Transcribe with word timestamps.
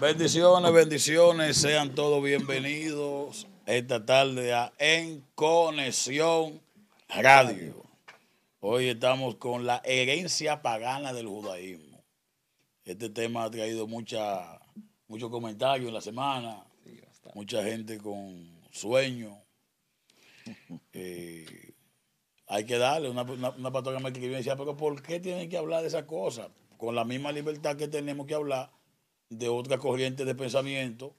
Bendiciones, 0.00 0.72
bendiciones, 0.72 1.56
sean 1.58 1.94
todos 1.94 2.22
bienvenidos 2.22 3.46
esta 3.66 4.06
tarde 4.06 4.54
a 4.54 4.72
En 4.78 5.22
Conexión 5.34 6.62
Radio. 7.06 7.84
Hoy 8.60 8.88
estamos 8.88 9.34
con 9.36 9.66
la 9.66 9.82
herencia 9.84 10.62
pagana 10.62 11.12
del 11.12 11.26
judaísmo. 11.26 12.02
Este 12.82 13.10
tema 13.10 13.44
ha 13.44 13.50
traído 13.50 13.86
mucha, 13.86 14.58
muchos 15.06 15.28
comentarios 15.28 15.88
en 15.88 15.94
la 15.94 16.00
semana, 16.00 16.64
mucha 17.34 17.62
gente 17.62 17.98
con 17.98 18.58
sueño. 18.70 19.36
Eh, 20.94 21.74
hay 22.46 22.64
que 22.64 22.78
darle, 22.78 23.10
una, 23.10 23.22
una, 23.22 23.50
una 23.50 23.70
pastora 23.70 24.00
me 24.00 24.08
escribió 24.08 24.32
y 24.32 24.36
decía, 24.36 24.56
pero 24.56 24.76
¿por 24.76 25.00
qué 25.02 25.20
tienen 25.20 25.48
que 25.48 25.58
hablar 25.58 25.82
de 25.82 25.88
esas 25.88 26.04
cosas? 26.04 26.48
Con 26.78 26.94
la 26.94 27.04
misma 27.04 27.30
libertad 27.30 27.76
que 27.76 27.86
tenemos 27.86 28.26
que 28.26 28.34
hablar 28.34 28.70
de 29.30 29.48
otra 29.48 29.78
corriente 29.78 30.24
de 30.24 30.34
pensamiento 30.34 31.14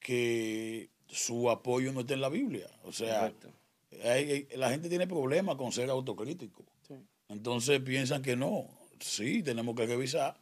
que 0.00 0.90
su 1.08 1.50
apoyo 1.50 1.92
no 1.92 2.00
está 2.00 2.14
en 2.14 2.20
la 2.20 2.28
Biblia. 2.28 2.68
O 2.84 2.92
sea, 2.92 3.32
hay- 4.04 4.46
la 4.56 4.70
gente 4.70 4.88
tiene 4.88 5.06
problemas 5.06 5.56
con 5.56 5.72
ser 5.72 5.88
autocrítico. 5.88 6.64
Entonces 7.28 7.80
piensan 7.80 8.20
que 8.22 8.36
no. 8.36 8.68
Sí, 9.00 9.42
tenemos 9.42 9.74
que 9.74 9.86
revisar 9.86 10.36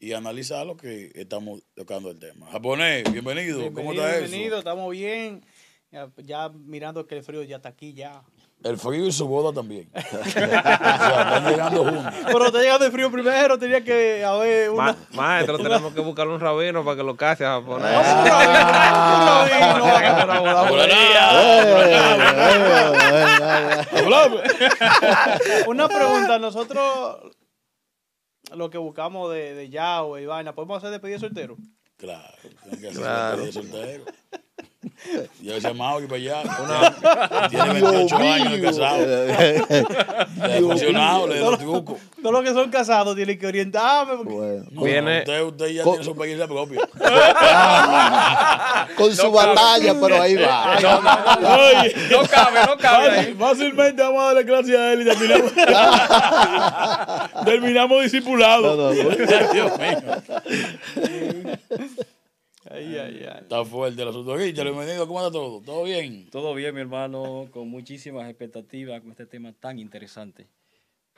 y 0.00 0.12
analizar 0.12 0.66
lo 0.66 0.76
que 0.76 1.10
estamos 1.14 1.62
tocando 1.74 2.10
el 2.10 2.18
tema. 2.18 2.46
Japonés, 2.50 3.04
bienvenido. 3.12 3.58
¿Cómo 3.58 3.90
Bienvenido, 3.92 4.06
está 4.06 4.18
bienvenido, 4.20 4.48
eso? 4.54 4.58
estamos 4.58 4.90
bien. 4.92 5.44
Ya, 5.92 6.10
ya 6.18 6.48
mirando 6.48 7.06
que 7.06 7.16
el 7.16 7.22
frío 7.22 7.42
ya 7.42 7.56
está 7.56 7.68
aquí 7.70 7.92
ya. 7.92 8.22
El 8.64 8.78
frío 8.78 9.06
y 9.06 9.12
su 9.12 9.28
boda 9.28 9.52
también. 9.52 9.88
o 9.94 10.24
sea, 10.24 10.44
están 10.44 11.46
llegando 11.48 11.84
juntos. 11.84 12.12
Pero 12.26 12.50
te 12.52 12.58
llegando 12.58 12.86
el 12.86 12.92
frío 12.92 13.12
primero, 13.12 13.58
tenía 13.58 13.84
que 13.84 14.24
haber 14.24 14.70
una... 14.70 14.84
Ma- 14.92 14.96
maestro, 15.12 15.56
tenemos 15.58 15.92
que 15.94 16.00
buscar 16.00 16.26
un 16.26 16.40
rabino 16.40 16.84
para 16.84 16.96
que 16.96 17.02
lo 17.04 17.16
case 17.16 17.44
a 17.44 17.60
japonés. 17.60 17.96
Una 25.66 25.88
pregunta, 25.88 26.38
nosotros 26.38 27.32
lo 28.54 28.70
que 28.70 28.78
buscamos 28.78 29.32
de, 29.32 29.54
de 29.54 29.68
Yahweh 29.70 30.22
y 30.22 30.26
vaina, 30.26 30.54
¿podemos 30.54 30.78
hacer 30.78 30.90
despedida 30.90 31.16
de 31.16 31.20
soltero? 31.20 31.56
Claro, 31.96 32.34
tienen 32.62 32.80
que 32.80 32.88
hacer 32.88 33.00
Claro. 33.02 33.44
despedida 33.44 33.46
de 33.46 33.52
soltero. 33.98 34.04
Yo 35.42 35.54
ese 35.56 35.72
Mauri 35.74 36.06
para 36.06 36.16
allá. 36.16 36.42
Tiene 37.50 37.72
28 37.80 38.16
años 38.16 38.52
de 38.52 38.60
casado. 38.62 39.06
Le 39.06 39.24
ha 40.54 40.58
funcionado, 40.60 41.26
le 41.28 41.34
dio 41.38 41.50
los 41.50 41.58
trucos. 41.60 41.98
Todos 42.22 42.32
los 42.32 42.42
que 42.44 42.52
son 42.52 42.70
casados 42.70 43.14
tienen 43.16 43.38
que 43.38 43.46
orientarme. 43.46 44.16
porque- 44.16 44.32
Bueno, 44.34 44.64
No, 44.70 44.82
Viene- 44.82 45.18
Usted, 45.20 45.42
usted 45.42 45.66
ya 45.68 45.82
Co- 45.82 45.90
tiene 45.90 46.04
su 46.04 46.10
experiencia 46.10 46.46
propia. 46.48 46.80
con 48.96 49.14
su 49.14 49.30
batalla, 49.30 49.94
pero 50.00 50.22
ahí 50.22 50.36
va. 50.36 50.76
Oye, 51.80 51.94
No 52.10 52.22
cabe, 52.28 52.60
no 52.66 52.76
cabe 52.78 53.08
fácil- 53.08 53.18
ahí. 53.26 53.34
fácilmente 53.38 54.02
vamos 54.02 54.22
a 54.22 54.26
darle 54.26 54.44
clase 54.46 54.76
a 54.76 54.92
él 54.92 55.02
y 55.02 55.04
terminamos, 55.04 55.52
terminamos 57.44 58.02
discipulados. 58.02 58.76
No, 58.76 58.76
no, 58.76 58.94
no. 58.94 59.10
Dios 59.52 59.72
mío. 59.78 60.00
Ay, 62.76 62.98
ay, 62.98 63.26
ay. 63.26 63.38
Está 63.40 63.64
fuerte 63.64 64.02
el 64.02 64.08
asunto. 64.08 64.36
Richard, 64.36 64.66
bienvenido. 64.66 65.06
¿Cómo 65.06 65.18
está 65.20 65.32
todo? 65.32 65.62
¿Todo 65.64 65.84
bien? 65.84 66.28
Todo 66.30 66.52
bien, 66.52 66.74
mi 66.74 66.82
hermano, 66.82 67.48
con 67.50 67.70
muchísimas 67.70 68.28
expectativas 68.28 69.00
con 69.00 69.12
este 69.12 69.24
tema 69.24 69.54
tan 69.58 69.78
interesante. 69.78 70.46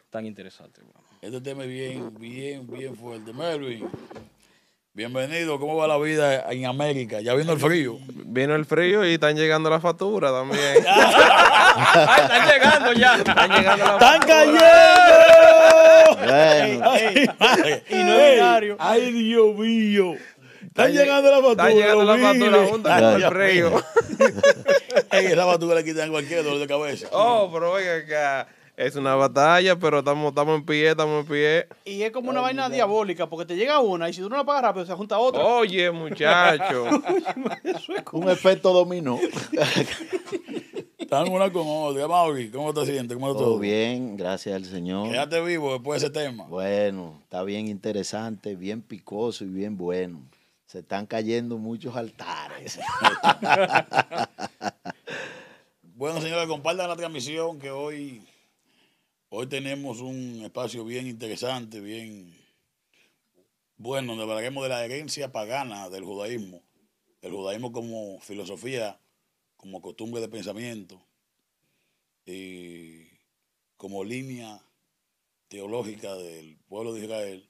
Tan 0.08 0.24
interesante, 0.24 0.82
hermano. 0.82 1.04
Este 1.20 1.40
tema 1.40 1.64
es 1.64 1.68
bien, 1.68 2.14
bien, 2.16 2.64
bien 2.64 2.94
fuerte. 2.94 3.32
Melvin, 3.32 3.90
bienvenido. 4.94 5.58
¿Cómo 5.58 5.74
va 5.74 5.88
la 5.88 5.98
vida 5.98 6.48
en 6.52 6.64
América? 6.64 7.20
Ya 7.22 7.34
vino 7.34 7.52
el 7.54 7.58
frío. 7.58 7.98
Vino 8.08 8.54
el 8.54 8.64
frío 8.64 9.04
y 9.04 9.14
están 9.14 9.34
llegando 9.34 9.68
las 9.68 9.82
facturas 9.82 10.30
también. 10.30 10.84
¡Ay, 10.86 12.22
están 12.22 12.48
llegando 12.48 12.92
ya! 12.92 13.16
Están 13.16 13.50
llegando 13.50 13.84
las 13.84 13.94
¡Están 13.94 14.20
cayendo! 14.20 14.60
Bueno, 16.24 16.90
Ay, 16.90 17.30
y 17.90 17.94
no 17.96 18.14
es 18.14 18.34
binario. 18.34 18.76
¡Ay, 18.78 19.12
Dios 19.12 19.56
mío! 19.56 20.14
Están 20.78 20.92
Están 20.92 21.06
llegando 21.06 21.30
las 21.30 21.40
facturas. 21.40 21.68
Están 21.68 21.76
llegando 21.76 22.06
facturas 22.06 22.34
biles. 22.34 22.70
juntas 22.70 23.02
con 23.02 23.22
el 23.22 23.30
frío. 23.30 23.84
Esa 25.10 25.46
factura 25.46 25.74
le 25.74 25.84
quitan 25.84 26.10
cualquier 26.10 26.44
dolor 26.44 26.60
de 26.60 26.66
cabeza. 26.68 27.08
Oh, 27.10 27.50
pero 27.52 27.72
oiga, 27.72 27.96
acá 27.96 28.48
es 28.76 28.94
una 28.94 29.16
batalla, 29.16 29.76
pero 29.76 29.98
estamos, 29.98 30.28
estamos 30.28 30.56
en 30.56 30.64
pie, 30.64 30.90
estamos 30.90 31.22
en 31.22 31.26
pie. 31.26 31.66
Y 31.84 32.02
es 32.02 32.12
como 32.12 32.30
una 32.30 32.42
vaina 32.42 32.70
diabólica, 32.70 33.28
porque 33.28 33.44
te 33.44 33.56
llega 33.56 33.80
una 33.80 34.08
y 34.08 34.12
si 34.12 34.20
tú 34.20 34.30
no 34.30 34.36
la 34.36 34.44
pagas 34.44 34.62
rápido, 34.62 34.86
se 34.86 34.92
junta 34.92 35.18
otra. 35.18 35.42
Oye, 35.42 35.90
muchacho. 35.90 36.84
un 38.12 38.28
efecto 38.30 38.72
dominó. 38.72 39.18
Están 40.96 41.28
una 41.28 41.50
con 41.50 41.64
otra. 41.66 42.06
Mauri, 42.06 42.52
¿cómo 42.52 42.72
te 42.72 42.86
sientes? 42.86 43.16
¿Cómo 43.16 43.26
está 43.26 43.38
todo? 43.40 43.50
Todo 43.54 43.58
bien, 43.58 44.16
gracias 44.16 44.54
al 44.54 44.64
Señor. 44.64 45.10
Quédate 45.10 45.40
vivo 45.40 45.72
después 45.72 46.00
de 46.00 46.06
ese 46.06 46.14
tema. 46.14 46.44
Bueno, 46.44 47.20
está 47.24 47.42
bien 47.42 47.66
interesante, 47.66 48.54
bien 48.54 48.80
picoso 48.80 49.42
y 49.42 49.48
bien 49.48 49.76
bueno. 49.76 50.20
Se 50.68 50.80
están 50.80 51.06
cayendo 51.06 51.58
muchos 51.58 51.96
altares. 51.96 52.78
Bueno, 55.98 56.20
señores, 56.20 56.46
compartan 56.46 56.88
la 56.88 56.94
transmisión 56.94 57.58
que 57.58 57.72
hoy, 57.72 58.22
hoy 59.30 59.48
tenemos 59.48 60.00
un 60.00 60.42
espacio 60.44 60.84
bien 60.84 61.08
interesante, 61.08 61.80
bien 61.80 62.32
bueno, 63.76 64.14
donde 64.14 64.22
hablaremos 64.22 64.62
de 64.62 64.68
la 64.68 64.84
herencia 64.84 65.32
pagana 65.32 65.88
del 65.88 66.04
judaísmo. 66.04 66.62
El 67.20 67.32
judaísmo 67.32 67.72
como 67.72 68.20
filosofía, 68.20 69.00
como 69.56 69.82
costumbre 69.82 70.20
de 70.20 70.28
pensamiento 70.28 71.04
y 72.24 73.08
como 73.76 74.04
línea 74.04 74.62
teológica 75.48 76.14
del 76.14 76.58
pueblo 76.68 76.94
de 76.94 77.04
Israel. 77.04 77.47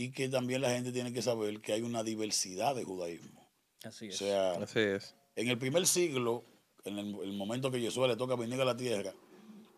Y 0.00 0.12
que 0.12 0.28
también 0.28 0.60
la 0.60 0.70
gente 0.70 0.92
tiene 0.92 1.12
que 1.12 1.22
saber 1.22 1.60
que 1.60 1.72
hay 1.72 1.82
una 1.82 2.04
diversidad 2.04 2.76
de 2.76 2.84
judaísmo. 2.84 3.48
Así 3.82 4.06
O 4.06 4.10
es. 4.10 4.16
sea, 4.18 4.52
Así 4.52 4.78
es. 4.78 5.16
en 5.34 5.48
el 5.48 5.58
primer 5.58 5.86
siglo, 5.88 6.44
en 6.84 6.98
el, 6.98 7.16
el 7.20 7.32
momento 7.32 7.70
que 7.72 7.80
Jesús 7.80 8.06
le 8.06 8.14
toca 8.16 8.36
venir 8.36 8.60
a 8.60 8.64
la 8.64 8.76
tierra, 8.76 9.12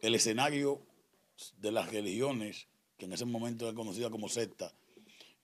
el 0.03 0.15
escenario 0.15 0.83
de 1.57 1.73
las 1.73 1.91
religiones, 1.91 2.69
que 2.99 3.07
en 3.07 3.15
ese 3.15 3.25
momento 3.25 3.67
era 3.67 3.75
conocida 3.75 4.11
como 4.11 4.29
secta, 4.29 4.75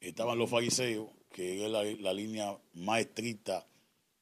estaban 0.00 0.36
los 0.36 0.50
fariseos, 0.50 1.08
que 1.32 1.64
es 1.64 1.70
la, 1.70 1.82
la 1.82 2.12
línea 2.12 2.58
más 2.74 3.00
estricta 3.00 3.66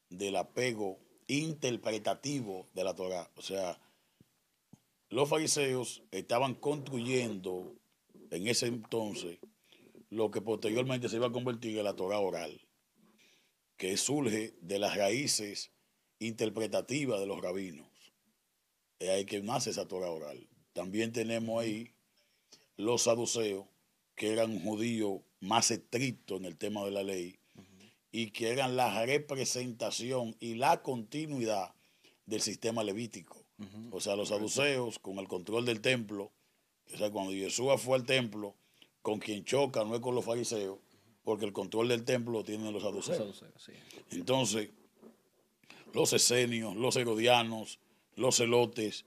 del 0.08 0.36
apego 0.36 1.00
interpretativo 1.26 2.68
de 2.74 2.84
la 2.84 2.94
Torah. 2.94 3.28
O 3.36 3.42
sea, 3.42 3.80
los 5.08 5.28
fariseos 5.28 6.02
estaban 6.12 6.54
construyendo 6.54 7.74
en 8.30 8.46
ese 8.46 8.66
entonces 8.66 9.38
lo 10.14 10.30
que 10.30 10.40
posteriormente 10.40 11.08
se 11.08 11.16
iba 11.16 11.26
a 11.26 11.32
convertir 11.32 11.76
en 11.76 11.84
la 11.84 11.96
Torah 11.96 12.20
oral 12.20 12.60
que 13.76 13.96
surge 13.96 14.54
de 14.60 14.78
las 14.78 14.96
raíces 14.96 15.72
interpretativas 16.20 17.18
de 17.18 17.26
los 17.26 17.40
rabinos. 17.40 17.88
Es 19.00 19.10
ahí 19.10 19.24
que 19.24 19.42
nace 19.42 19.70
esa 19.70 19.88
Torah 19.88 20.10
oral. 20.10 20.48
También 20.72 21.12
tenemos 21.12 21.60
ahí 21.60 21.90
los 22.76 23.02
saduceos, 23.02 23.66
que 24.14 24.32
eran 24.32 24.60
judíos 24.60 25.22
más 25.40 25.72
estrictos 25.72 26.38
en 26.38 26.46
el 26.46 26.56
tema 26.56 26.84
de 26.84 26.92
la 26.92 27.02
ley 27.02 27.40
y 28.12 28.30
que 28.30 28.50
eran 28.50 28.76
la 28.76 29.04
representación 29.04 30.36
y 30.38 30.54
la 30.54 30.82
continuidad 30.82 31.74
del 32.26 32.40
sistema 32.40 32.84
levítico. 32.84 33.44
O 33.90 34.00
sea, 34.00 34.14
los 34.14 34.28
saduceos 34.28 35.00
con 35.00 35.18
el 35.18 35.26
control 35.26 35.64
del 35.64 35.80
templo, 35.80 36.30
o 36.92 36.96
sea, 36.96 37.10
cuando 37.10 37.32
Yeshua 37.32 37.78
fue 37.78 37.96
al 37.96 38.06
templo, 38.06 38.54
con 39.04 39.18
quien 39.18 39.44
choca 39.44 39.84
no 39.84 39.94
es 39.94 40.00
con 40.00 40.14
los 40.14 40.24
fariseos, 40.24 40.78
porque 41.24 41.44
el 41.44 41.52
control 41.52 41.88
del 41.88 42.04
templo 42.06 42.32
lo 42.32 42.42
tienen 42.42 42.72
los 42.72 42.82
saduceos. 42.82 43.44
Sí. 43.58 43.72
Entonces, 44.12 44.70
los 45.92 46.12
esenios, 46.14 46.74
los 46.74 46.96
herodianos, 46.96 47.78
los 48.16 48.36
celotes, 48.36 49.04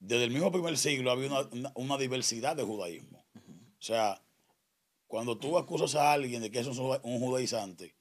desde 0.00 0.24
el 0.24 0.30
mismo 0.32 0.50
primer 0.50 0.76
siglo 0.76 1.12
había 1.12 1.28
una, 1.28 1.40
una- 1.52 1.72
una 1.76 1.96
diversidad 1.98 2.56
de 2.56 2.64
judaísmo. 2.64 3.24
O 3.36 3.82
sea, 3.82 4.20
cuando 5.06 5.38
tú 5.38 5.56
acusas 5.56 5.94
a 5.94 6.12
alguien 6.12 6.42
de 6.42 6.50
que 6.50 6.58
es 6.58 6.66
un, 6.66 6.78
un 7.02 7.20
judaizante, 7.20 7.94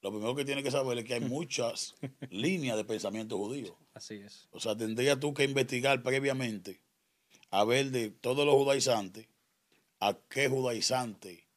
lo 0.00 0.10
primero 0.10 0.34
que 0.34 0.44
tienes 0.46 0.64
que 0.64 0.70
saber 0.70 0.96
es 0.98 1.04
que 1.04 1.14
hay 1.14 1.20
muchas 1.36 1.94
líneas 2.30 2.76
de 2.78 2.84
pensamiento 2.86 3.36
judío. 3.36 3.76
Así 3.92 4.14
es. 4.14 4.48
O 4.50 4.60
sea, 4.60 4.74
tendrías 4.76 5.20
tú 5.20 5.34
que 5.34 5.44
investigar 5.44 6.02
previamente 6.02 6.80
a 7.50 7.64
ver 7.64 7.90
de 7.90 8.10
todos 8.10 8.46
los 8.46 8.54
judaizantes 8.54 9.28
a 10.04 10.18
qué 10.28 10.50
judaizante 10.50 11.48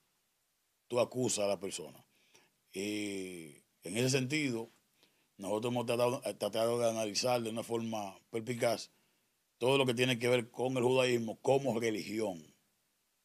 tú 0.87 1.01
acusas 1.01 1.43
a 1.43 1.47
la 1.49 1.59
persona. 1.59 2.05
Y 2.71 3.61
en 3.83 3.97
ese 3.97 4.11
sentido, 4.11 4.69
nosotros 5.35 5.73
hemos 5.73 5.85
tratado, 5.85 6.21
tratado 6.37 6.79
de 6.79 6.89
analizar 6.89 7.41
de 7.41 7.49
una 7.49 7.63
forma 7.63 8.17
perspicaz 8.29 8.89
todo 9.57 9.77
lo 9.77 9.85
que 9.85 9.93
tiene 9.93 10.17
que 10.17 10.29
ver 10.29 10.49
con 10.49 10.77
el 10.77 10.83
judaísmo 10.83 11.37
como 11.41 11.77
religión 11.77 12.41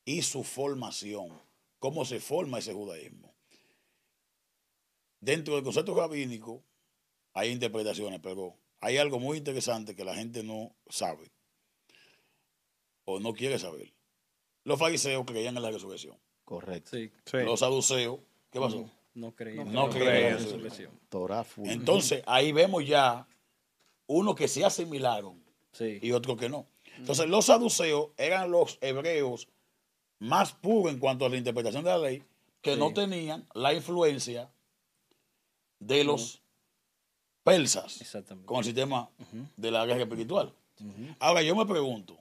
y 0.04 0.22
su 0.22 0.42
formación, 0.42 1.40
cómo 1.78 2.04
se 2.04 2.18
forma 2.18 2.58
ese 2.58 2.72
judaísmo. 2.72 3.32
dentro 5.20 5.54
del 5.54 5.62
concepto 5.62 5.94
rabínico 5.94 6.64
hay 7.32 7.50
interpretaciones, 7.50 8.18
pero 8.20 8.56
hay 8.80 8.96
algo 8.96 9.20
muy 9.20 9.38
interesante 9.38 9.94
que 9.94 10.04
la 10.04 10.16
gente 10.16 10.42
no 10.42 10.74
sabe 10.88 11.30
o 13.04 13.20
no 13.20 13.34
quiere 13.34 13.60
saber. 13.60 13.92
Los 14.64 14.78
fariseos 14.78 15.24
creían 15.26 15.56
en 15.56 15.62
la 15.62 15.70
resurrección. 15.70 16.16
Correcto. 16.44 16.90
Sí. 16.96 17.10
Sí. 17.24 17.38
Los 17.38 17.60
saduceos, 17.60 18.20
¿qué 18.50 18.60
pasó? 18.60 18.76
No, 18.76 18.90
no 19.14 19.34
creía. 19.34 19.64
No 19.64 19.88
creía 19.90 20.04
creía 20.10 20.20
en 20.20 20.26
en 20.26 20.32
la 20.34 20.38
resurrección. 20.38 21.00
Torah. 21.08 21.46
Entonces, 21.64 22.22
ahí 22.26 22.52
vemos 22.52 22.86
ya 22.86 23.26
uno 24.06 24.34
que 24.34 24.48
se 24.48 24.64
asimilaron 24.64 25.42
Sí. 25.72 25.98
y 26.02 26.12
otro 26.12 26.36
que 26.36 26.48
no. 26.48 26.66
Entonces, 26.98 27.26
los 27.28 27.46
saduceos 27.46 28.10
eran 28.18 28.50
los 28.50 28.78
hebreos 28.82 29.48
más 30.18 30.52
puros 30.52 30.92
en 30.92 30.98
cuanto 31.00 31.24
a 31.24 31.28
la 31.30 31.36
interpretación 31.36 31.82
de 31.84 31.90
la 31.90 31.98
ley, 31.98 32.22
que 32.60 32.74
Sí. 32.74 32.78
no 32.78 32.92
tenían 32.92 33.46
la 33.54 33.72
influencia 33.74 34.50
de 35.80 36.04
los 36.04 36.42
persas 37.42 37.98
con 38.44 38.58
el 38.58 38.64
sistema 38.64 39.10
de 39.56 39.70
la 39.70 39.84
guerra 39.86 40.02
espiritual. 40.02 40.54
Ahora, 41.18 41.42
yo 41.42 41.56
me 41.56 41.66
pregunto, 41.66 42.18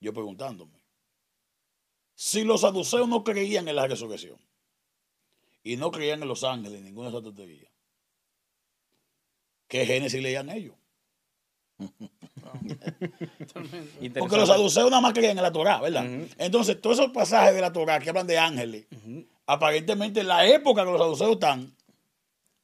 yo 0.00 0.12
preguntándome, 0.12 0.80
si 2.14 2.44
los 2.44 2.62
saduceos 2.62 3.08
no 3.08 3.24
creían 3.24 3.68
en 3.68 3.76
la 3.76 3.86
resurrección 3.86 4.38
y 5.62 5.76
no 5.76 5.90
creían 5.90 6.22
en 6.22 6.28
los 6.28 6.44
ángeles, 6.44 6.82
ninguna 6.82 7.08
de 7.08 7.16
esas 7.16 7.24
tonterías, 7.24 7.72
¿qué 9.68 9.86
Génesis 9.86 10.22
leían 10.22 10.50
ellos? 10.50 10.74
Porque 14.18 14.36
los 14.36 14.48
saduceos 14.48 14.90
nada 14.90 15.00
más 15.00 15.12
creían 15.12 15.38
en 15.38 15.42
la 15.42 15.52
Torah, 15.52 15.80
¿verdad? 15.80 16.04
Entonces, 16.38 16.80
todos 16.80 16.98
esos 16.98 17.12
pasajes 17.12 17.54
de 17.54 17.60
la 17.60 17.72
Torah 17.72 17.98
que 17.98 18.10
hablan 18.10 18.26
de 18.26 18.38
ángeles, 18.38 18.86
aparentemente 19.46 20.20
en 20.20 20.28
la 20.28 20.46
época 20.46 20.84
que 20.84 20.90
los 20.90 21.00
saduceos 21.00 21.32
están, 21.32 21.74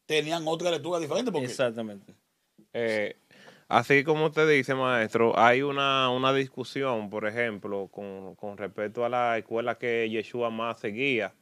tenían 0.05 0.47
otra 0.47 0.71
lectura 0.71 0.99
diferente. 0.99 1.32
Porque 1.32 1.47
Exactamente. 1.47 2.15
Eh, 2.73 3.17
así 3.69 4.05
como 4.05 4.27
usted 4.27 4.49
dice, 4.49 4.75
maestro, 4.75 5.39
hay 5.39 5.63
una, 5.63 6.11
una 6.11 6.33
discusión, 6.33 7.11
por 7.11 7.27
ejemplo, 7.27 7.89
con, 7.89 8.35
con 8.37 8.57
respecto 8.59 9.05
a 9.05 9.09
la 9.09 9.39
escuela 9.39 9.79
que 9.79 10.09
Yeshua 10.11 10.51
más 10.51 10.81
seguía. 10.81 11.35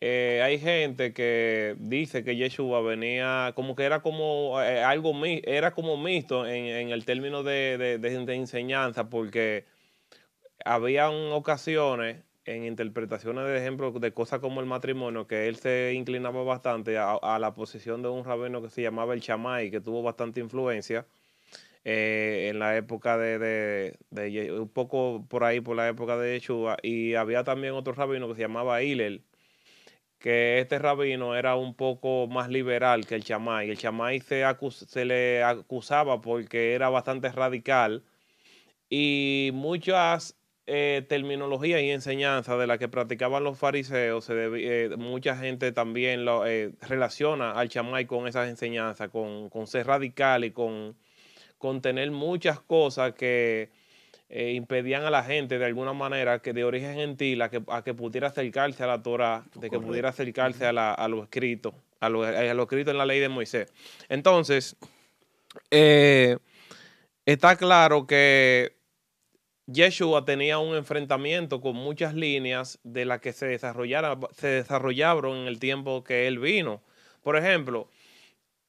Eh, 0.00 0.40
hay 0.44 0.60
gente 0.60 1.12
que 1.12 1.74
dice 1.80 2.22
que 2.22 2.36
Yeshua 2.36 2.80
venía 2.82 3.52
como 3.56 3.74
que 3.74 3.82
era 3.82 4.00
como 4.00 4.62
eh, 4.62 4.80
algo 4.84 5.12
era 5.24 5.72
como 5.72 5.96
mixto 5.96 6.46
en, 6.46 6.66
en 6.66 6.90
el 6.90 7.04
término 7.04 7.42
de, 7.42 7.76
de- 7.78 7.98
de- 7.98 8.24
de 8.24 8.34
enseñanza 8.36 9.10
porque 9.10 9.64
habían 10.64 11.32
ocasiones 11.32 12.22
en 12.48 12.64
interpretaciones 12.64 13.44
de 13.46 13.58
ejemplo 13.58 13.92
de 13.92 14.12
cosas 14.12 14.40
como 14.40 14.60
el 14.60 14.66
matrimonio 14.66 15.26
que 15.26 15.48
él 15.48 15.56
se 15.56 15.92
inclinaba 15.94 16.42
bastante 16.44 16.96
a, 16.98 17.38
la 17.38 17.54
posición 17.54 18.02
de 18.02 18.08
un 18.08 18.24
rabino 18.24 18.62
que 18.62 18.70
se 18.70 18.82
llamaba 18.82 19.14
el 19.14 19.20
Chamay 19.20 19.70
que 19.70 19.80
tuvo 19.80 20.02
bastante 20.02 20.40
influencia 20.40 21.06
eh, 21.84 22.48
en 22.50 22.58
la 22.58 22.76
época 22.76 23.18
de, 23.18 23.98
un 24.58 24.68
poco 24.70 25.26
por 25.28 25.44
ahí 25.44 25.60
por 25.60 25.76
la 25.76 25.88
época 25.88 26.16
de 26.16 26.38
Yeshua 26.38 26.78
y 26.82 27.14
había 27.14 27.44
también 27.44 27.74
otro 27.74 27.92
rabino 27.92 28.28
que 28.28 28.34
se 28.34 28.42
llamaba 28.42 28.82
Hillel 28.82 29.24
que 30.18 30.58
este 30.60 30.78
rabino 30.78 31.36
era 31.36 31.54
un 31.56 31.74
poco 31.74 32.26
más 32.28 32.48
liberal 32.48 33.06
que 33.06 33.14
el 33.14 33.24
chamay. 33.24 33.70
El 33.70 33.78
chamay 33.78 34.20
se, 34.20 34.44
acus- 34.44 34.86
se 34.86 35.04
le 35.04 35.44
acusaba 35.44 36.20
porque 36.20 36.74
era 36.74 36.88
bastante 36.88 37.30
radical 37.30 38.04
y 38.90 39.50
muchas 39.54 40.37
eh, 40.70 41.02
terminologías 41.08 41.80
y 41.80 41.90
enseñanzas 41.90 42.58
de 42.58 42.66
las 42.66 42.78
que 42.78 42.88
practicaban 42.88 43.42
los 43.42 43.58
fariseos, 43.58 44.24
se 44.24 44.34
debi- 44.34 44.62
eh, 44.62 44.96
mucha 44.96 45.34
gente 45.36 45.72
también 45.72 46.24
lo, 46.24 46.46
eh, 46.46 46.72
relaciona 46.82 47.52
al 47.52 47.68
chamay 47.70 48.04
con 48.04 48.28
esas 48.28 48.48
enseñanzas, 48.48 49.08
con, 49.08 49.48
con 49.48 49.66
ser 49.66 49.86
radical 49.86 50.44
y 50.44 50.50
con, 50.50 50.94
con 51.56 51.80
tener 51.80 52.10
muchas 52.10 52.60
cosas 52.60 53.14
que 53.14 53.70
impedían 54.30 55.04
a 55.04 55.10
la 55.10 55.24
gente 55.24 55.58
de 55.58 55.64
alguna 55.64 55.94
manera 55.94 56.40
que 56.40 56.52
de 56.52 56.62
origen 56.62 56.96
gentil 56.96 57.40
a 57.40 57.48
que, 57.48 57.62
a 57.68 57.82
que 57.82 57.94
pudiera 57.94 58.28
acercarse 58.28 58.84
a 58.84 58.86
la 58.86 59.02
Torah, 59.02 59.42
de 59.54 59.62
que 59.62 59.68
Correcto. 59.70 59.86
pudiera 59.86 60.08
acercarse 60.10 60.66
a, 60.66 60.72
la, 60.74 60.92
a 60.92 61.08
lo 61.08 61.22
escrito, 61.22 61.72
a 61.98 62.10
lo, 62.10 62.24
a 62.24 62.54
lo 62.54 62.62
escrito 62.64 62.90
en 62.90 62.98
la 62.98 63.06
ley 63.06 63.20
de 63.20 63.30
Moisés. 63.30 63.72
Entonces, 64.10 64.76
está 67.24 67.56
claro 67.56 68.06
que 68.06 68.76
Yeshua 69.70 70.24
tenía 70.24 70.58
un 70.58 70.74
enfrentamiento 70.74 71.60
con 71.60 71.76
muchas 71.76 72.14
líneas 72.14 72.78
de 72.84 73.04
las 73.04 73.20
que 73.20 73.34
se, 73.34 73.46
desarrollara- 73.46 74.18
se 74.32 74.48
desarrollaron 74.48 75.36
en 75.36 75.46
el 75.46 75.58
tiempo 75.58 76.02
que 76.02 76.26
él 76.26 76.38
vino. 76.38 76.82
Por 77.22 77.36
ejemplo, 77.36 77.90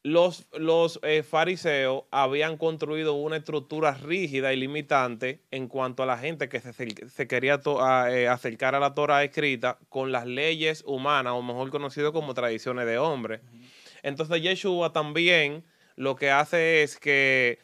los, 0.04 0.46
los 0.58 1.00
eh, 1.04 1.24
fariseos 1.24 2.04
habían 2.12 2.58
construido 2.58 3.14
una 3.14 3.38
estructura 3.38 3.94
rígida 3.94 4.52
y 4.54 4.58
limitante 4.58 5.42
en 5.52 5.70
cuanto 5.70 6.04
a 6.04 6.06
la 6.06 6.18
gente 6.18 6.50
que 6.50 6.60
se, 6.60 6.74
se 6.74 7.28
quería 7.28 7.62
to- 7.62 7.82
a, 7.82 8.14
eh, 8.14 8.28
acercar 8.28 8.76
a 8.76 8.80
la 8.82 8.94
Torah 8.94 9.24
escrita 9.24 9.78
con 9.88 10.12
las 10.12 10.26
leyes 10.26 10.84
humanas, 10.86 11.32
o 11.34 11.42
mejor 11.42 11.70
conocido 11.70 12.12
como 12.12 12.34
tradiciones 12.34 12.86
de 12.86 12.98
hombre. 12.98 13.40
Entonces 14.04 14.42
Yeshua 14.42 14.92
también 14.92 15.64
lo 15.96 16.16
que 16.18 16.30
hace 16.30 16.84
es 16.84 16.98
que 16.98 17.60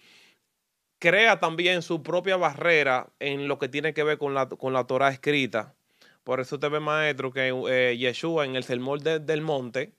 crea 1.05 1.39
también 1.39 1.83
su 1.83 2.01
propia 2.01 2.35
barrera 2.35 3.07
en 3.19 3.47
lo 3.47 3.59
que 3.59 3.69
tiene 3.69 3.93
que 3.93 4.03
ver 4.03 4.17
con 4.17 4.33
la, 4.33 4.47
con 4.49 4.73
la 4.73 4.85
Torah 4.87 5.09
escrita. 5.09 5.75
Por 6.23 6.39
eso 6.39 6.55
usted 6.55 6.71
ve, 6.71 6.79
maestro, 6.79 7.31
que 7.31 7.53
eh, 7.69 7.95
Yeshua 7.95 8.45
en 8.45 8.55
el 8.55 8.63
Sermón 8.63 8.99
de- 8.99 9.19
del 9.19 9.41
Monte, 9.41 9.93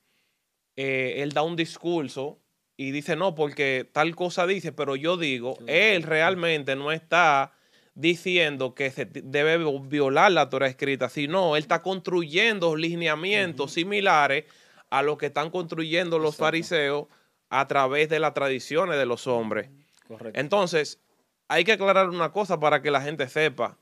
eh, 0.76 1.23
él 1.23 1.31
da 1.31 1.43
un 1.43 1.55
discurso 1.55 2.41
y 2.76 2.91
dice, 2.91 3.14
no, 3.14 3.37
porque 3.37 3.88
tal 3.91 4.17
cosa 4.17 4.47
dice, 4.49 4.73
pero 4.73 4.97
yo 4.97 5.17
digo, 5.17 5.56
él 5.69 6.03
realmente 6.03 6.75
no 6.75 6.91
está 6.91 7.52
diciendo 7.94 8.75
que 8.75 8.91
se 8.91 9.06
debe 9.06 9.56
violar 9.88 10.32
la 10.32 10.50
Torah 10.50 10.67
escrita, 10.67 11.09
sino 11.09 11.56
él 11.56 11.62
está 11.62 11.81
construyendo 11.82 12.75
lineamientos 12.76 13.73
similares 13.73 14.44
a 14.91 15.02
lo 15.02 15.17
que 15.17 15.26
están 15.26 15.50
construyendo 15.50 16.19
los 16.19 16.35
Exacto. 16.35 16.44
fariseos 16.44 17.06
a 17.49 17.67
través 17.69 18.09
de 18.09 18.19
las 18.19 18.35
tradiciones 18.35 18.99
de 18.99 19.06
los 19.06 19.26
hombres. 19.29 19.70
Correcto. 20.07 20.38
Entonces, 20.38 21.00
hay 21.49 21.65
que 21.65 21.73
aclarar 21.73 22.09
una 22.09 22.33
cosa 22.33 22.59
para 22.59 22.83
que 22.83 22.91
la 22.91 23.00
gente 23.00 23.29
sepa. 23.29 23.76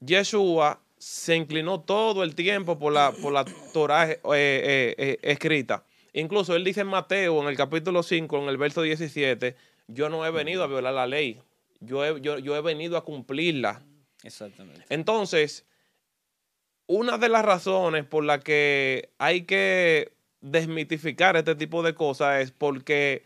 Yeshua 0.00 0.80
se 0.98 1.36
inclinó 1.36 1.80
todo 1.80 2.22
el 2.22 2.34
tiempo 2.34 2.78
por 2.78 2.92
la, 2.92 3.12
por 3.12 3.32
la 3.32 3.44
Torah 3.72 4.10
eh, 4.10 4.18
eh, 4.24 4.94
eh, 4.98 5.18
escrita. 5.22 5.84
Incluso 6.12 6.56
él 6.56 6.64
dice 6.64 6.80
en 6.80 6.86
Mateo, 6.86 7.42
en 7.42 7.48
el 7.48 7.56
capítulo 7.56 8.02
5, 8.02 8.42
en 8.42 8.48
el 8.48 8.56
verso 8.56 8.82
17, 8.82 9.54
yo 9.88 10.08
no 10.08 10.24
he 10.24 10.30
venido 10.30 10.62
a 10.62 10.66
violar 10.66 10.94
la 10.94 11.06
ley, 11.06 11.40
yo 11.80 12.04
he, 12.04 12.20
yo, 12.20 12.38
yo 12.38 12.56
he 12.56 12.62
venido 12.62 12.96
a 12.96 13.04
cumplirla. 13.04 13.82
Exactamente. 14.22 14.82
Entonces, 14.88 15.66
una 16.86 17.18
de 17.18 17.28
las 17.28 17.44
razones 17.44 18.04
por 18.04 18.24
las 18.24 18.42
que 18.42 19.10
hay 19.18 19.42
que 19.42 20.12
desmitificar 20.40 21.36
este 21.36 21.54
tipo 21.54 21.82
de 21.82 21.94
cosas 21.94 22.42
es 22.42 22.50
porque 22.50 23.24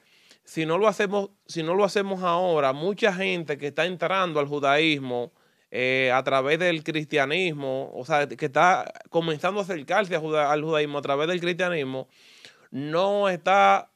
si 0.51 0.67
no 0.67 0.79
lo 0.79 0.89
hacemos, 0.89 1.31
si 1.47 1.63
no 1.63 1.75
lo 1.75 1.85
hacemos 1.85 2.25
ahora, 2.25 2.73
mucha 2.73 3.13
gente 3.13 3.57
que 3.57 3.69
está 3.69 3.87
entrando 3.87 4.41
al 4.41 4.49
judaísmo 4.49 5.31
eh, 5.71 6.11
a 6.13 6.25
través 6.25 6.59
del 6.59 6.83
cristianismo, 6.83 7.93
o 7.95 8.05
sea, 8.05 8.27
que 8.27 8.47
está 8.47 8.93
comenzando 9.11 9.61
a 9.61 9.63
acercarse 9.63 10.17
al 10.17 10.63
judaísmo 10.65 10.99
a 10.99 11.03
través 11.03 11.29
del 11.29 11.41
cristianismo, 11.41 12.09
no 12.73 13.29
está 13.29 13.93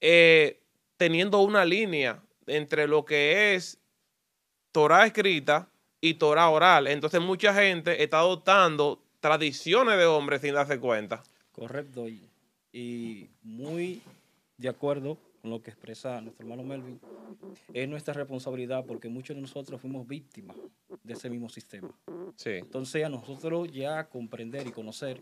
eh, 0.00 0.58
teniendo 0.96 1.38
una 1.38 1.64
línea 1.64 2.20
entre 2.48 2.88
lo 2.88 3.04
que 3.04 3.54
es 3.54 3.78
Torah 4.72 5.06
escrita 5.06 5.68
y 6.00 6.14
Torah 6.14 6.48
oral. 6.48 6.88
Entonces 6.88 7.20
mucha 7.20 7.54
gente 7.54 8.02
está 8.02 8.18
adoptando 8.18 9.00
tradiciones 9.20 9.96
de 9.98 10.06
hombres 10.06 10.40
sin 10.40 10.54
darse 10.54 10.80
cuenta. 10.80 11.22
Correcto. 11.52 12.06
Y 12.72 13.30
muy 13.44 14.02
de 14.58 14.68
acuerdo 14.68 15.16
con 15.42 15.50
lo 15.50 15.60
que 15.60 15.70
expresa 15.70 16.20
nuestro 16.20 16.44
hermano 16.44 16.62
Melvin. 16.62 17.00
Es 17.74 17.88
nuestra 17.88 18.14
responsabilidad 18.14 18.86
porque 18.86 19.08
muchos 19.08 19.34
de 19.34 19.42
nosotros 19.42 19.80
fuimos 19.80 20.06
víctimas 20.06 20.56
de 21.02 21.12
ese 21.12 21.28
mismo 21.28 21.48
sistema. 21.48 21.92
Sí. 22.36 22.50
Entonces 22.50 23.04
a 23.04 23.08
nosotros 23.08 23.70
ya 23.72 24.08
comprender 24.08 24.68
y 24.68 24.70
conocer, 24.70 25.20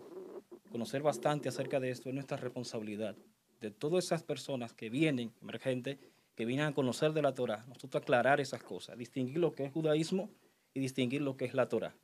conocer 0.71 1.03
bastante 1.03 1.49
acerca 1.49 1.81
de 1.81 1.91
esto 1.91 2.11
es 2.11 2.15
nuestra 2.15 2.37
responsabilidad. 2.37 3.17
De 3.61 3.71
todas 3.71 4.05
esas 4.05 4.23
personas 4.23 4.75
que 4.75 4.91
vienen, 4.91 5.33
emergentes, 5.41 5.99
que 6.35 6.45
vienen 6.45 6.67
a 6.67 6.75
conocer 6.75 7.13
de 7.13 7.23
la 7.23 7.33
Torah, 7.33 7.65
nosotros 7.67 8.03
aclarar 8.03 8.41
esas 8.41 8.63
cosas, 8.63 8.99
distinguir 8.99 9.39
lo 9.39 9.55
que 9.55 9.65
es 9.65 9.73
judaísmo 9.73 10.31
y 10.75 10.81
distinguir 10.81 11.23
lo 11.23 11.37
que 11.37 11.47
es 11.47 11.55
la 11.55 11.69
Torah. 11.69 11.95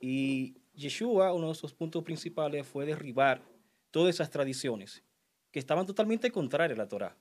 Y 0.00 0.56
Yeshua, 0.74 1.32
uno 1.32 1.48
de 1.48 1.54
sus 1.54 1.72
puntos 1.72 2.02
principales 2.02 2.66
fue 2.66 2.84
derribar 2.84 3.42
todas 3.92 4.14
esas 4.14 4.30
tradiciones 4.30 5.04
que 5.52 5.58
estaban 5.60 5.86
totalmente 5.86 6.30
contrarias 6.30 6.78
a 6.78 6.82
la 6.82 6.88
Torah. 6.88 7.16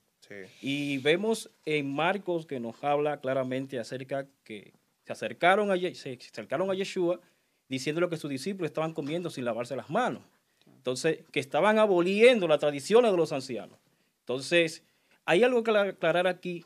Y 0.62 1.00
vemos 1.00 1.50
en 1.66 1.92
Marcos 1.94 2.46
que 2.46 2.60
nos 2.60 2.84
habla 2.84 3.20
claramente 3.20 3.80
acerca 3.80 4.28
que 4.44 4.74
se 5.06 5.14
acercaron 5.14 5.72
a, 5.72 5.78
se 5.78 6.20
acercaron 6.32 6.70
a 6.70 6.76
Yeshua 6.76 7.20
diciéndole 7.68 8.10
que 8.10 8.18
sus 8.18 8.30
discípulos 8.30 8.70
estaban 8.70 8.94
comiendo 8.94 9.30
sin 9.30 9.46
lavarse 9.46 9.76
las 9.76 9.90
manos. 9.90 10.24
Entonces, 10.68 11.20
que 11.32 11.40
estaban 11.40 11.80
aboliendo 11.80 12.48
las 12.48 12.60
tradiciones 12.60 13.12
de 13.12 13.18
los 13.18 13.32
ancianos. 13.32 13.78
Entonces, 14.22 14.84
hay 15.26 15.44
algo 15.44 15.64
que 15.64 15.72
aclarar 15.72 16.28
aquí, 16.28 16.66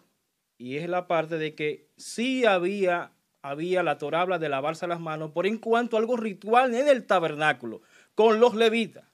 y 0.58 0.78
es 0.78 0.88
la 0.88 1.08
parte 1.08 1.38
de 1.38 1.56
que 1.56 1.88
sí 1.98 2.46
había, 2.46 3.12
había 3.42 3.84
la 3.84 3.98
Torah 3.98 4.22
habla 4.22 4.40
de 4.40 4.50
lavarse 4.50 4.88
las 4.88 5.00
manos 5.00 5.32
por 5.32 5.48
en 5.48 5.58
cuanto 5.58 5.98
algo 5.98 6.16
ritual 6.16 6.74
en 6.74 6.88
el 6.88 7.06
tabernáculo, 7.06 7.82
con 8.16 8.40
los 8.40 8.56
levitas. 8.56 9.06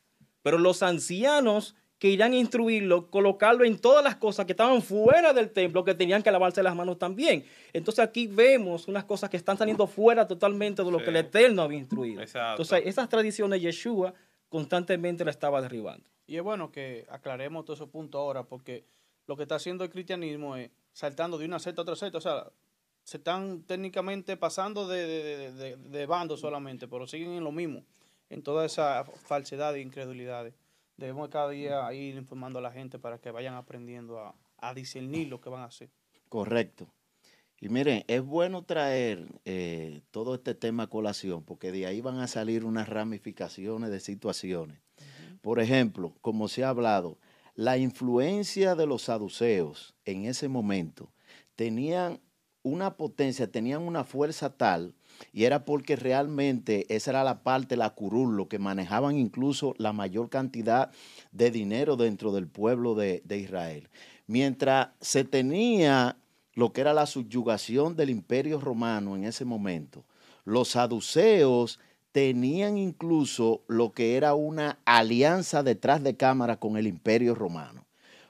Pero 0.41 0.57
los 0.57 0.83
ancianos 0.83 1.75
que 1.99 2.09
irán 2.09 2.31
a 2.31 2.37
instruirlo, 2.37 3.11
colocarlo 3.11 3.65
en 3.65 3.77
todas 3.77 4.01
las 4.01 4.15
cosas 4.15 4.45
que 4.45 4.53
estaban 4.53 4.81
fuera 4.81 5.33
del 5.33 5.51
templo, 5.51 5.83
que 5.83 5.93
tenían 5.93 6.23
que 6.23 6.31
lavarse 6.31 6.63
las 6.63 6.73
manos 6.73 6.97
también. 6.97 7.43
Entonces 7.73 7.99
aquí 7.99 8.25
vemos 8.25 8.87
unas 8.87 9.03
cosas 9.03 9.29
que 9.29 9.35
están 9.35 9.57
saliendo 9.57 9.85
fuera 9.85 10.25
totalmente 10.25 10.81
de 10.81 10.89
lo 10.89 10.99
que 10.99 11.09
el 11.09 11.17
Eterno 11.17 11.61
había 11.61 11.77
instruido. 11.77 12.21
Entonces 12.21 12.83
esas 12.85 13.09
tradiciones 13.09 13.61
Yeshua 13.61 14.13
constantemente 14.47 15.25
la 15.25 15.31
estaba 15.31 15.61
derribando. 15.61 16.09
Y 16.25 16.37
es 16.37 16.41
bueno 16.41 16.71
que 16.71 17.05
aclaremos 17.09 17.65
todo 17.65 17.75
ese 17.75 17.85
punto 17.85 18.17
ahora, 18.17 18.43
porque 18.43 18.85
lo 19.27 19.35
que 19.35 19.43
está 19.43 19.55
haciendo 19.55 19.83
el 19.83 19.89
cristianismo 19.89 20.55
es 20.55 20.71
saltando 20.93 21.37
de 21.37 21.45
una 21.45 21.59
secta 21.59 21.81
a 21.81 21.83
otra 21.83 21.95
secta. 21.97 22.17
O 22.17 22.21
sea, 22.21 22.49
se 23.03 23.17
están 23.17 23.63
técnicamente 23.63 24.37
pasando 24.37 24.87
de, 24.87 25.75
de 25.75 26.05
bando 26.05 26.37
solamente, 26.37 26.87
pero 26.87 27.07
siguen 27.07 27.33
en 27.33 27.43
lo 27.43 27.51
mismo, 27.51 27.83
en 28.29 28.41
toda 28.41 28.65
esa 28.65 29.03
falsedad 29.03 29.75
e 29.75 29.81
incredulidades 29.81 30.53
debemos 30.99 31.29
cada 31.29 31.49
día 31.49 31.91
ir 31.93 32.15
informando 32.15 32.59
a 32.59 32.61
la 32.61 32.71
gente 32.71 32.99
para 32.99 33.19
que 33.19 33.31
vayan 33.31 33.55
aprendiendo 33.55 34.19
a, 34.19 34.73
discernir 34.75 35.29
lo 35.29 35.39
que 35.39 35.49
van 35.49 35.61
a 35.61 35.65
hacer. 35.65 35.89
Correcto. 36.27 36.87
Y 37.61 37.69
miren, 37.69 38.03
es 38.07 38.21
bueno 38.21 38.63
traer 38.63 39.25
eh, 39.45 40.01
todo 40.11 40.35
este 40.35 40.53
tema 40.53 40.83
a 40.83 40.87
colación, 40.87 41.43
porque 41.43 41.71
de 41.71 41.85
ahí 41.85 42.01
van 42.01 42.19
a 42.19 42.27
salir 42.27 42.65
unas 42.65 42.87
ramificaciones 42.87 43.89
de 43.89 43.99
situaciones. 43.99 44.79
Por 45.41 45.59
ejemplo, 45.59 46.13
como 46.21 46.49
se 46.49 46.63
ha 46.63 46.69
hablado, 46.69 47.17
la 47.55 47.77
influencia 47.77 48.75
de 48.75 48.85
los 48.85 49.03
saduceos 49.03 49.95
en 50.05 50.25
ese 50.25 50.47
momento 50.47 51.11
tenían 51.55 52.19
una 52.63 52.97
potencia, 52.97 53.49
tenían 53.49 53.81
una 53.81 54.03
fuerza 54.03 54.55
tal 54.55 54.95
y 55.31 55.45
era 55.45 55.65
porque 55.65 55.95
realmente 55.95 56.85
esa 56.93 57.11
era 57.11 57.23
la 57.23 57.43
parte, 57.43 57.77
la 57.77 57.91
curul, 57.91 58.35
lo 58.35 58.47
que 58.47 58.59
manejaban 58.59 59.17
incluso 59.17 59.75
la 59.77 59.93
mayor 59.93 60.29
cantidad 60.29 60.91
de 61.31 61.51
dinero 61.51 61.95
dentro 61.95 62.31
del 62.31 62.47
pueblo 62.47 62.95
de, 62.95 63.21
de 63.25 63.37
Israel. 63.37 63.89
Mientras 64.27 64.89
se 65.01 65.23
tenía 65.23 66.17
lo 66.53 66.73
que 66.73 66.81
era 66.81 66.93
la 66.93 67.05
subyugación 67.05 67.95
del 67.95 68.09
imperio 68.09 68.59
romano 68.59 69.15
en 69.15 69.23
ese 69.23 69.45
momento, 69.45 70.05
los 70.45 70.69
saduceos 70.69 71.79
tenían 72.11 72.77
incluso 72.77 73.63
lo 73.67 73.91
que 73.91 74.17
era 74.17 74.33
una 74.33 74.79
alianza 74.85 75.63
detrás 75.63 76.03
de 76.03 76.17
cámara 76.17 76.59
con 76.59 76.77
el 76.77 76.87
imperio 76.87 77.35
romano. 77.35 77.85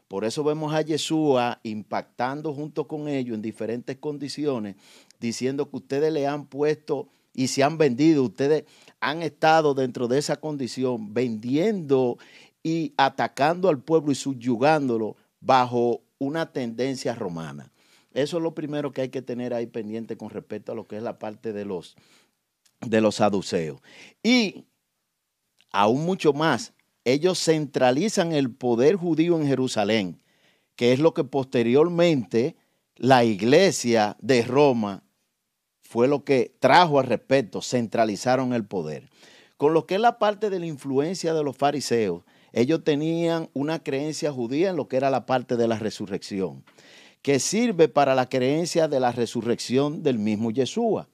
Por 0.10 0.26
eso 0.26 0.44
vemos 0.44 0.74
a 0.74 0.82
Yeshua 0.82 1.60
impactando 1.62 2.52
junto 2.54 2.88
con 2.88 3.08
ellos 3.08 3.36
en 3.36 3.44
diferentes 3.44 3.96
condiciones 3.98 4.76
diciendo 5.20 5.70
que 5.70 5.78
ustedes 5.78 6.12
le 6.12 6.28
han 6.28 6.46
puesto 6.46 7.10
y 7.34 7.48
se 7.48 7.64
han 7.64 7.78
vendido, 7.78 8.24
ustedes 8.24 8.66
han 9.00 9.22
estado 9.22 9.74
dentro 9.74 10.08
de 10.08 10.18
esa 10.18 10.38
condición 10.38 11.14
vendiendo 11.14 12.18
y 12.64 12.94
atacando 12.98 13.70
al 13.70 13.82
pueblo 13.82 14.12
y 14.12 14.16
subyugándolo 14.16 15.16
bajo 15.40 16.02
una 16.18 16.52
tendencia 16.52 17.16
romana. 17.16 17.72
Eso 18.14 18.38
es 18.38 18.44
lo 18.44 18.56
primero 18.56 18.92
que 18.92 19.02
hay 19.02 19.10
que 19.10 19.22
tener 19.22 19.54
ahí 19.54 19.68
pendiente 19.68 20.18
con 20.18 20.30
respecto 20.30 20.72
a 20.72 20.76
lo 20.76 20.88
que 20.88 20.98
es 20.98 21.04
la 21.04 21.20
parte 21.20 21.54
de 21.54 21.64
los, 21.66 21.96
de 22.82 23.02
los 23.02 23.16
saduceos. 23.16 23.80
Y 24.24 24.66
aún 25.72 26.06
mucho 26.06 26.34
más, 26.34 26.74
ellos 27.06 27.44
centralizan 27.44 28.34
el 28.34 28.52
poder 28.52 28.96
judío 28.96 29.40
en 29.40 29.48
Jerusalén, 29.48 30.22
que 30.76 30.92
es 30.92 31.00
lo 31.00 31.14
que 31.14 31.24
posteriormente 31.24 32.56
la 32.96 33.24
iglesia 33.24 34.18
de 34.20 34.42
Roma 34.42 35.04
fue 35.90 36.08
lo 36.08 36.24
que 36.24 36.56
trajo 36.60 37.00
al 37.00 37.08
respeto, 37.08 37.64
centralizaron 37.64 38.54
el 38.54 38.64
poder. 38.64 39.10
Con 39.58 39.74
lo 39.74 39.88
que 39.88 39.96
es 39.96 40.00
la 40.00 40.20
parte 40.20 40.52
de 40.52 40.60
la 40.60 40.68
influencia 40.68 41.34
de 41.34 41.44
los 41.44 41.58
fariseos, 41.58 42.22
ellos 42.54 42.84
tenían 42.84 43.50
una 43.54 43.80
creencia 43.82 44.32
judía 44.32 44.70
en 44.70 44.76
lo 44.76 44.88
que 44.88 44.98
era 44.98 45.10
la 45.10 45.26
parte 45.26 45.58
de 45.58 45.68
la 45.68 45.80
resurrección, 45.80 46.64
que 47.24 47.40
sirve 47.40 47.88
para 47.88 48.14
la 48.14 48.30
creencia 48.30 48.88
de 48.88 49.00
la 49.00 49.12
resurrección 49.12 50.04
del 50.04 50.20
mismo 50.20 50.52
Yeshua. 50.52 51.10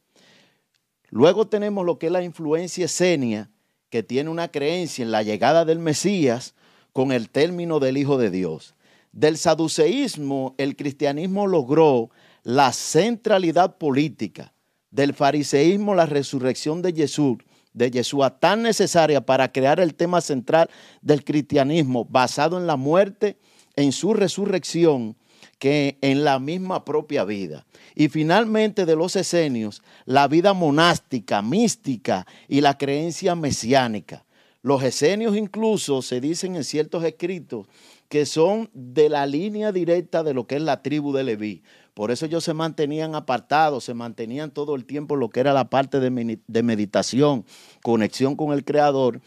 Luego 1.09 1.47
tenemos 1.47 1.85
lo 1.85 1.97
que 1.97 2.07
es 2.07 2.11
la 2.11 2.23
influencia 2.23 2.83
esenia, 2.83 3.49
que 3.89 4.03
tiene 4.03 4.29
una 4.29 4.49
creencia 4.49 5.03
en 5.03 5.11
la 5.11 5.23
llegada 5.23 5.63
del 5.63 5.79
Mesías 5.79 6.53
con 6.91 7.13
el 7.13 7.29
término 7.29 7.79
del 7.79 7.95
Hijo 7.95 8.17
de 8.17 8.29
Dios. 8.29 8.75
Del 9.13 9.37
saduceísmo, 9.37 10.53
el 10.57 10.75
cristianismo 10.75 11.47
logró 11.47 12.09
la 12.43 12.73
centralidad 12.73 13.77
política, 13.77 14.51
del 14.95 15.13
fariseísmo, 15.13 15.93
la 15.93 16.05
resurrección 16.05 16.81
de 16.81 16.93
Jesús, 16.93 17.37
de 17.73 17.91
Yeshua, 17.91 18.39
tan 18.39 18.61
necesaria 18.61 19.19
para 19.19 19.51
crear 19.51 19.81
el 19.81 19.93
tema 19.93 20.21
central 20.21 20.69
del 21.01 21.25
cristianismo, 21.25 22.05
basado 22.05 22.57
en 22.57 22.65
la 22.65 22.77
muerte, 22.77 23.37
en 23.75 23.91
su 23.91 24.13
resurrección, 24.13 25.17
que 25.59 25.97
en 25.99 26.23
la 26.23 26.39
misma 26.39 26.85
propia 26.85 27.25
vida. 27.25 27.65
Y 27.93 28.07
finalmente 28.07 28.85
de 28.85 28.95
los 28.95 29.17
esenios, 29.17 29.83
la 30.05 30.29
vida 30.29 30.53
monástica, 30.53 31.41
mística 31.41 32.25
y 32.47 32.61
la 32.61 32.77
creencia 32.77 33.35
mesiánica. 33.35 34.23
Los 34.61 34.81
esenios 34.81 35.35
incluso 35.35 36.01
se 36.01 36.21
dicen 36.21 36.55
en 36.55 36.63
ciertos 36.63 37.03
escritos 37.03 37.67
que 38.09 38.25
son 38.25 38.69
de 38.73 39.09
la 39.09 39.25
línea 39.25 39.71
directa 39.71 40.23
de 40.23 40.33
lo 40.33 40.47
que 40.47 40.55
es 40.55 40.61
la 40.61 40.81
tribu 40.81 41.13
de 41.13 41.23
Leví. 41.23 41.63
Por 41.93 42.11
eso 42.11 42.25
ellos 42.25 42.43
se 42.43 42.53
mantenían 42.53 43.15
apartados, 43.15 43.85
se 43.85 43.93
mantenían 43.93 44.51
todo 44.51 44.75
el 44.75 44.85
tiempo 44.85 45.15
lo 45.15 45.29
que 45.29 45.39
era 45.39 45.53
la 45.53 45.69
parte 45.69 46.01
de, 46.01 46.63
meditación, 46.63 47.45
conexión 47.81 48.35
con 48.35 48.51
el 48.51 48.65
Creador. 48.65 49.21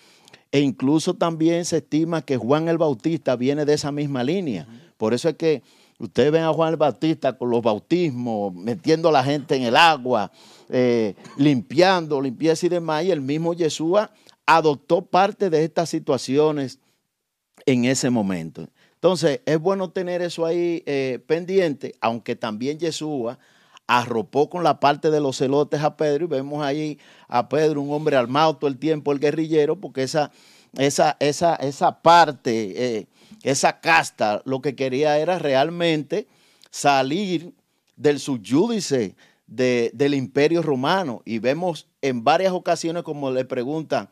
E 0.53 0.61
incluso 0.61 1.15
también 1.15 1.65
se 1.65 1.79
estima 1.79 2.23
que 2.23 2.37
Juan 2.37 2.69
el 2.69 2.79
Bautista 2.79 3.37
viene 3.37 3.65
de 3.65 3.73
esa 3.73 3.91
misma 3.91 4.23
línea. 4.23 4.67
Por 4.99 5.15
eso 5.15 5.31
es 5.31 5.37
que 5.37 5.63
ustedes 5.99 6.31
ven 6.31 6.43
a 6.43 6.53
Juan 6.53 6.71
el 6.71 6.77
Bautista 6.77 7.39
con 7.39 7.49
los 7.49 7.63
bautismos, 7.63 8.55
metiendo 8.55 9.09
a 9.09 9.13
la 9.13 9.25
gente 9.25 9.57
en 9.57 9.63
el 9.63 9.77
agua, 9.77 10.31
eh, 10.69 11.15
limpiando, 11.39 12.21
limpieza 12.21 12.67
y 12.67 12.69
demás. 12.69 13.05
Y 13.05 13.11
el 13.11 13.23
mismo 13.23 13.55
Yeshua 13.55 14.11
adoptó 14.45 15.03
parte 15.03 15.49
de 15.49 15.65
estas 15.65 15.89
situaciones 15.89 16.81
en 17.69 17.85
ese 17.85 18.09
momento. 18.09 18.67
Entonces, 18.95 19.43
es 19.45 19.59
bueno 19.61 19.91
tener 19.91 20.23
eso 20.23 20.47
ahí 20.47 20.83
eh, 20.87 21.21
pendiente, 21.27 21.95
aunque 22.01 22.35
también 22.35 22.79
Yeshua 22.79 23.39
arropó 23.87 24.49
con 24.49 24.65
la 24.65 24.81
parte 24.81 25.11
de 25.11 25.21
los 25.21 25.37
celotes 25.37 25.83
a 25.83 25.95
Pedro 25.97 26.25
y 26.25 26.29
vemos 26.29 26.65
ahí 26.65 26.99
a 27.29 27.49
Pedro, 27.51 27.83
un 27.83 27.93
hombre 27.93 28.17
armado 28.17 28.57
todo 28.57 28.69
el 28.69 28.79
tiempo, 28.79 29.13
el 29.13 29.21
guerrillero, 29.21 29.77
porque 29.77 30.03
esa, 30.03 30.31
esa, 30.79 31.19
esa, 31.21 31.57
esa 31.57 32.01
parte, 32.01 32.97
eh, 32.99 33.07
esa 33.43 33.81
casta, 33.81 34.41
lo 34.47 34.63
que 34.63 34.75
quería 34.75 35.19
era 35.19 35.39
realmente 35.39 36.27
salir 36.71 37.53
del 37.97 38.19
subyúdice 38.19 39.15
del 39.47 40.15
imperio 40.15 40.63
romano. 40.63 41.21
Y 41.27 41.39
vemos 41.39 41.87
en 42.01 42.25
varias 42.25 42.53
ocasiones 42.53 43.03
como 43.03 43.31
le 43.31 43.45
preguntan, 43.45 44.09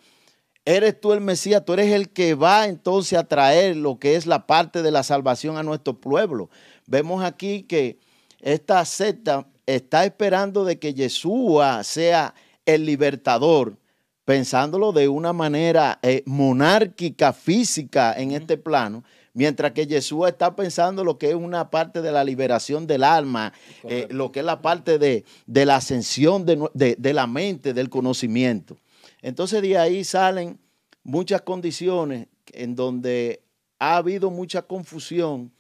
Eres 0.69 1.01
tú 1.01 1.13
el 1.13 1.21
Mesías, 1.21 1.65
tú 1.65 1.75
eres 1.75 1.93
el 1.93 2.09
que 2.09 2.35
va 2.35 2.67
entonces 2.67 3.17
a 3.17 3.23
traer 3.23 3.77
lo 3.77 4.01
que 4.01 4.17
es 4.17 4.27
la 4.27 4.49
parte 4.49 4.83
de 4.83 4.91
la 4.91 5.05
salvación 5.05 5.57
a 5.57 5.63
nuestro 5.63 5.95
pueblo. 5.95 6.51
Vemos 6.89 7.23
aquí 7.23 7.63
que 7.63 8.01
esta 8.41 8.85
secta 8.85 9.47
está 9.65 10.05
esperando 10.05 10.65
de 10.65 10.81
que 10.81 10.93
Yeshua 10.93 11.85
sea 11.85 12.35
el 12.65 12.85
libertador, 12.85 13.77
pensándolo 14.25 14.91
de 14.91 15.07
una 15.07 15.33
manera 15.33 16.01
eh, 16.03 16.25
monárquica, 16.27 17.33
física 17.33 18.13
en 18.15 18.33
este 18.33 18.57
plano, 18.57 19.05
mientras 19.35 19.71
que 19.71 19.87
Yeshua 19.87 20.31
está 20.31 20.57
pensando 20.57 21.05
lo 21.05 21.17
que 21.17 21.29
es 21.29 21.37
una 21.37 21.71
parte 21.71 22.03
de 22.03 22.11
la 22.11 22.25
liberación 22.25 22.89
del 22.89 23.05
alma, 23.05 23.53
eh, 23.85 24.09
lo 24.11 24.33
que 24.33 24.41
es 24.41 24.45
la 24.45 24.63
parte 24.63 24.99
de, 24.99 25.25
la 25.47 25.77
ascensión 25.77 26.45
de 26.45 27.13
la 27.15 27.27
mente, 27.29 27.73
del 27.73 27.89
conocimiento. 27.89 28.77
Entonces 29.23 29.63
de 29.63 29.79
ahí 29.79 30.05
salen 30.05 30.59
muchas 31.03 31.43
condiciones 31.43 32.29
en 32.53 32.75
donde 32.75 33.43
ha 33.79 33.97
habido 33.97 34.31
mucha 34.31 34.63
confusión 34.63 35.53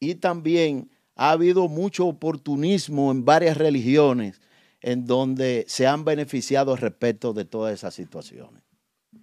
y 0.00 0.16
también 0.16 0.90
ha 1.16 1.30
habido 1.30 1.68
mucho 1.68 2.06
oportunismo 2.06 3.10
en 3.10 3.24
varias 3.24 3.56
religiones 3.56 4.40
en 4.80 5.06
donde 5.06 5.64
se 5.68 5.86
han 5.86 6.04
beneficiado 6.04 6.76
respecto 6.76 7.32
de 7.32 7.44
todas 7.44 7.72
esas 7.72 7.94
situaciones. 7.94 8.62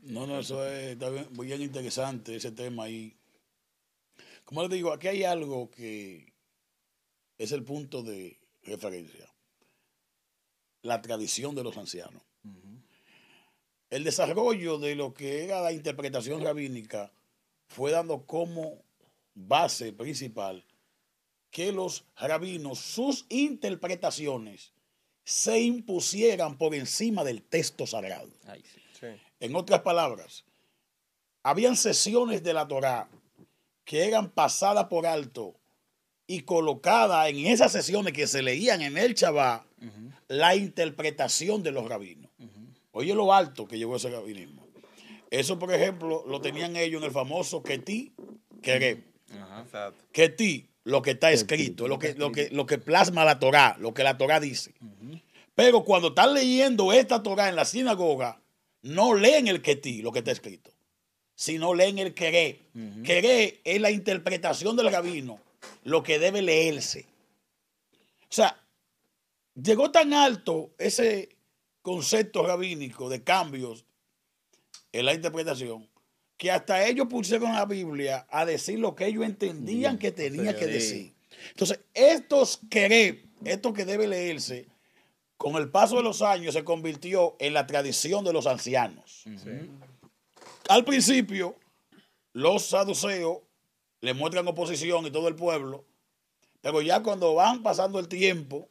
No, 0.02 0.26
no, 0.26 0.40
eso 0.40 0.66
es 0.66 0.98
muy 1.32 1.48
bien 1.48 1.62
interesante 1.62 2.36
ese 2.36 2.52
tema 2.52 2.90
y 2.90 3.16
como 4.46 4.64
les 4.64 4.72
digo, 4.72 4.92
aquí 4.92 5.08
hay 5.08 5.24
algo 5.24 5.70
que 5.70 6.34
es 7.38 7.52
el 7.52 7.64
punto 7.64 8.04
de 8.04 8.40
referencia, 8.64 9.34
la 10.82 11.02
tradición 11.02 11.56
de 11.56 11.64
los 11.64 11.78
ancianos. 11.78 12.22
El 13.92 14.04
desarrollo 14.04 14.80
de 14.80 14.96
lo 14.96 15.14
que 15.14 15.44
era 15.44 15.62
la 15.62 15.72
interpretación 15.72 16.44
rabínica 16.44 17.12
fue 17.68 17.92
dando 17.92 18.26
como 18.26 18.82
base 19.36 19.94
principal 19.94 20.66
que 21.52 21.72
los 21.72 22.06
rabinos, 22.16 22.80
sus 22.80 23.26
interpretaciones, 23.30 24.72
se 25.24 25.60
impusieran 25.60 26.58
por 26.58 26.74
encima 26.74 27.24
del 27.24 27.44
texto 27.44 27.86
sagrado. 27.86 28.30
Ay, 28.48 28.64
sí. 28.64 28.82
Sí. 29.00 29.08
En 29.40 29.56
otras 29.56 29.82
palabras, 29.82 30.46
habían 31.44 31.76
sesiones 31.76 32.44
de 32.44 32.54
la 32.54 32.68
Torá 32.68 33.10
que 33.84 34.08
eran 34.08 34.30
pasadas 34.30 34.86
por 34.86 35.06
alto 35.06 35.56
y 36.28 36.42
colocadas 36.42 37.30
en 37.30 37.48
esas 37.48 37.74
sesiones 37.74 38.14
que 38.14 38.28
se 38.28 38.42
leían 38.42 38.82
en 38.82 38.98
el 38.98 39.16
Shabbat 39.16 39.66
la 40.30 40.56
interpretación 40.56 41.62
de 41.62 41.72
los 41.72 41.90
rabinos. 41.90 42.31
Oye 42.92 43.14
lo 43.14 43.34
alto 43.34 43.68
que 43.68 43.78
llegó 43.78 43.96
ese 43.96 44.10
rabinismo. 44.10 44.68
Eso, 45.30 45.58
por 45.58 45.74
ejemplo, 45.74 46.26
lo 46.28 46.42
tenían 46.42 46.76
ellos 46.76 47.02
en 47.02 47.06
el 47.06 47.12
famoso 47.12 47.64
Ketí 47.64 48.14
Kereb. 48.62 49.04
Exacto. 49.62 50.04
Ketí, 50.12 50.68
lo 50.84 51.02
que 51.02 51.12
está 51.12 51.32
escrito, 51.32 51.88
lo 51.88 52.00
que, 52.00 52.16
lo, 52.16 52.32
que, 52.32 52.50
lo 52.50 52.66
que 52.66 52.78
plasma 52.78 53.24
la 53.24 53.40
Torá, 53.40 53.78
lo 53.80 53.94
que 53.94 54.04
la 54.04 54.18
Torá 54.18 54.40
dice. 54.40 54.74
Pero 55.56 55.84
cuando 55.84 56.10
están 56.10 56.34
leyendo 56.34 56.92
esta 56.92 57.24
Torá 57.24 57.50
en 57.50 57.56
la 57.56 57.66
sinagoga, 57.66 58.42
no 58.82 59.14
leen 59.14 59.48
el 59.48 59.62
Ketí, 59.62 60.02
lo 60.02 60.12
que 60.12 60.20
está 60.20 60.32
escrito, 60.32 60.72
sino 61.36 61.74
leen 61.74 61.98
el 62.00 62.14
Keré. 62.14 62.60
Keré 63.04 63.62
es 63.64 63.80
la 63.80 63.92
interpretación 63.92 64.76
del 64.76 64.92
rabino, 64.92 65.40
lo 65.84 66.04
que 66.04 66.20
debe 66.20 66.42
leerse. 66.42 67.06
O 68.24 68.34
sea, 68.34 68.58
llegó 69.56 69.92
tan 69.92 70.14
alto 70.14 70.72
ese 70.78 71.30
concepto 71.82 72.46
rabínico 72.46 73.10
de 73.10 73.24
cambios 73.24 73.86
en 74.92 75.06
la 75.06 75.14
interpretación 75.14 75.90
que 76.42 76.50
hasta 76.50 76.88
ellos 76.88 77.06
pusieron 77.08 77.54
la 77.54 77.66
Biblia 77.66 78.26
a 78.32 78.46
decir 78.48 78.80
lo 78.80 78.96
que 78.96 79.06
ellos 79.06 79.24
entendían 79.24 80.00
que 80.00 80.12
tenía 80.12 80.58
que 80.58 80.66
decir. 80.66 81.14
Entonces, 81.50 81.82
estos 81.94 82.60
querer, 82.68 83.26
esto 83.46 83.74
que 83.74 83.86
debe 83.86 84.08
leerse, 84.08 84.66
con 85.38 85.56
el 85.56 85.70
paso 85.70 85.98
de 85.98 86.02
los 86.02 86.24
años 86.24 86.56
se 86.56 86.64
convirtió 86.64 87.36
en 87.38 87.54
la 87.54 87.68
tradición 87.68 88.24
de 88.24 88.34
los 88.34 88.48
ancianos. 88.48 89.24
Al 90.68 90.84
principio, 90.84 91.56
los 92.34 92.66
saduceos 92.66 93.38
le 94.00 94.16
muestran 94.16 94.48
oposición 94.48 95.06
y 95.06 95.12
todo 95.12 95.28
el 95.28 95.36
pueblo, 95.36 95.86
pero 96.62 96.82
ya 96.82 97.04
cuando 97.04 97.36
van 97.36 97.62
pasando 97.62 98.00
el 98.00 98.08
tiempo, 98.08 98.68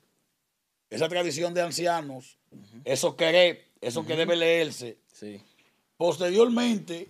esa 0.90 1.08
tradición 1.08 1.54
de 1.54 1.62
ancianos, 1.62 2.36
eso 2.84 3.16
querer, 3.16 3.64
eso 3.80 4.04
que 4.04 4.16
debe 4.16 4.36
leerse, 4.36 4.98
Sí. 5.12 5.40
posteriormente 5.96 7.08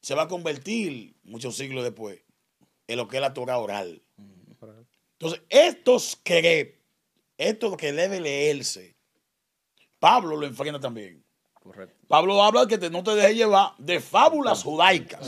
se 0.00 0.14
va 0.14 0.22
a 0.22 0.28
convertir, 0.28 1.14
muchos 1.24 1.56
siglos 1.56 1.82
después, 1.84 2.20
en 2.86 2.96
lo 2.96 3.08
que 3.08 3.16
es 3.16 3.20
la 3.20 3.34
Torah 3.34 3.58
oral. 3.58 4.00
Entonces, 5.18 5.42
estos 5.48 6.14
querer, 6.16 6.78
esto 7.38 7.76
que 7.76 7.92
debe 7.92 8.20
leerse, 8.20 8.94
Pablo 9.98 10.36
lo 10.36 10.46
enfrenta 10.46 10.78
también. 10.78 11.24
Correcto. 11.54 11.96
Pablo 12.06 12.40
habla 12.42 12.60
de 12.62 12.68
que 12.68 12.78
te- 12.78 12.90
no 12.90 13.02
te 13.02 13.14
dejes 13.16 13.34
llevar 13.36 13.72
de 13.78 13.98
fábulas 13.98 14.62
judaicas. 14.62 15.26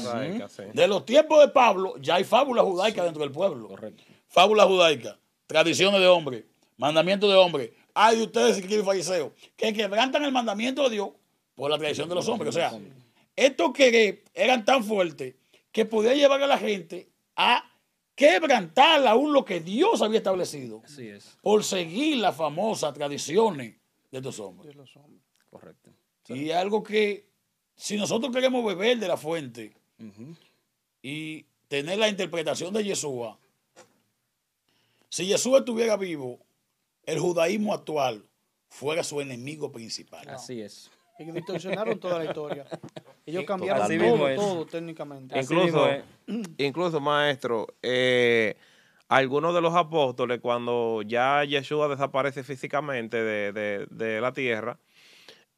Sí. 0.54 0.62
De 0.72 0.86
los 0.86 1.04
tiempos 1.04 1.40
de 1.40 1.48
Pablo, 1.48 1.96
ya 2.00 2.14
hay 2.16 2.24
fábulas 2.24 2.64
judaicas 2.64 3.04
dentro 3.04 3.22
del 3.22 3.32
pueblo. 3.32 3.66
Correcto. 3.66 4.04
Fábulas 4.28 4.66
judaicas, 4.66 5.16
tradiciones 5.48 6.00
de 6.00 6.06
hombre, 6.06 6.46
mandamientos 6.76 7.28
de 7.28 7.36
hombre. 7.36 7.72
Hay 8.00 8.16
de 8.16 8.22
ustedes, 8.22 8.56
escriben 8.58 8.84
fariseos, 8.84 9.32
que 9.56 9.72
quebrantan 9.72 10.22
el 10.24 10.30
mandamiento 10.30 10.84
de 10.84 10.90
Dios 10.90 11.10
por 11.56 11.68
la 11.68 11.76
tradición 11.76 12.08
de 12.08 12.14
los 12.14 12.28
hombres. 12.28 12.50
O 12.50 12.52
sea, 12.52 12.70
estos 13.34 13.72
que 13.72 14.22
eran 14.34 14.64
tan 14.64 14.84
fuertes 14.84 15.34
que 15.72 15.84
podían 15.84 16.14
llevar 16.14 16.40
a 16.40 16.46
la 16.46 16.58
gente 16.58 17.08
a 17.34 17.68
quebrantar 18.14 19.04
aún 19.04 19.32
lo 19.32 19.44
que 19.44 19.58
Dios 19.58 20.00
había 20.00 20.18
establecido 20.18 20.80
Así 20.84 21.08
es. 21.08 21.36
por 21.42 21.64
seguir 21.64 22.18
las 22.18 22.36
famosas 22.36 22.94
tradiciones 22.94 23.74
de 24.12 24.18
estos 24.18 24.38
hombres. 24.38 24.68
de 24.68 24.74
los 24.80 24.96
hombres. 24.96 25.20
Correcto. 25.50 25.90
Y 26.28 26.52
algo 26.52 26.84
que, 26.84 27.26
si 27.74 27.96
nosotros 27.96 28.32
queremos 28.32 28.64
beber 28.64 28.98
de 28.98 29.08
la 29.08 29.16
fuente 29.16 29.74
y 31.02 31.44
tener 31.66 31.98
la 31.98 32.08
interpretación 32.08 32.72
de 32.72 32.84
Yeshua, 32.84 33.36
si 35.08 35.26
Yeshua 35.26 35.58
estuviera 35.58 35.96
vivo, 35.96 36.38
el 37.08 37.18
judaísmo 37.18 37.72
actual 37.72 38.22
fuera 38.68 39.02
su 39.02 39.20
enemigo 39.20 39.72
principal. 39.72 40.28
Así 40.28 40.60
es. 40.60 40.90
Y 41.18 41.24
distorsionaron 41.32 41.98
toda 41.98 42.18
la 42.18 42.26
historia. 42.26 42.66
Ellos 43.26 43.44
cambiaron 43.44 43.82
Así 43.82 43.98
todo, 44.36 44.66
técnicamente. 44.66 45.38
Incluso, 45.40 45.88
incluso 46.58 47.00
maestro, 47.00 47.66
eh, 47.82 48.56
algunos 49.08 49.54
de 49.54 49.60
los 49.62 49.74
apóstoles, 49.74 50.38
cuando 50.40 51.00
ya 51.02 51.42
Yeshua 51.44 51.88
desaparece 51.88 52.44
físicamente 52.44 53.16
de, 53.16 53.52
de- 53.52 53.86
de 53.90 54.20
la 54.20 54.32
tierra, 54.32 54.78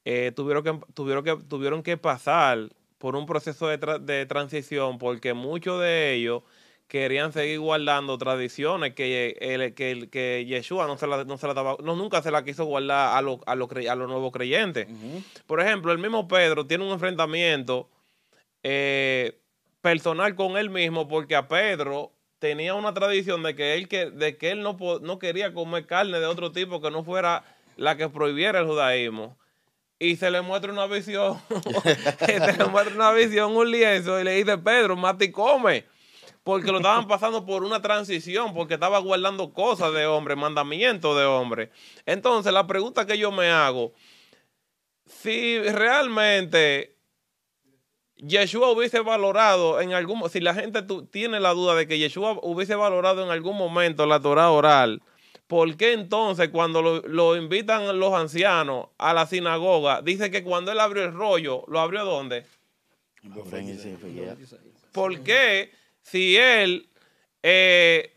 eh, 0.04 0.32
tuvieron, 0.34 0.62
que, 0.62 0.78
tuvieron, 0.94 1.24
que, 1.24 1.36
tuvieron 1.48 1.82
que 1.82 1.96
pasar 1.98 2.70
por 2.98 3.16
un 3.16 3.26
proceso 3.26 3.66
de, 3.66 3.78
tra- 3.80 3.98
de 3.98 4.24
transición 4.26 4.98
porque 4.98 5.34
muchos 5.34 5.80
de 5.80 6.14
ellos 6.14 6.42
querían 6.90 7.33
seguir 7.33 7.61
guardando 7.61 8.18
tradiciones 8.18 8.94
que, 8.94 9.37
el, 9.40 9.74
que, 9.74 9.92
el- 9.92 10.11
que 10.11 10.44
Yeshua 10.44 10.88
no 10.88 10.98
se 10.98 11.07
la, 11.07 11.22
no 11.24 11.38
se 11.38 11.46
la 11.46 11.55
daba- 11.55 11.76
no, 11.85 11.94
nunca 11.94 12.20
se 12.20 12.33
la 12.33 12.42
quiso 12.44 12.64
guardar 12.64 13.16
a, 13.16 13.22
los 13.22 13.38
a, 13.46 13.55
cre- 13.55 13.88
a 13.88 13.94
los 13.94 14.09
nuevos 14.09 14.33
creyentes. 14.33 14.88
Por 15.46 15.61
ejemplo, 15.61 15.92
el 15.92 15.98
mismo 15.98 16.26
Pedro 16.26 16.66
tiene 16.66 16.85
un 16.85 16.90
enfrentamiento 16.90 17.88
eh, 18.64 19.38
personal 19.81 20.35
con 20.35 20.57
él 20.59 20.68
mismo 20.68 21.07
porque 21.09 21.37
a 21.37 21.46
Pedro 21.48 22.11
tenía 22.40 22.74
una 22.74 22.92
tradición 22.92 23.42
de 23.44 23.55
que 23.55 23.74
él, 23.74 23.87
que, 23.88 24.11
de 24.11 24.37
que 24.37 24.50
él 24.50 24.62
no, 24.62 24.76
no 25.00 25.18
quería 25.18 25.55
comer 25.55 25.87
carne 25.87 26.18
de 26.20 26.26
otro 26.26 26.50
tipo 26.53 26.81
que 26.81 26.90
no 26.90 27.05
fuera 27.05 27.44
la 27.76 27.96
que 27.96 28.09
prohibiera 28.09 28.59
el 28.61 28.66
judaísmo. 28.66 29.38
Y 29.98 30.16
se 30.16 30.31
le 30.31 30.40
muestra 30.40 30.72
una 30.72 30.87
visión, 30.87 31.38
se 32.26 32.40
le 32.40 32.64
muestra 32.64 32.94
una 32.96 33.12
visión, 33.12 33.55
un 33.55 33.70
lienzo, 33.70 34.18
y 34.18 34.24
le 34.24 34.33
dice, 34.33 34.57
Pedro, 34.59 34.96
mate 34.96 35.26
y 35.26 35.31
come. 35.31 35.85
Porque 36.42 36.72
lo 36.72 36.79
estaban 36.79 37.07
pasando 37.07 37.44
por 37.44 37.64
una 37.64 37.83
transición, 37.83 38.55
porque 38.55 38.74
estaba 38.74 38.98
guardando 38.98 39.53
cosas 39.53 39.92
de 39.92 40.07
hombre, 40.07 40.37
mandamientos 40.37 41.16
de 41.16 41.24
hombre. 41.24 41.70
Entonces, 42.07 42.53
la 42.53 42.66
pregunta 42.66 43.07
que 43.07 43.18
yo 43.18 43.31
me 43.31 43.50
hago, 43.50 43.92
si 45.05 45.59
realmente 45.59 46.96
Yeshua 48.16 48.70
hubiese 48.70 49.00
valorado 49.00 49.81
en 49.81 49.92
algún 49.92 50.29
si 50.31 50.40
la 50.40 50.55
gente 50.55 50.83
tiene 51.11 51.40
la 51.40 51.50
duda 51.50 51.74
de 51.74 51.87
que 51.87 51.98
Yeshua 51.98 52.38
hubiese 52.42 52.74
valorado 52.74 53.22
en 53.24 53.31
algún 53.31 53.57
momento 53.57 54.07
la 54.07 54.20
Torah 54.20 54.50
oral, 54.50 55.03
¿por 55.46 55.76
qué 55.76 55.92
entonces 55.92 56.48
cuando 56.48 56.81
lo, 56.81 57.00
lo 57.03 57.37
invitan 57.37 57.98
los 57.98 58.14
ancianos 58.14 58.88
a 58.98 59.12
la 59.12 59.26
sinagoga, 59.26 60.00
dice 60.00 60.31
que 60.31 60.42
cuando 60.42 60.72
él 60.72 60.81
abrió 60.81 61.05
el 61.05 61.12
rollo, 61.12 61.64
¿lo 61.66 61.81
abrió 61.81 62.05
dónde? 62.05 62.46
¿Por 64.92 65.20
qué 65.20 65.72
si 66.02 66.36
él 66.36 66.88
eh, 67.42 68.12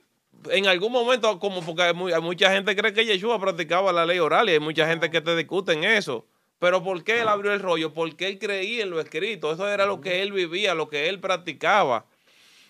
en 0.51 0.67
algún 0.67 0.91
momento, 0.91 1.39
como 1.39 1.61
porque 1.63 1.83
hay, 1.83 1.93
mu- 1.93 2.07
hay 2.13 2.21
mucha 2.21 2.51
gente 2.51 2.75
cree 2.75 2.93
que 2.93 3.05
Yeshua 3.05 3.39
practicaba 3.39 3.93
la 3.93 4.05
ley 4.05 4.19
oral 4.19 4.49
y 4.49 4.53
hay 4.53 4.59
mucha 4.59 4.87
gente 4.87 5.09
que 5.09 5.21
te 5.21 5.35
discute 5.35 5.73
en 5.73 5.83
eso. 5.83 6.27
Pero 6.59 6.83
¿por 6.83 7.03
qué 7.03 7.21
él 7.21 7.27
abrió 7.27 7.53
el 7.53 7.59
rollo? 7.59 7.93
Porque 7.93 8.27
él 8.27 8.39
creía 8.39 8.83
en 8.83 8.89
lo 8.89 8.99
escrito. 8.99 9.51
Eso 9.51 9.67
era 9.67 9.85
lo 9.85 9.99
que 10.01 10.21
él 10.21 10.31
vivía, 10.31 10.73
lo 10.73 10.89
que 10.89 11.09
él 11.09 11.19
practicaba. 11.19 12.05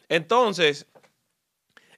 Entonces, 0.09 0.87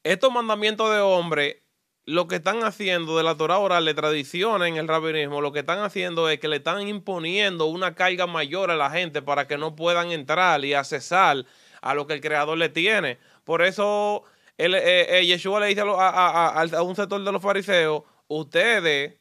estos 0.04 0.32
mandamientos 0.32 0.94
de 0.94 1.00
hombre, 1.00 1.64
lo 2.06 2.28
que 2.28 2.36
están 2.36 2.64
haciendo 2.64 3.18
de 3.18 3.24
la 3.24 3.36
Torah 3.36 3.60
oral, 3.60 3.86
de 3.86 3.94
tradiciones 3.94 4.68
en 4.70 4.78
el 4.78 4.88
rabinismo, 4.88 5.42
lo 5.42 5.52
que 5.52 5.60
están 5.60 5.80
haciendo 5.80 6.30
es 6.30 6.40
que 6.40 6.48
le 6.48 6.58
están 6.58 6.88
imponiendo 6.88 7.66
una 7.66 7.96
carga 7.96 8.28
mayor 8.28 8.72
a 8.72 8.76
la 8.76 8.92
gente 8.92 9.22
para 9.22 9.48
que 9.48 9.58
no 9.58 9.76
puedan 9.76 10.12
entrar 10.12 10.64
y 10.66 10.74
accesar 10.74 11.46
a 11.86 11.94
lo 11.94 12.08
que 12.08 12.14
el 12.14 12.22
creador 12.22 12.58
le 12.58 12.70
tiene. 12.70 13.20
Por 13.44 13.62
eso 13.62 14.24
él, 14.58 14.74
eh, 14.76 15.20
eh, 15.20 15.26
Yeshua 15.26 15.60
le 15.60 15.68
dice 15.68 15.82
a, 15.82 15.86
lo- 15.86 16.00
a- 16.02 16.10
a- 16.10 16.50
a- 16.62 16.78
a 16.78 16.82
un 16.82 16.96
sector 16.96 17.24
de 17.24 17.32
los 17.32 17.42
fariseos, 17.42 18.02
ustedes 18.28 19.14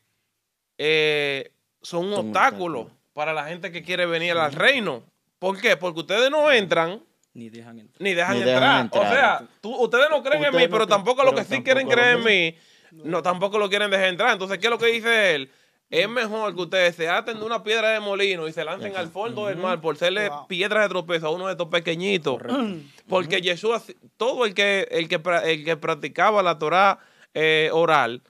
eh, 0.78 1.52
son 1.82 2.06
un 2.06 2.14
Son 2.14 2.26
obstáculo 2.28 2.80
obstáculo. 2.80 2.90
para 3.12 3.32
la 3.34 3.44
gente 3.44 3.70
que 3.70 3.82
quiere 3.82 4.06
venir 4.06 4.32
al 4.36 4.52
reino. 4.52 5.02
¿Por 5.38 5.60
qué? 5.60 5.76
Porque 5.76 6.00
ustedes 6.00 6.30
no 6.30 6.50
entran 6.50 7.02
Ni 7.34 7.50
dejan 7.50 7.78
entrar. 7.80 8.00
ni 8.02 8.14
dejan, 8.14 8.38
Ni 8.38 8.44
dejan 8.44 8.80
entrar. 8.80 9.06
O 9.06 9.08
sea, 9.10 9.46
tú- 9.60 9.76
ustedes 9.76 10.06
no 10.10 10.22
creen 10.22 10.44
en 10.44 10.54
mí, 10.56 10.62
no 10.62 10.70
pero 10.70 10.86
creen- 10.86 10.88
tampoco 10.88 11.22
los 11.22 11.34
que 11.34 11.44
sí 11.44 11.62
quieren 11.62 11.86
creer 11.86 12.16
en 12.18 12.24
mí, 12.24 12.56
no, 12.92 13.22
tampoco 13.22 13.58
lo 13.58 13.68
quieren 13.68 13.90
dejar 13.90 14.06
entrar. 14.08 14.32
Entonces, 14.32 14.58
¿qué 14.58 14.66
es 14.66 14.70
lo 14.70 14.78
que 14.78 14.86
dice 14.86 15.34
él? 15.34 15.50
Es 15.94 16.08
mejor 16.08 16.54
que 16.56 16.62
ustedes 16.62 16.96
se 16.96 17.08
aten 17.08 17.38
de 17.38 17.44
una 17.44 17.62
piedra 17.62 17.90
de 17.90 18.00
molino 18.00 18.48
y 18.48 18.52
se 18.52 18.64
lancen 18.64 18.96
al 18.96 19.08
fondo 19.08 19.46
del 19.46 19.58
mar 19.58 19.80
por 19.80 19.96
serle 19.96 20.28
Wow. 20.28 20.48
piedras 20.48 20.82
de 20.84 20.88
tropezo 20.88 21.28
a 21.28 21.30
uno 21.30 21.46
de 21.46 21.52
estos 21.52 21.68
pequeñitos. 21.68 22.40
Porque 23.08 23.40
Jesús, 23.40 23.94
todo 24.16 24.44
el 24.44 24.54
que, 24.54 24.88
el 24.90 25.08
que, 25.08 25.20
el 25.44 25.64
que 25.64 25.76
practicaba 25.76 26.42
la 26.42 26.58
Torah 26.58 26.98
eh, 27.32 27.70
oral 27.72 28.22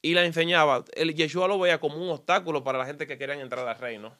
y 0.00 0.14
la 0.14 0.24
enseñaba, 0.24 0.84
el 0.94 1.14
Yeshua 1.14 1.46
lo 1.46 1.58
veía 1.58 1.78
como 1.78 1.96
un 1.96 2.08
obstáculo 2.08 2.64
para 2.64 2.78
la 2.78 2.86
gente 2.86 3.06
que 3.06 3.18
querían 3.18 3.40
entrar 3.40 3.68
al 3.68 3.76
reino. 3.78 4.16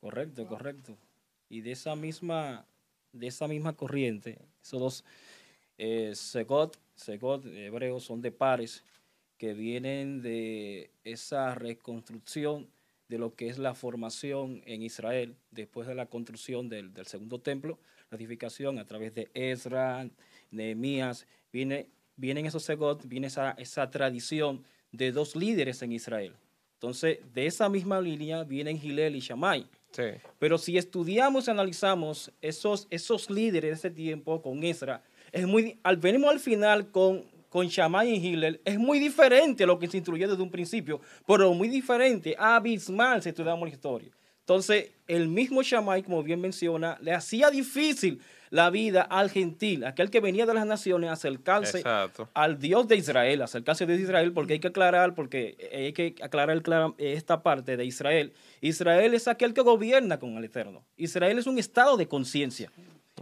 Correcto, 0.00 0.46
correcto. 0.46 0.96
Y 1.48 1.62
de 1.62 1.72
esa 1.72 1.96
misma, 1.96 2.66
de 3.12 3.28
esa 3.28 3.48
misma 3.48 3.72
corriente, 3.72 4.38
esos 4.62 4.80
dos 4.80 5.04
eh, 5.78 6.12
segot, 6.14 6.76
segot 6.94 7.46
hebreos 7.46 8.04
son 8.04 8.20
de 8.20 8.30
pares 8.30 8.82
que 9.38 9.54
vienen 9.54 10.22
de 10.22 10.90
esa 11.04 11.54
reconstrucción 11.54 12.68
de 13.08 13.18
lo 13.18 13.34
que 13.34 13.48
es 13.48 13.58
la 13.58 13.74
formación 13.74 14.62
en 14.66 14.82
Israel 14.82 15.36
después 15.50 15.86
de 15.86 15.94
la 15.94 16.06
construcción 16.06 16.68
del, 16.68 16.92
del 16.92 17.06
segundo 17.06 17.40
templo, 17.40 17.78
la 18.10 18.16
edificación 18.16 18.78
a 18.78 18.86
través 18.86 19.14
de 19.14 19.28
Ezra, 19.34 20.08
Nehemías, 20.50 21.26
viene, 21.52 21.88
vienen 22.16 22.46
esos 22.46 22.64
segot, 22.64 23.06
viene 23.06 23.28
esa, 23.28 23.52
esa 23.52 23.90
tradición 23.90 24.64
de 24.92 25.12
dos 25.12 25.36
líderes 25.36 25.82
en 25.82 25.92
Israel. 25.92 26.34
Entonces, 26.74 27.18
de 27.32 27.46
esa 27.46 27.68
misma 27.68 28.00
línea 28.00 28.44
vienen 28.44 28.78
Gilel 28.78 29.16
y 29.16 29.20
Shammai. 29.20 29.66
Sí. 29.92 30.02
Pero 30.38 30.58
si 30.58 30.76
estudiamos 30.76 31.48
y 31.48 31.50
analizamos 31.50 32.30
esos, 32.42 32.86
esos 32.90 33.30
líderes 33.30 33.70
de 33.70 33.88
ese 33.88 33.90
tiempo 33.90 34.42
con 34.42 34.62
Ezra, 34.62 35.02
es 35.32 35.46
muy, 35.46 35.78
al, 35.82 35.96
venimos 35.96 36.30
al 36.30 36.40
final 36.40 36.90
con, 36.90 37.24
con 37.56 37.68
Shammai 37.68 38.10
y 38.10 38.16
Hillel, 38.16 38.60
es 38.66 38.78
muy 38.78 38.98
diferente 38.98 39.64
a 39.64 39.66
lo 39.66 39.78
que 39.78 39.86
se 39.88 39.96
instruyó 39.96 40.28
desde 40.28 40.42
un 40.42 40.50
principio, 40.50 41.00
pero 41.26 41.54
muy 41.54 41.68
diferente, 41.68 42.36
abismal 42.38 43.22
si 43.22 43.30
estudiamos 43.30 43.66
la 43.66 43.74
historia. 43.74 44.10
Entonces, 44.40 44.90
el 45.08 45.26
mismo 45.28 45.62
Shammai, 45.62 46.02
como 46.02 46.22
bien 46.22 46.38
menciona, 46.38 46.98
le 47.00 47.14
hacía 47.14 47.48
difícil 47.50 48.20
la 48.50 48.68
vida 48.68 49.00
al 49.00 49.30
gentil, 49.30 49.84
aquel 49.86 50.10
que 50.10 50.20
venía 50.20 50.44
de 50.44 50.52
las 50.52 50.66
naciones, 50.66 51.08
acercarse 51.08 51.78
Exacto. 51.78 52.28
al 52.34 52.58
Dios 52.58 52.86
de 52.88 52.96
Israel, 52.96 53.40
acercarse 53.40 53.84
a 53.84 53.86
Dios 53.86 54.00
de 54.00 54.04
Israel, 54.04 54.32
porque 54.34 54.52
hay 54.52 54.60
que 54.60 54.68
aclarar, 54.68 55.14
porque 55.14 55.56
hay 55.72 55.94
que 55.94 56.14
aclarar 56.22 56.60
clara- 56.60 56.92
esta 56.98 57.42
parte 57.42 57.78
de 57.78 57.86
Israel. 57.86 58.34
Israel 58.60 59.14
es 59.14 59.28
aquel 59.28 59.54
que 59.54 59.62
gobierna 59.62 60.18
con 60.18 60.36
el 60.36 60.44
Eterno. 60.44 60.84
Israel 60.98 61.38
es 61.38 61.46
un 61.46 61.58
estado 61.58 61.96
de 61.96 62.06
conciencia. 62.06 62.70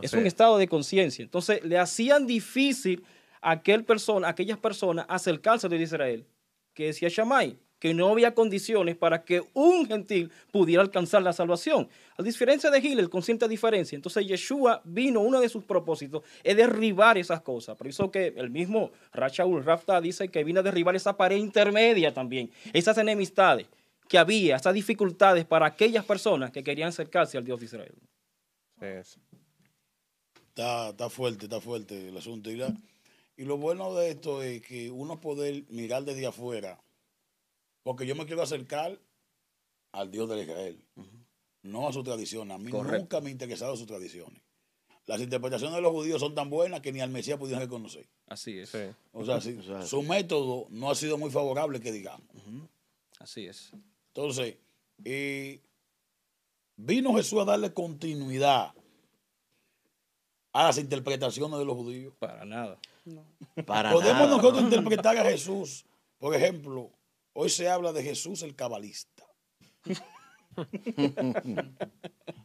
Es 0.03 0.13
un 0.13 0.23
es. 0.23 0.27
estado 0.27 0.59
de 0.59 0.67
conciencia. 0.67 1.23
Entonces 1.23 1.63
le 1.65 1.79
hacían 1.79 2.27
difícil 2.27 3.05
aquel 3.45 3.85
persona, 3.85 4.29
aquellas 4.29 4.59
personas 4.59 5.07
acercarse 5.09 5.69
de 5.69 5.77
Israel, 5.81 6.27
que 6.75 6.87
decía 6.87 7.09
Shammai, 7.11 7.57
que 7.79 7.93
no 7.93 8.09
había 8.09 8.35
condiciones 8.35 8.97
para 8.97 9.25
que 9.25 9.43
un 9.53 9.87
gentil 9.87 10.31
pudiera 10.51 10.81
alcanzar 10.81 11.23
la 11.23 11.35
salvación. 11.35 11.87
A 12.17 12.23
diferencia 12.23 12.71
de 12.71 12.81
Gil, 12.81 12.99
el 12.99 13.11
consciente 13.11 13.47
diferencia. 13.47 13.95
Entonces 13.95 14.27
Yeshua 14.27 14.81
vino, 14.85 15.21
uno 15.21 15.39
de 15.41 15.51
sus 15.51 15.65
propósitos 15.65 16.23
es 16.43 16.57
derribar 16.57 17.19
esas 17.19 17.43
cosas. 17.43 17.77
Por 17.77 17.87
eso 17.87 18.11
que 18.11 18.29
el 18.37 18.49
mismo 18.49 18.91
Rachaul 19.13 19.63
Rafta 19.63 20.01
dice 20.01 20.29
que 20.29 20.43
vino 20.45 20.61
a 20.61 20.63
derribar 20.63 20.97
esa 20.97 21.15
pared 21.17 21.37
intermedia 21.37 22.15
también, 22.15 22.51
esas 22.73 22.97
enemistades 22.97 23.67
que 24.09 24.17
había, 24.17 24.57
esas 24.57 24.73
dificultades 24.73 25.45
para 25.45 25.67
aquellas 25.67 26.05
personas 26.07 26.51
que 26.53 26.63
querían 26.63 26.89
acercarse 26.89 27.37
al 27.37 27.45
Dios 27.45 27.61
de 27.61 27.67
Israel. 27.67 27.95
Está 30.57 31.11
fuerte, 31.11 31.47
está 31.47 31.61
fuerte 31.61 32.09
el 32.09 32.17
asunto. 32.17 32.51
Y, 32.51 32.57
la- 32.57 32.75
y 33.37 33.45
lo 33.45 33.57
bueno 33.57 33.95
de 33.95 34.11
esto 34.11 34.43
es 34.43 34.63
que 34.63 34.91
uno 34.91 35.21
poder 35.21 35.65
mirar 35.69 36.05
desde 36.05 36.27
afuera, 36.27 36.83
porque 37.83 38.07
yo 38.07 38.15
me 38.15 38.27
quiero 38.27 38.43
acercar 38.43 38.99
al 39.93 40.11
Dios 40.11 40.29
de 40.29 40.43
Israel, 40.43 40.85
no 41.63 41.89
a 41.89 41.93
su 41.93 42.03
tradición. 42.03 42.51
A 42.51 42.59
mí 42.59 42.71
Correcto. 42.71 42.99
nunca 42.99 43.21
me 43.21 43.29
ha 43.29 43.33
interesado 43.33 43.77
sus 43.77 43.87
tradiciones. 43.87 44.43
Las 45.07 45.21
interpretaciones 45.21 45.77
de 45.77 45.83
los 45.83 45.93
judíos 45.93 46.21
son 46.21 46.35
tan 46.35 46.49
buenas 46.49 46.81
que 46.81 46.91
ni 46.91 47.01
al 47.01 47.11
Mesías 47.11 47.39
pudieron 47.39 47.63
reconocer. 47.63 48.09
Así 48.27 48.59
es. 48.59 48.71
Sí. 48.71 48.79
O 49.13 49.25
sea, 49.25 49.41
sí, 49.41 49.59
su 49.85 50.03
método 50.03 50.67
no 50.71 50.91
ha 50.91 50.95
sido 50.95 51.19
muy 51.19 51.31
favorable, 51.31 51.81
que 51.81 51.93
digamos. 51.93 52.27
Así 53.19 53.47
es. 53.47 53.73
Entonces, 54.09 54.57
eh, 55.05 55.61
vino 56.77 57.15
Jesús 57.15 57.41
a 57.41 57.45
darle 57.45 57.73
continuidad 57.75 58.73
a 60.53 60.63
las 60.65 60.79
interpretaciones 60.79 61.59
de 61.59 61.65
los 61.65 61.77
judíos. 61.77 62.15
Para 62.19 62.45
nada. 62.45 62.79
Para 63.67 63.93
Podemos 63.93 64.23
nada. 64.23 64.37
nosotros 64.37 64.63
interpretar 64.63 65.17
a 65.19 65.25
Jesús. 65.25 65.85
Por 66.19 66.35
ejemplo, 66.35 66.91
hoy 67.35 67.51
se 67.51 67.69
habla 67.69 67.93
de 67.93 68.03
Jesús 68.03 68.43
el 68.43 68.55
cabalista. 68.55 69.25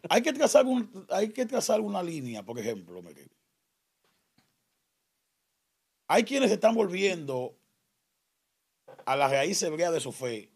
hay, 0.10 0.22
que 0.22 0.34
trazar 0.34 0.66
un- 0.66 1.06
hay 1.10 1.30
que 1.30 1.46
trazar 1.46 1.80
una 1.82 2.02
línea, 2.04 2.44
por 2.44 2.60
ejemplo. 2.60 3.02
mire. 3.02 3.28
Hay 6.08 6.24
quienes 6.24 6.50
se 6.50 6.56
están 6.56 6.76
volviendo 6.76 7.56
a 9.06 9.16
la 9.16 9.28
raíz 9.28 9.62
hebrea 9.62 9.92
de 9.92 10.00
su 10.00 10.12
fe 10.12 10.50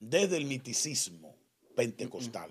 desde 0.00 0.36
el 0.36 0.44
miticismo 0.46 1.34
pentecostal. 1.76 2.50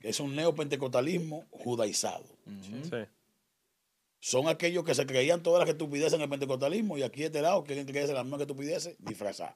que 0.00 0.10
es 0.10 0.20
un 0.20 0.36
neopentecostalismo 0.36 1.46
judaizado 1.50 2.26
Sí. 2.62 2.96
Son 4.20 4.48
aquellos 4.48 4.84
que 4.84 4.94
se 4.94 5.06
creían 5.06 5.42
todas 5.42 5.60
las 5.60 5.68
estupideces 5.68 6.14
en 6.14 6.22
el 6.22 6.28
pentecostalismo 6.28 6.98
y 6.98 7.02
aquí 7.02 7.20
de 7.20 7.26
este 7.26 7.42
lado 7.42 7.62
quieren 7.64 7.86
creerse 7.86 8.12
las 8.12 8.24
mismas 8.24 8.40
estupideces 8.40 8.96
disfrazadas. 8.98 9.54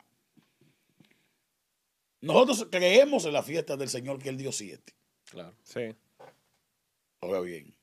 Nosotros 2.20 2.68
creemos 2.70 3.24
en 3.24 3.32
la 3.32 3.42
fiesta 3.42 3.76
del 3.76 3.88
Señor 3.88 4.18
que 4.20 4.28
Él 4.28 4.36
dio 4.36 4.52
siete. 4.52 4.94
Claro. 5.24 5.54
Sí. 5.64 5.94
Ahora 7.20 7.40
bien, 7.40 7.74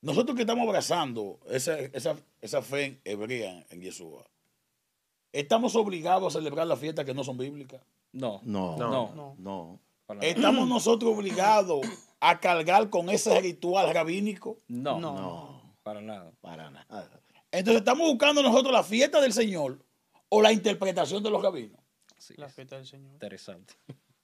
nosotros 0.00 0.36
que 0.36 0.42
estamos 0.42 0.66
abrazando 0.66 1.40
esa, 1.48 1.78
esa, 1.78 2.16
esa 2.40 2.62
fe 2.62 3.00
hebrea 3.04 3.64
en 3.70 3.80
Yeshua, 3.80 4.26
estamos 5.32 5.76
obligados 5.76 6.34
a 6.34 6.38
celebrar 6.38 6.66
las 6.66 6.78
fiestas 6.78 7.04
que 7.04 7.14
no 7.14 7.24
son 7.24 7.36
bíblicas. 7.38 7.82
No. 8.12 8.40
No, 8.44 8.76
No. 8.76 9.34
no. 9.38 9.80
Estamos 10.22 10.66
nosotros 10.68 11.14
obligados 11.16 11.86
a 12.20 12.40
cargar 12.40 12.90
con 12.90 13.08
ese 13.10 13.40
ritual 13.40 13.92
rabínico. 13.94 14.58
No. 14.68 14.98
No. 15.00 15.14
No, 15.14 15.74
Para 15.82 16.00
nada. 16.00 16.32
para 16.40 16.70
nada. 16.70 17.10
Entonces 17.50 17.80
estamos 17.80 18.08
buscando 18.08 18.42
nosotros 18.42 18.72
la 18.72 18.82
fiesta 18.84 19.20
del 19.20 19.32
Señor 19.32 19.78
o 20.28 20.42
la 20.42 20.52
interpretación 20.52 21.22
de 21.22 21.30
los 21.30 21.42
rabinos. 21.42 21.80
Así 22.16 22.34
La 22.36 22.46
es. 22.46 22.54
fiesta 22.54 22.76
del 22.76 22.86
Señor. 22.86 23.12
Interesante. 23.12 23.74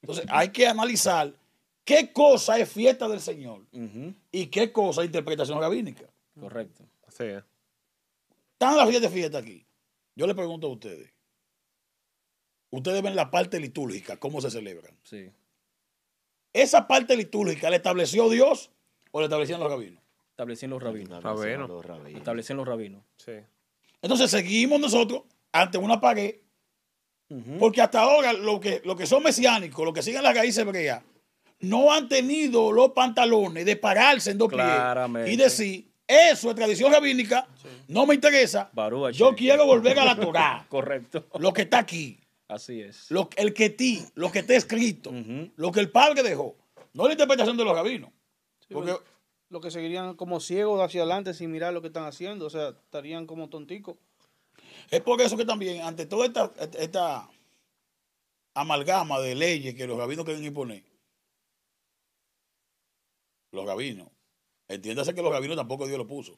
Entonces 0.02 0.26
hay 0.28 0.50
que 0.50 0.66
analizar 0.66 1.32
qué 1.84 2.12
cosa 2.12 2.58
es 2.58 2.68
fiesta 2.70 3.08
del 3.08 3.20
Señor 3.20 3.62
y 4.32 4.46
qué 4.48 4.72
cosa 4.72 5.00
es 5.02 5.06
interpretación 5.06 5.60
rabínica. 5.60 6.04
Correcto. 6.38 6.84
Así 7.06 7.24
es. 7.24 7.44
Están 8.52 8.76
las 8.76 8.88
fiestas 8.88 9.10
de 9.12 9.18
fiesta 9.18 9.38
aquí. 9.38 9.64
Yo 10.16 10.26
le 10.26 10.34
pregunto 10.34 10.66
a 10.66 10.70
ustedes. 10.70 11.10
Ustedes 12.70 13.02
ven 13.02 13.14
la 13.16 13.30
parte 13.30 13.60
litúrgica, 13.60 14.16
cómo 14.18 14.40
se 14.40 14.50
celebran. 14.50 14.96
Sí. 15.04 15.30
¿Esa 16.54 16.86
parte 16.86 17.16
litúrgica 17.16 17.68
la 17.68 17.76
estableció 17.76 18.30
Dios 18.30 18.70
o 19.10 19.20
la 19.20 19.26
establecían 19.26 19.60
los 19.60 19.68
rabinos? 19.70 20.02
Establecen 20.30 20.70
los 20.70 20.82
rabinos. 20.82 21.22
Rabino. 21.22 21.66
Los 21.68 21.84
rabinos. 21.84 22.18
Establecen 22.18 22.56
los 22.56 22.66
rabinos. 22.66 23.02
Sí. 23.16 23.32
Entonces 24.00 24.30
seguimos 24.30 24.80
nosotros 24.80 25.22
ante 25.52 25.78
una 25.78 26.00
pared, 26.00 26.36
porque 27.58 27.80
hasta 27.80 28.00
ahora 28.00 28.32
lo 28.32 28.60
que, 28.60 28.82
lo 28.84 28.96
que 28.96 29.06
son 29.06 29.22
mesiánicos, 29.22 29.84
los 29.84 29.92
que 29.94 30.02
siguen 30.02 30.22
la 30.22 30.32
raíz 30.32 30.56
hebrea, 30.58 31.02
no 31.60 31.92
han 31.92 32.08
tenido 32.08 32.70
los 32.72 32.90
pantalones 32.90 33.64
de 33.64 33.76
pararse 33.76 34.30
en 34.30 34.38
dos 34.38 34.48
Claramente. 34.48 35.24
pies 35.30 35.34
y 35.34 35.42
decir, 35.42 35.88
eso 36.06 36.50
es 36.50 36.56
tradición 36.56 36.92
rabínica, 36.92 37.46
no 37.88 38.06
me 38.06 38.14
interesa, 38.14 38.70
yo 39.12 39.34
quiero 39.34 39.64
volver 39.66 39.98
a 39.98 40.04
la 40.04 40.16
Torah, 40.16 40.66
Correcto. 40.68 41.26
lo 41.38 41.52
que 41.52 41.62
está 41.62 41.78
aquí, 41.78 42.18
Así 42.48 42.80
es. 42.82 43.10
lo, 43.10 43.28
el 43.36 43.54
que 43.54 43.70
ti, 43.70 44.04
lo 44.14 44.30
que 44.30 44.40
está 44.40 44.54
escrito, 44.54 45.10
lo 45.56 45.72
que 45.72 45.80
el 45.80 45.90
padre 45.90 46.22
dejó, 46.22 46.56
no 46.92 47.06
la 47.06 47.12
interpretación 47.12 47.56
de 47.56 47.64
los 47.64 47.74
rabinos. 47.74 48.10
Porque 48.68 48.96
Lo 49.50 49.60
que 49.60 49.70
seguirían 49.70 50.14
como 50.16 50.40
ciegos 50.40 50.80
hacia 50.80 51.02
adelante 51.02 51.32
sin 51.34 51.50
mirar 51.50 51.72
lo 51.72 51.80
que 51.80 51.88
están 51.88 52.04
haciendo. 52.04 52.46
O 52.46 52.50
sea, 52.50 52.70
estarían 52.70 53.26
como 53.26 53.48
tonticos. 53.48 53.96
Es 54.90 55.00
por 55.00 55.20
eso 55.20 55.36
que 55.36 55.44
también, 55.44 55.82
ante 55.82 56.06
toda 56.06 56.26
esta, 56.26 56.52
esta 56.78 57.28
amalgama 58.54 59.20
de 59.20 59.34
leyes 59.34 59.74
que 59.74 59.86
los 59.86 59.96
rabinos 59.98 60.24
quieren 60.24 60.44
imponer, 60.44 60.82
los 63.52 63.66
rabinos, 63.66 64.08
entiéndase 64.68 65.14
que 65.14 65.22
los 65.22 65.32
rabinos 65.32 65.56
tampoco 65.56 65.86
Dios 65.86 65.98
lo 65.98 66.06
puso. 66.06 66.36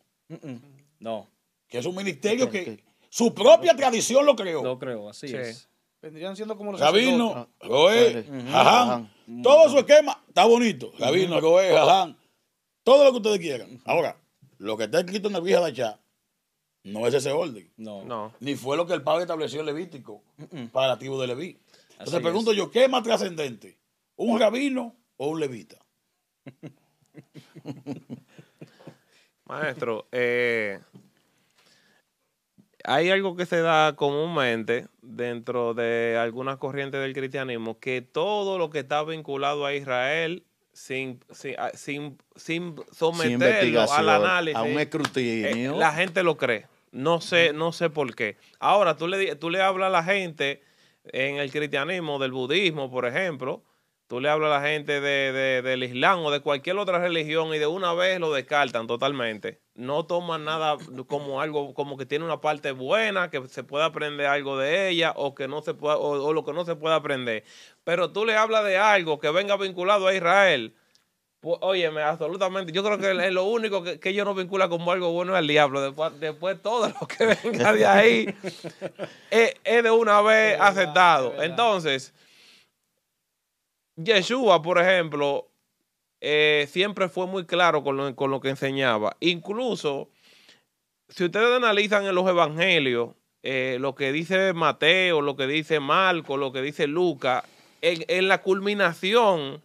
No. 0.98 1.28
que 1.68 1.78
es 1.78 1.86
un 1.86 1.94
ministerio 1.94 2.50
que 2.50 2.82
su 3.08 3.34
propia 3.34 3.74
tradición 3.74 4.24
lo 4.26 4.36
creó. 4.36 4.62
Lo 4.62 4.78
creo. 4.78 5.08
Así 5.08 5.28
Sí. 5.28 5.36
es. 5.36 5.68
Vendrían 6.02 6.36
siendo 6.36 6.56
como 6.56 6.72
los 6.72 6.80
Rabino, 6.80 7.28
sacerdotes. 7.60 7.68
Roé, 7.68 8.20
Ujú. 8.40 8.50
Jaján, 8.50 9.12
todo 9.42 9.68
su 9.70 9.78
esquema 9.78 10.22
está 10.28 10.44
bonito. 10.44 10.92
Rabino, 10.98 11.40
Roé, 11.40 11.72
Jaján, 11.72 12.16
todo 12.84 13.04
lo 13.04 13.10
que 13.12 13.16
ustedes 13.16 13.38
quieran. 13.40 13.80
Ahora, 13.84 14.16
lo 14.58 14.76
que 14.76 14.84
está 14.84 15.00
escrito 15.00 15.28
en 15.28 15.36
el 15.36 15.42
Vieja 15.42 15.60
de 15.62 15.70
Achá 15.70 16.00
no 16.84 17.06
es 17.06 17.14
ese 17.14 17.32
orden. 17.32 17.72
No. 17.76 18.04
No. 18.04 18.32
ni 18.40 18.54
fue 18.54 18.76
lo 18.76 18.86
que 18.86 18.92
el 18.94 19.02
padre 19.02 19.22
estableció 19.22 19.60
en 19.60 19.66
Levítico 19.66 20.22
para 20.72 20.88
la 20.88 20.98
tribu 20.98 21.18
de 21.18 21.26
Leví. 21.26 21.58
Entonces 21.92 22.14
Así 22.14 22.22
pregunto 22.22 22.50
es. 22.52 22.56
yo, 22.58 22.70
¿qué 22.70 22.84
es 22.84 22.90
más 22.90 23.02
trascendente? 23.02 23.78
¿Un 24.16 24.38
rabino 24.38 24.94
o 25.16 25.28
un 25.28 25.40
levita? 25.40 25.76
Maestro, 29.46 30.06
eh, 30.12 30.80
hay 32.86 33.10
algo 33.10 33.36
que 33.36 33.46
se 33.46 33.60
da 33.60 33.96
comúnmente 33.96 34.86
dentro 35.02 35.74
de 35.74 36.16
algunas 36.18 36.56
corrientes 36.58 37.00
del 37.00 37.14
cristianismo 37.14 37.80
que 37.80 38.00
todo 38.00 38.58
lo 38.58 38.70
que 38.70 38.78
está 38.78 39.02
vinculado 39.02 39.66
a 39.66 39.74
Israel 39.74 40.44
sin, 40.72 41.20
sin, 41.32 41.56
sin, 41.74 42.18
sin 42.36 42.76
someterlo 42.92 43.90
al 43.90 44.08
análisis, 44.08 44.56
a 44.56 44.62
un 44.62 44.78
escrutinio. 44.78 45.74
eh, 45.74 45.78
la 45.78 45.92
gente 45.92 46.22
lo 46.22 46.36
cree. 46.36 46.66
No 46.92 47.20
sé, 47.20 47.52
no 47.52 47.72
sé 47.72 47.90
por 47.90 48.14
qué. 48.14 48.36
Ahora, 48.60 48.96
tú 48.96 49.08
le, 49.08 49.34
tú 49.34 49.50
le 49.50 49.60
hablas 49.60 49.88
a 49.88 49.90
la 49.90 50.04
gente 50.04 50.62
en 51.06 51.36
el 51.36 51.50
cristianismo, 51.50 52.18
del 52.18 52.32
budismo, 52.32 52.90
por 52.90 53.04
ejemplo, 53.06 53.62
tú 54.08 54.20
le 54.20 54.28
hablas 54.28 54.52
a 54.52 54.60
la 54.62 54.68
gente 54.68 55.00
de, 55.00 55.32
de- 55.32 55.62
del 55.62 55.82
islam 55.82 56.20
o 56.24 56.30
de 56.30 56.40
cualquier 56.40 56.78
otra 56.78 56.98
religión 56.98 57.54
y 57.54 57.58
de 57.58 57.66
una 57.66 57.92
vez 57.94 58.20
lo 58.20 58.32
descartan 58.32 58.86
totalmente. 58.86 59.60
No 59.74 60.06
toman 60.06 60.44
nada 60.44 60.76
como 61.06 61.40
algo, 61.40 61.74
como 61.74 61.96
que 61.96 62.06
tiene 62.06 62.24
una 62.24 62.40
parte 62.40 62.72
buena, 62.72 63.30
que 63.30 63.46
se 63.48 63.64
puede 63.64 63.84
aprender 63.84 64.26
algo 64.26 64.56
de 64.56 64.88
ella 64.88 65.12
o 65.16 65.34
que 65.34 65.48
no 65.48 65.60
se 65.62 65.74
pueda, 65.74 65.96
o, 65.96 66.24
o 66.24 66.32
lo 66.32 66.44
que 66.44 66.52
no 66.52 66.64
se 66.64 66.76
puede 66.76 66.94
aprender. 66.94 67.44
Pero 67.84 68.10
tú 68.12 68.24
le 68.24 68.36
hablas 68.36 68.64
de 68.64 68.78
algo 68.78 69.18
que 69.18 69.30
venga 69.30 69.56
vinculado 69.56 70.06
a 70.06 70.14
Israel. 70.14 70.74
Pues, 71.40 71.58
óyeme, 71.60 72.02
absolutamente. 72.02 72.72
Yo 72.72 72.82
creo 72.82 72.98
que 72.98 73.10
es 73.26 73.32
lo 73.32 73.44
único 73.44 73.82
que, 73.84 74.00
que 74.00 74.08
ellos 74.08 74.24
no 74.24 74.34
vinculan 74.34 74.68
como 74.70 74.90
algo 74.90 75.12
bueno 75.12 75.32
es 75.32 75.38
al 75.38 75.46
diablo. 75.46 75.80
Después, 75.80 76.18
después 76.18 76.60
todo 76.62 76.88
lo 76.88 77.06
que 77.06 77.26
venga 77.26 77.72
de 77.72 77.86
ahí 77.86 78.34
es, 79.30 79.54
es 79.64 79.82
de 79.84 79.90
una 79.90 80.22
vez 80.22 80.52
verdad, 80.52 80.66
aceptado. 80.68 81.42
Entonces, 81.42 82.14
Yeshua, 83.96 84.62
por 84.62 84.78
ejemplo, 84.78 85.48
eh, 86.20 86.66
siempre 86.70 87.08
fue 87.08 87.26
muy 87.26 87.46
claro 87.46 87.82
con 87.82 87.96
lo, 87.96 88.40
que 88.40 88.50
enseñaba. 88.50 89.16
Incluso, 89.20 90.10
si 91.08 91.24
ustedes 91.24 91.56
analizan 91.56 92.06
en 92.06 92.14
los 92.14 92.28
evangelios, 92.28 93.10
eh, 93.42 93.78
lo 93.80 93.94
que 93.94 94.12
dice 94.12 94.52
Mateo, 94.52 95.20
lo 95.20 95.36
que 95.36 95.46
dice 95.46 95.80
Marco, 95.80 96.36
lo 96.36 96.52
que 96.52 96.62
dice 96.62 96.86
Lucas, 96.86 97.44
en, 97.80 98.28
la 98.28 98.42
culminación 98.42 99.62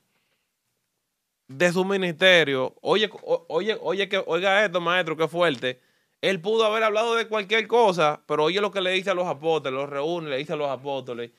de 1.47 1.71
su 1.71 1.83
ministerio, 1.83 2.75
oye, 2.81 3.09
oye, 3.47 3.77
oye, 3.81 4.09
oiga 4.25 4.63
esto, 4.63 4.79
maestro, 4.79 5.17
qué 5.17 5.27
fuerte. 5.27 5.81
Él 6.21 6.39
pudo 6.39 6.65
haber 6.65 6.83
hablado 6.83 7.15
de 7.15 7.27
cualquier 7.27 7.67
cosa, 7.67 8.21
pero 8.27 8.43
oye 8.43 8.61
lo 8.61 8.71
que 8.71 8.81
le 8.81 8.91
dice 8.91 9.09
a 9.09 9.15
los 9.15 9.25
apóstoles, 9.25 9.73
los 9.73 9.89
reúne, 9.89 10.29
le 10.29 10.37
dice 10.37 10.53
a 10.53 10.57
los 10.57 10.69
apóstoles, 10.69 11.31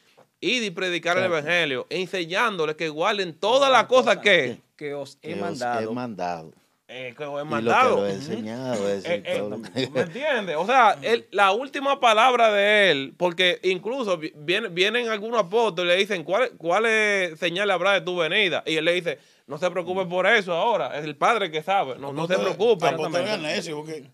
y 0.43 0.59
de 0.59 0.73
predicar 0.73 1.17
el 1.17 1.25
evangelio, 1.25 1.87
enseñándoles 1.89 2.75
que 2.77 2.89
guarden 2.91 3.33
todas 3.33 3.71
las 3.73 3.85
cosas 3.85 4.19
que, 4.19 4.59
que 4.77 4.93
os 4.93 5.17
he 5.23 5.29
que 5.29 5.35
os 5.35 5.41
mandado. 5.41 5.91
he 5.91 5.95
mandado. 5.95 6.53
eh, 6.89 7.15
que 7.17 7.25
os 7.25 7.41
he 7.41 7.43
Y 7.47 7.49
mandado. 7.49 7.91
lo 7.91 7.97
que 7.97 8.03
lo 8.03 8.07
he 8.09 8.13
Ujú. 8.17 8.21
enseñado 8.33 8.89
es 8.91 9.05
Eh, 9.07 9.23
eh, 9.25 9.39
todo 9.39 9.51
lo 9.51 9.63
que- 9.63 9.89
¿Me 9.89 10.01
entiendes? 10.01 10.57
O 10.59 10.67
sea, 10.67 10.99
él- 11.01 11.27
la 11.31 11.53
última 11.53 11.99
palabra 12.01 12.53
de 12.53 12.91
él, 12.91 13.15
porque 13.17 13.61
incluso 13.63 14.19
vi- 14.19 14.33
vienen, 14.37 14.75
vienen 14.75 15.09
algunos 15.09 15.41
apóstoles 15.41 15.95
y 15.95 15.97
le 15.97 16.01
dicen, 16.03 16.25
¿cuál, 16.25 16.51
¿cuál 16.59 16.85
es 16.87 17.39
señal 17.39 17.71
habrá 17.71 17.93
de 17.95 18.01
tu 18.03 18.17
venida? 18.17 18.63
Y 18.67 18.77
él 18.77 18.85
le 18.85 18.93
dice, 18.95 19.19
no 19.53 19.59
se 19.59 19.71
preocupe 19.71 20.07
por 20.07 20.27
eso 20.27 20.55
ahora, 20.55 20.99
es 20.99 21.05
el 21.05 21.15
Padre 21.15 21.51
que 21.51 21.63
sabe, 21.63 21.97
no, 21.99 22.11
no 22.11 22.27
se 22.27 22.39
preocupe. 22.39 22.87
Tampoco 22.87 23.11
te 23.11 23.21
vean 23.21 23.43
necio, 23.43 23.77
porque. 23.77 24.05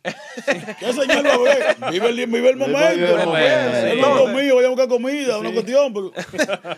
¿Qué 0.81 0.93
señal 0.93 1.25
va 1.25 1.35
a 1.35 1.39
ver? 1.39 1.77
Vive 1.93 2.09
el, 2.09 2.27
vive 2.27 2.51
el 2.51 2.57
momento. 2.57 2.95
vive 2.97 3.11
el 3.11 3.25
momento, 3.27 3.77
Es 3.77 3.93
sí. 3.95 4.01
lo 4.01 4.27
mío, 4.29 4.55
voy 4.57 4.65
a 4.65 4.69
buscar 4.69 4.89
comida, 4.89 5.39
una 5.39 5.53
cuestión. 5.53 5.95
pero- 5.95 6.13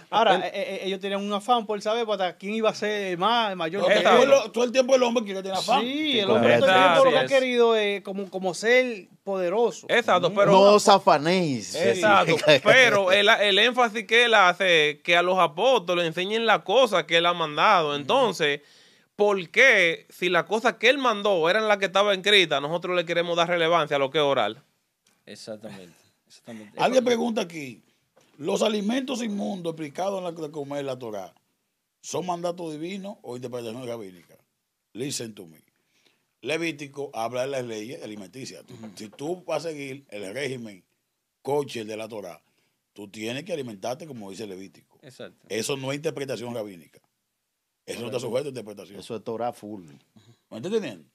Ahora, 0.10 0.46
eh, 0.46 0.50
eh, 0.52 0.80
ellos 0.84 1.00
tenían 1.00 1.22
un 1.24 1.32
afán 1.32 1.64
por 1.64 1.80
saber 1.80 2.04
para 2.04 2.36
quién 2.36 2.52
iba 2.54 2.68
a 2.68 2.74
ser 2.74 3.16
más 3.16 3.50
el 3.50 3.56
mayor. 3.56 3.90
Exacto. 3.90 4.10
todo, 4.26 4.44
el- 4.44 4.52
todo 4.52 4.64
el 4.64 4.72
tiempo 4.72 4.94
el 4.94 5.02
hombre 5.04 5.24
quiere 5.24 5.40
tener 5.42 5.56
afán. 5.56 5.80
Sí, 5.80 6.18
el 6.20 6.26
Sí, 6.26 6.30
hombre 6.30 6.58
todo 6.58 6.68
el 6.68 6.74
tiempo 6.76 7.04
lo 7.06 7.10
que 7.12 7.18
ha 7.18 7.26
querido 7.26 7.76
es 7.76 8.02
como, 8.02 8.28
como 8.30 8.52
ser 8.52 9.08
poderoso. 9.30 9.86
Exacto, 9.88 10.34
pero... 10.34 10.50
no 10.50 10.60
os 10.74 10.88
afanéis. 10.88 11.74
Exacto, 11.76 12.36
pero 12.64 13.12
el, 13.12 13.28
el 13.28 13.58
énfasis 13.58 14.04
que 14.06 14.24
él 14.24 14.34
hace 14.34 14.90
es 14.90 15.02
que 15.02 15.16
a 15.16 15.22
los 15.22 15.38
apóstoles 15.38 16.04
enseñen 16.04 16.46
las 16.46 16.62
cosas 16.62 17.04
que 17.04 17.18
él 17.18 17.26
ha 17.26 17.32
mandado. 17.32 17.94
Entonces, 17.94 18.60
¿por 19.14 19.48
qué 19.50 20.06
si 20.10 20.28
las 20.28 20.44
cosas 20.44 20.74
que 20.74 20.88
él 20.88 20.98
mandó 20.98 21.48
eran 21.48 21.68
las 21.68 21.78
que 21.78 21.86
estaban 21.86 22.18
escritas, 22.18 22.60
nosotros 22.60 22.96
le 22.96 23.04
queremos 23.04 23.36
dar 23.36 23.48
relevancia 23.48 23.96
a 23.96 23.98
lo 24.00 24.10
que 24.10 24.18
es 24.18 24.24
oral? 24.24 24.62
Exactamente. 25.26 25.94
exactamente. 26.26 26.80
Alguien 26.80 27.04
pregunta 27.04 27.42
aquí: 27.42 27.82
¿los 28.36 28.62
alimentos 28.62 29.22
inmundos 29.22 29.72
explicados 29.72 30.18
en 30.18 30.24
la 30.24 30.32
de 30.32 30.50
comer 30.50 30.84
la 30.84 30.98
Torah 30.98 31.32
son 32.00 32.26
mandatos 32.26 32.72
divinos 32.72 33.18
o 33.22 33.36
interpretación 33.36 33.86
rabínica? 33.86 34.36
Listen 34.92 35.32
to 35.34 35.46
me. 35.46 35.69
Levítico 36.42 37.10
habla 37.12 37.42
de 37.42 37.48
las 37.48 37.64
leyes 37.64 38.02
alimenticias. 38.02 38.64
Si 38.94 39.08
tú 39.08 39.44
vas 39.44 39.64
a 39.64 39.70
seguir 39.70 40.06
el 40.08 40.32
régimen 40.32 40.84
coche 41.42 41.84
de 41.84 41.96
la 41.96 42.08
Torah, 42.08 42.42
tú 42.92 43.08
tienes 43.08 43.44
que 43.44 43.52
alimentarte 43.52 44.06
como 44.06 44.30
dice 44.30 44.46
Levítico. 44.46 44.98
Exacto. 45.02 45.46
Eso 45.48 45.76
no 45.76 45.92
es 45.92 45.96
interpretación 45.96 46.54
rabínica. 46.54 47.00
Eso 47.84 48.00
no 48.00 48.06
está 48.06 48.20
sujeto 48.20 48.46
a 48.46 48.48
interpretación. 48.48 49.00
Eso 49.00 49.16
es 49.16 49.24
Torah 49.24 49.52
full. 49.52 49.84
¿Me 49.84 50.56
estás 50.56 50.72
entendiendo? 50.72 51.09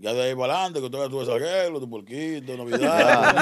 Ya 0.00 0.12
de 0.12 0.22
ahí 0.22 0.34
para 0.36 0.54
adelante, 0.54 0.80
que 0.80 0.88
tú 0.90 0.96
hagas 0.96 1.10
tu 1.10 1.18
desarreglo, 1.18 1.80
tu 1.80 1.90
porquito, 1.90 2.56
Navidad. 2.56 3.34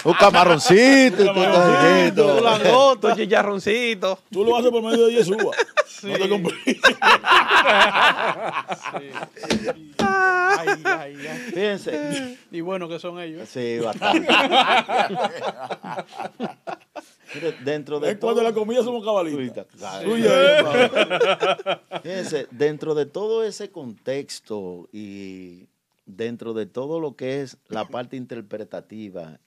Un 0.04 0.14
camaroncito, 0.14 1.22
Un 1.22 1.28
un 1.28 1.34
camaroncito, 1.34 2.24
Un 2.24 2.36
camaroncito. 2.38 2.40
langoto. 2.40 3.08
Estos 3.08 3.16
chicharroncitos. 3.22 4.18
tú 4.30 4.42
lo 4.42 4.56
haces 4.56 4.70
por 4.70 4.82
medio 4.82 5.04
de 5.06 5.12
Yeshua. 5.16 5.54
No 6.02 6.16
te 6.18 6.28
compliques. 6.30 6.80
Ay, 9.98 10.68
ay, 10.84 11.16
ay. 11.28 11.38
Fíjense. 11.52 12.38
Y 12.50 12.60
bueno 12.62 12.88
que 12.88 12.98
son 12.98 13.20
ellos. 13.20 13.46
Sí, 13.48 13.78
bastante. 13.80 14.26
Dentro 17.64 18.00
de 18.00 18.12
Es 18.12 18.18
cuando 18.18 18.40
todo- 18.40 18.48
la 18.50 18.54
comida 18.54 18.82
somos 18.82 19.04
cabalistas. 19.04 19.66
Fíjense, 22.02 22.46
dentro 22.50 22.94
de 22.94 23.06
todo 23.06 23.44
ese 23.44 23.70
contexto 23.70 24.88
y 24.92 25.66
dentro 26.06 26.52
de 26.54 26.66
todo 26.66 27.00
lo 27.00 27.16
que 27.16 27.40
es 27.42 27.56
la 27.68 27.86
parte 27.86 28.16
interpretativa 28.16 29.38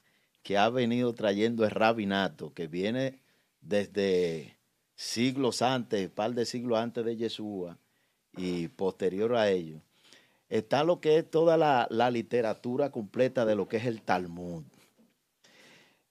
que 0.43 0.58
ha 0.58 0.69
venido 0.69 1.13
trayendo 1.13 1.65
el 1.65 1.71
rabinato, 1.71 2.54
que 2.54 2.67
viene 2.67 3.19
desde 3.62 4.56
siglos 4.95 5.62
antes, 5.62 6.10
par 6.10 6.34
de 6.34 6.45
siglos 6.45 6.80
antes 6.80 7.04
de 7.06 7.15
Yeshua 7.17 7.78
y 8.38 8.67
posterior 8.69 9.36
a 9.36 9.50
ello, 9.50 9.82
está 10.50 10.84
lo 10.84 11.00
que 11.02 11.17
es 11.17 11.30
toda 11.30 11.58
la, 11.58 11.88
la 11.89 12.10
literatura 12.10 12.91
completa 12.91 13.45
de 13.45 13.56
lo 13.56 13.67
que 13.67 13.78
es 13.78 13.86
el 13.86 14.02
Talmud. 14.02 14.63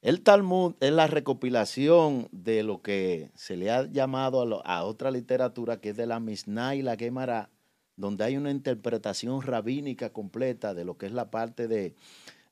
El 0.06 0.20
Talmud 0.20 0.74
es 0.78 0.92
la 0.92 1.08
recopilación 1.08 2.28
de 2.30 2.62
lo 2.62 2.80
que 2.80 3.32
se 3.34 3.56
le 3.56 3.72
ha 3.72 3.90
llamado 3.90 4.62
a, 4.64 4.84
otra 4.84 5.10
literatura 5.10 5.80
que 5.80 5.88
es 5.88 5.96
de 5.96 6.06
la 6.06 6.20
Mishnah 6.20 6.76
y 6.76 6.82
la 6.82 6.94
Gemara, 6.94 7.50
donde 7.96 8.22
hay 8.22 8.36
una 8.36 8.52
interpretación 8.52 9.42
rabínica 9.42 10.10
completa 10.12 10.74
de 10.74 10.84
lo 10.84 10.96
que 10.96 11.06
es 11.06 11.12
la 11.12 11.28
parte 11.32 11.66
de, 11.66 11.96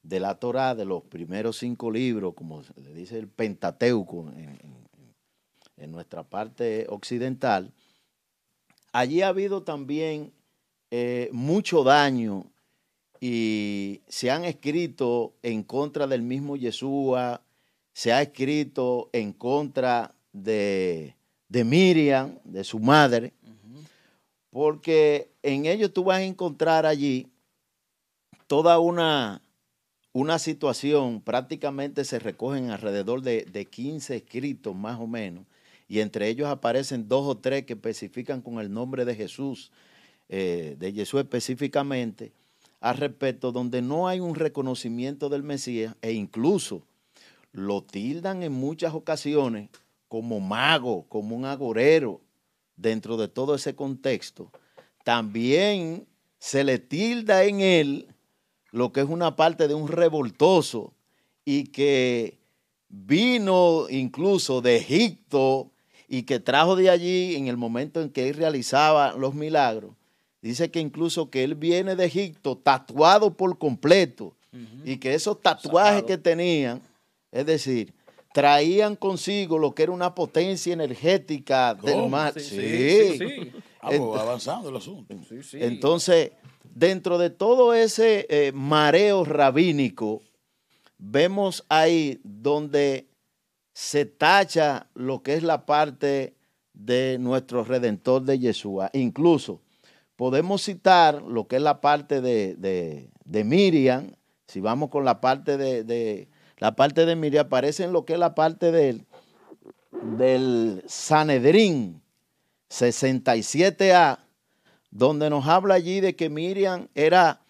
de 0.02 0.18
la 0.18 0.34
Torah, 0.40 0.74
de 0.74 0.84
los 0.84 1.04
primeros 1.04 1.56
cinco 1.58 1.92
libros, 1.92 2.34
como 2.34 2.60
le 2.74 2.92
dice 2.92 3.20
el 3.20 3.28
Pentateuco 3.28 4.32
en, 4.32 4.48
en- 4.48 4.84
en 5.76 5.92
nuestra 5.92 6.24
parte 6.24 6.86
occidental. 6.88 7.70
Allí 8.92 9.22
ha 9.22 9.28
habido 9.28 9.62
también 9.62 10.32
eh, 10.90 11.28
mucho 11.30 11.84
daño 11.84 12.46
y 13.20 14.02
se 14.08 14.30
han 14.32 14.44
escrito 14.44 15.34
en 15.42 15.62
contra 15.62 16.06
del 16.08 16.22
mismo 16.22 16.56
Yeshua, 16.56 17.40
se 17.94 18.12
ha 18.12 18.20
escrito 18.20 19.08
en 19.12 19.32
contra 19.32 20.14
de, 20.32 21.14
de 21.48 21.64
Miriam, 21.64 22.38
de 22.44 22.64
su 22.64 22.80
madre, 22.80 23.32
porque 24.50 25.30
en 25.42 25.64
ellos 25.66 25.92
tú 25.92 26.04
vas 26.04 26.18
a 26.18 26.24
encontrar 26.24 26.86
allí 26.86 27.28
toda 28.48 28.80
una, 28.80 29.40
una 30.12 30.40
situación, 30.40 31.20
prácticamente 31.20 32.04
se 32.04 32.18
recogen 32.18 32.70
alrededor 32.70 33.22
de, 33.22 33.44
de 33.44 33.64
15 33.64 34.16
escritos 34.16 34.74
más 34.74 34.98
o 35.00 35.06
menos, 35.06 35.46
y 35.86 36.00
entre 36.00 36.28
ellos 36.28 36.48
aparecen 36.48 37.08
dos 37.08 37.24
o 37.26 37.36
tres 37.36 37.64
que 37.64 37.74
especifican 37.74 38.42
con 38.42 38.58
el 38.58 38.72
nombre 38.72 39.04
de 39.04 39.14
Jesús, 39.14 39.70
eh, 40.28 40.74
de 40.80 40.92
Jesús 40.92 41.20
específicamente, 41.20 42.32
al 42.80 42.96
respecto, 42.96 43.52
donde 43.52 43.82
no 43.82 44.08
hay 44.08 44.18
un 44.18 44.34
reconocimiento 44.34 45.28
del 45.28 45.44
Mesías 45.44 45.94
e 46.02 46.12
incluso 46.12 46.82
lo 47.54 47.84
tildan 47.84 48.42
en 48.42 48.52
muchas 48.52 48.94
ocasiones 48.94 49.70
como 50.08 50.40
mago, 50.40 51.06
como 51.08 51.36
un 51.36 51.44
agorero 51.44 52.20
dentro 52.76 53.16
de 53.16 53.28
todo 53.28 53.54
ese 53.54 53.76
contexto. 53.76 54.50
También 55.04 56.04
se 56.40 56.64
le 56.64 56.80
tilda 56.80 57.44
en 57.44 57.60
él 57.60 58.08
lo 58.72 58.92
que 58.92 59.00
es 59.00 59.06
una 59.08 59.36
parte 59.36 59.68
de 59.68 59.74
un 59.74 59.86
revoltoso 59.86 60.92
y 61.44 61.68
que 61.68 62.38
vino 62.88 63.86
incluso 63.88 64.60
de 64.60 64.76
Egipto 64.76 65.70
y 66.08 66.24
que 66.24 66.40
trajo 66.40 66.74
de 66.74 66.90
allí 66.90 67.36
en 67.36 67.46
el 67.46 67.56
momento 67.56 68.02
en 68.02 68.10
que 68.10 68.28
él 68.28 68.34
realizaba 68.34 69.12
los 69.12 69.32
milagros. 69.34 69.92
Dice 70.42 70.72
que 70.72 70.80
incluso 70.80 71.30
que 71.30 71.44
él 71.44 71.54
viene 71.54 71.94
de 71.94 72.06
Egipto 72.06 72.58
tatuado 72.58 73.32
por 73.34 73.56
completo 73.58 74.34
y 74.84 74.96
que 74.96 75.14
esos 75.14 75.40
tatuajes 75.40 76.02
que 76.02 76.18
tenían 76.18 76.82
Es 77.34 77.44
decir, 77.46 77.92
traían 78.32 78.96
consigo 78.96 79.58
lo 79.58 79.74
que 79.74 79.82
era 79.82 79.92
una 79.92 80.14
potencia 80.14 80.72
energética 80.72 81.74
del 81.74 82.08
mar. 82.08 82.32
Sí, 82.34 82.40
Sí. 82.40 83.18
sí. 83.18 83.52
Ah, 83.80 83.88
pues, 83.88 84.00
Ent- 84.00 84.18
avanzando 84.20 84.68
el 84.70 84.76
asunto. 84.76 85.14
Sí, 85.28 85.42
sí. 85.42 85.58
Entonces, 85.60 86.30
dentro 86.74 87.18
de 87.18 87.28
todo 87.30 87.74
ese 87.74 88.26
eh, 88.30 88.52
mareo 88.54 89.24
rabínico, 89.24 90.22
vemos 90.98 91.64
ahí 91.68 92.20
donde 92.24 93.08
se 93.72 94.06
tacha 94.06 94.88
lo 94.94 95.22
que 95.22 95.34
es 95.34 95.42
la 95.42 95.66
parte 95.66 96.34
de 96.72 97.18
nuestro 97.20 97.64
Redentor 97.64 98.22
de 98.22 98.38
Yeshua. 98.38 98.90
Incluso 98.94 99.60
podemos 100.16 100.62
citar 100.62 101.22
lo 101.22 101.46
que 101.46 101.56
es 101.56 101.62
la 101.62 101.80
parte 101.80 102.20
de, 102.20 102.54
de- 102.56 103.10
de 103.24 103.44
Miriam. 103.44 104.12
Si 104.46 104.60
vamos 104.60 104.90
con 104.90 105.04
la 105.04 105.20
parte 105.20 105.56
de, 105.56 105.82
de- 105.84 106.28
la 106.58 106.76
parte 106.76 107.06
de 107.06 107.16
Miriam, 107.16 107.46
aparece 107.46 107.84
en 107.84 107.92
lo 107.92 108.04
que 108.04 108.14
es 108.14 108.18
la 108.18 108.34
parte 108.34 108.70
del, 108.72 109.06
del 110.16 110.82
Sanedrín 110.86 112.02
67A, 112.70 114.18
donde 114.90 115.30
nos 115.30 115.46
habla 115.46 115.74
allí 115.74 116.00
de 116.00 116.16
que 116.16 116.28
Miriam 116.28 116.88
era 116.94 117.40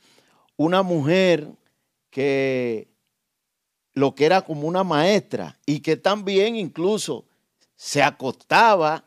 una 0.57 0.83
mujer 0.83 1.51
que 2.11 2.89
lo 3.93 4.15
que 4.15 4.27
era 4.27 4.43
como 4.43 4.67
una 4.67 4.85
maestra 4.85 5.59
y 5.67 5.81
que 5.81 5.97
también 5.97 6.57
incluso 6.57 7.25
se 7.77 8.03
acostaba 8.03 9.05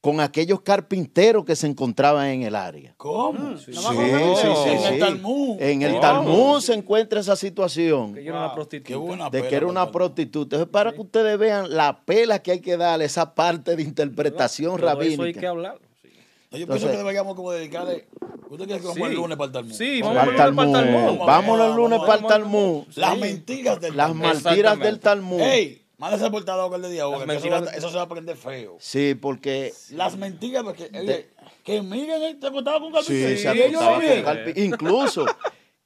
con 0.00 0.18
aquellos 0.20 0.62
carpinteros 0.62 1.44
que 1.44 1.54
se 1.54 1.66
encontraban 1.66 2.26
en 2.28 2.42
el 2.42 2.54
área. 2.56 2.94
¿Cómo? 2.96 3.58
Sí, 3.58 3.70
No 3.72 3.80
Sí, 3.82 3.96
sí, 3.98 4.02
eso. 4.04 4.64
sí, 4.64 4.70
En 4.70 4.78
el 4.84 4.92
sí. 4.94 4.98
Talmud. 4.98 5.56
En 5.60 5.82
el 5.82 5.96
Oh. 5.96 6.00
Talmud 6.00 6.60
se 6.60 6.72
encuentra 6.72 7.20
esa 7.20 7.36
situación 7.36 8.14
Que 8.14 8.24
yo 8.24 8.30
era 8.30 8.38
una 8.38 8.46
Wow. 8.46 8.54
prostituta. 8.54 8.88
Qué 8.88 8.94
buena 8.96 9.28
de 9.30 9.46
que 9.46 9.54
era 9.54 9.66
una 9.66 9.90
prostituta. 9.90 10.56
Entonces, 10.56 10.72
para 10.72 10.92
que 10.92 11.00
ustedes 11.02 11.38
vean 11.38 11.74
la 11.76 12.00
pela 12.00 12.38
que 12.40 12.52
hay 12.52 12.60
que 12.60 12.78
darle, 12.78 13.04
esa 13.04 13.34
parte 13.34 13.76
de 13.76 13.82
interpretación 13.82 14.78
Todo 14.80 14.88
Eso 14.88 15.00
hay 15.02 15.08
que 15.10 15.16
rabínica. 15.16 15.48
hablarlo. 15.50 15.80
sí. 16.02 16.08
No, 16.08 16.58
Yo 16.58 16.66
pienso 16.66 16.72
Entonces- 16.72 16.90
que 16.92 16.96
deberíamos 16.96 17.34
como 17.36 17.52
dedicarle. 17.52 18.06
¿Usted 18.50 18.64
quiere 18.66 18.80
que 18.80 18.86
vamos 18.88 18.96
Sí. 18.96 19.02
el 19.02 19.14
lunes 19.14 19.36
para 19.36 19.46
el 19.46 19.52
Talmud? 19.52 19.72
Sí, 19.74 20.00
Vamos 20.02 20.16
el 20.16 20.24
lunes 20.24 20.36
para 20.36 20.48
el 20.48 20.72
Talmud. 20.72 21.18
Vámonos 21.26 21.70
el 21.70 21.76
lunes 21.76 22.00
para 22.00 22.14
el 22.14 22.26
Talmud. 22.26 22.82
Las 22.96 23.14
Sí. 23.14 23.20
mentiras 23.20 23.80
del 23.80 23.96
Las 23.96 24.06
Talmud. 24.08 24.22
mentiras 24.24 24.46
Exactamente. 24.56 24.86
del 24.86 24.98
Talmud. 25.00 25.40
Ey, 25.40 25.79
el 26.00 26.30
portador 26.30 26.70
que 26.70 26.76
el 26.76 26.82
de 26.82 26.90
día 26.90 27.02
ahora, 27.02 27.18
Las 27.18 27.26
que 27.26 27.32
eso, 27.34 27.40
mentiras 27.46 27.66
va- 27.74 27.76
eso 27.78 27.88
se 27.90 27.94
va 27.96 28.00
a 28.02 28.04
aprender 28.04 28.36
feo. 28.36 28.76
Sí, 28.80 29.14
porque 29.14 29.72
Las 29.90 30.16
mentiras, 30.16 30.62
porque, 30.64 30.90
oye, 30.98 31.28
que 31.64 31.82
miren, 31.82 32.22
él 32.22 32.38
te 32.40 32.46
acostaba 32.46 32.80
con 32.80 32.88
Sí, 33.04 33.12
carpintero. 33.22 33.38
se 33.52 33.66
ellos 33.66 33.82
con 33.82 34.02
calpi- 34.02 34.52
Incluso 34.64 35.26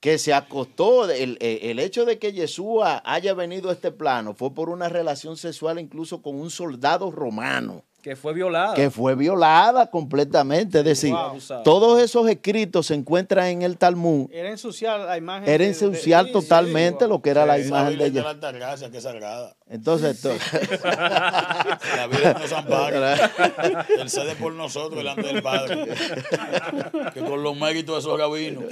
que 0.01 0.19
se 0.19 0.35
acostó, 0.35 1.11
el, 1.11 1.39
el- 1.41 1.59
el 1.63 1.79
hecho 1.79 2.05
de 2.05 2.19
que 2.19 2.33
Yeshua 2.33 3.03
haya 3.07 3.33
venido 3.35 3.71
a 3.71 3.73
este 3.73 3.91
plano 3.91 4.35
fue 4.35 4.53
por 4.53 4.69
una 4.69 4.89
relación 4.89 5.37
sexual 5.37 5.79
incluso 5.79 6.21
con 6.21 6.37
un 6.39 6.51
soldado 6.51 7.11
romano, 7.11 7.83
Que 8.03 8.15
fue 8.15 8.35
violada. 8.35 8.75
que 8.75 8.91
fue 8.91 9.15
violada 9.15 9.91
completamente. 9.91 10.81
Es 10.81 10.85
decir, 10.85 11.11
Wow. 11.15 11.63
Todos 11.65 12.03
esos 12.03 12.29
escritos 12.29 12.85
se 12.89 12.95
encuentran 12.95 13.47
en 13.47 13.63
el 13.63 13.79
Talmud. 13.79 14.29
Era 14.31 14.51
ensuciar 14.51 15.01
la 15.01 15.17
imagen. 15.17 15.45
Era 15.49 15.53
de- 15.53 15.59
de- 15.59 15.67
ensuciar 15.71 16.27
sí, 16.27 16.33
totalmente 16.33 17.07
sí, 17.07 17.11
lo 17.11 17.23
que 17.23 17.31
era 17.31 17.47
la 17.47 17.59
imagen 17.59 17.97
de 17.97 18.11
de 18.11 18.21
ella. 18.21 18.91
que 18.91 18.99
es 18.99 19.03
sagrada. 19.03 19.57
Entonces, 19.67 20.21
to- 20.21 20.29
La 20.85 22.07
Virgen 22.11 22.35
nos 22.39 22.53
ampara. 22.53 23.15
Él 23.99 24.11
cede 24.11 24.35
por 24.37 24.53
nosotros 24.53 24.97
delante 24.99 25.23
del 25.23 25.43
Padre. 25.43 25.87
Que 27.15 27.21
con 27.21 27.43
los 27.43 27.57
méritos 27.57 27.95
de 27.95 28.01
esos 28.01 28.19
rabinos. 28.19 28.65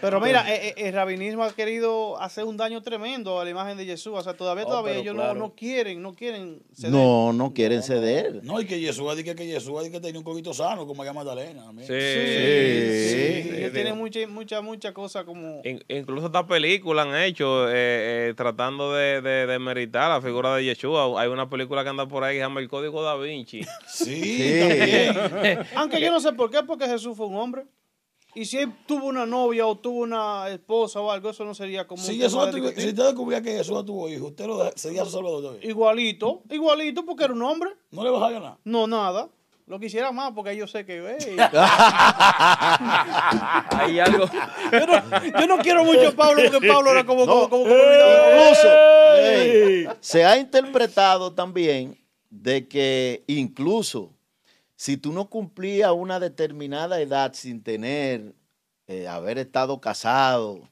Pero 0.00 0.20
mira, 0.20 0.44
eh, 0.52 0.68
eh, 0.68 0.74
el 0.88 0.94
rabinismo 0.94 1.42
ha 1.44 1.52
querido 1.52 2.20
hacer 2.20 2.44
un 2.44 2.56
daño 2.56 2.82
tremendo 2.82 3.40
a 3.40 3.44
la 3.44 3.50
imagen 3.50 3.76
de 3.76 3.84
Jesús. 3.84 4.12
O 4.16 4.22
sea, 4.22 4.34
todavía, 4.34 4.64
todavía 4.64 4.94
ellos 4.96 5.14
claro. 5.14 5.34
no, 5.34 5.40
no 5.48 5.54
quieren, 5.54 6.00
no 6.02 6.14
quieren 6.14 6.62
ceder. 6.72 6.92
no, 6.92 7.32
no 7.32 7.52
quieren 7.52 7.82
ceder. 7.82 8.40
No, 8.44 8.60
y 8.60 8.66
que 8.66 8.78
Jesús 8.78 9.16
dice 9.16 9.34
que 9.34 9.44
Jesús 9.46 9.78
dice 9.80 9.90
que 9.92 10.00
tenía 10.00 10.18
un 10.18 10.24
coquito 10.24 10.54
sano, 10.54 10.82
como 10.86 10.94
María 10.94 11.12
Magdalena. 11.12 11.64
Sí, 11.80 11.86
Sí, 11.86 13.10
Sí, 13.10 13.42
sí, 13.42 13.48
tienen 13.72 13.84
digo. 13.84 13.96
mucha, 13.96 14.26
mucha, 14.28 14.60
mucha 14.60 14.92
cosa 14.94 15.24
como... 15.24 15.60
In- 15.64 15.84
incluso 15.88 16.26
esta 16.26 16.46
película 16.46 17.02
han 17.02 17.14
hecho 17.16 17.39
eh, 17.44 18.28
eh, 18.28 18.34
tratando 18.36 18.92
de, 18.92 19.20
de, 19.20 19.46
de 19.46 19.58
meritar 19.58 20.08
la 20.08 20.20
figura 20.20 20.56
de 20.56 20.64
Yeshua. 20.64 21.20
Hay 21.20 21.28
una 21.28 21.48
película 21.48 21.82
que 21.82 21.90
anda 21.90 22.06
por 22.06 22.24
ahí 22.24 22.34
que 22.34 22.38
se 22.40 22.44
llama 22.44 22.60
El 22.60 22.68
Código 22.68 23.02
Da 23.02 23.16
Vinci. 23.16 23.60
Sí. 23.86 25.06
Aunque 25.76 26.00
yo 26.00 26.10
no 26.10 26.20
sé 26.20 26.32
por 26.32 26.50
qué, 26.50 26.62
porque 26.62 26.86
Jesús 26.86 27.16
fue 27.16 27.26
un 27.26 27.36
hombre. 27.36 27.66
Y 28.34 28.44
si 28.44 28.58
él 28.58 28.72
tuvo 28.86 29.06
una 29.06 29.26
novia 29.26 29.66
o 29.66 29.76
tuvo 29.76 30.00
una 30.02 30.48
esposa 30.48 31.00
o 31.00 31.10
algo, 31.10 31.30
eso 31.30 31.44
no 31.44 31.52
sería 31.52 31.86
como... 31.86 32.02
Si, 32.02 32.16
Jesús 32.16 32.54
discutir. 32.54 32.82
si 32.82 32.88
usted 32.90 33.04
descubriera 33.04 33.42
que 33.42 33.56
Jesús 33.56 33.84
tuvo 33.84 34.08
hijo, 34.08 34.26
usted 34.26 34.46
lo 34.46 34.70
sería 34.76 35.04
su 35.04 35.10
salvador. 35.10 35.58
Igualito, 35.62 36.42
igualito, 36.48 37.04
porque 37.04 37.24
era 37.24 37.32
un 37.32 37.42
hombre. 37.42 37.70
No 37.90 38.04
le 38.04 38.10
vas 38.10 38.22
a 38.22 38.30
ganar. 38.30 38.58
No, 38.64 38.86
nada. 38.86 39.28
Lo 39.70 39.78
quisiera 39.78 40.10
más 40.10 40.32
porque 40.34 40.56
yo 40.56 40.66
sé 40.66 40.84
que... 40.84 40.98
ey, 40.98 41.36
Hay 43.70 44.00
algo. 44.00 44.24
yo, 44.72 44.86
no, 44.86 45.40
yo 45.40 45.46
no 45.46 45.58
quiero 45.58 45.84
mucho 45.84 46.08
a 46.08 46.12
Pablo 46.12 46.42
porque 46.50 46.66
Pablo 46.68 46.90
era 46.90 47.06
como... 47.06 47.24
como, 47.24 47.48
como- 47.48 47.64
como- 47.64 47.76
Incluso. 47.76 48.68
Ey, 49.16 49.86
se 50.00 50.24
ha 50.24 50.36
interpretado 50.38 51.32
también 51.32 51.96
de 52.30 52.66
que 52.66 53.22
incluso 53.28 54.12
si 54.74 54.96
tú 54.96 55.12
no 55.12 55.26
cumplías 55.28 55.92
una 55.92 56.18
determinada 56.18 57.00
edad 57.00 57.32
sin 57.34 57.62
tener, 57.62 58.32
eh, 58.88 59.06
haber 59.06 59.38
estado 59.38 59.80
casado, 59.80 60.68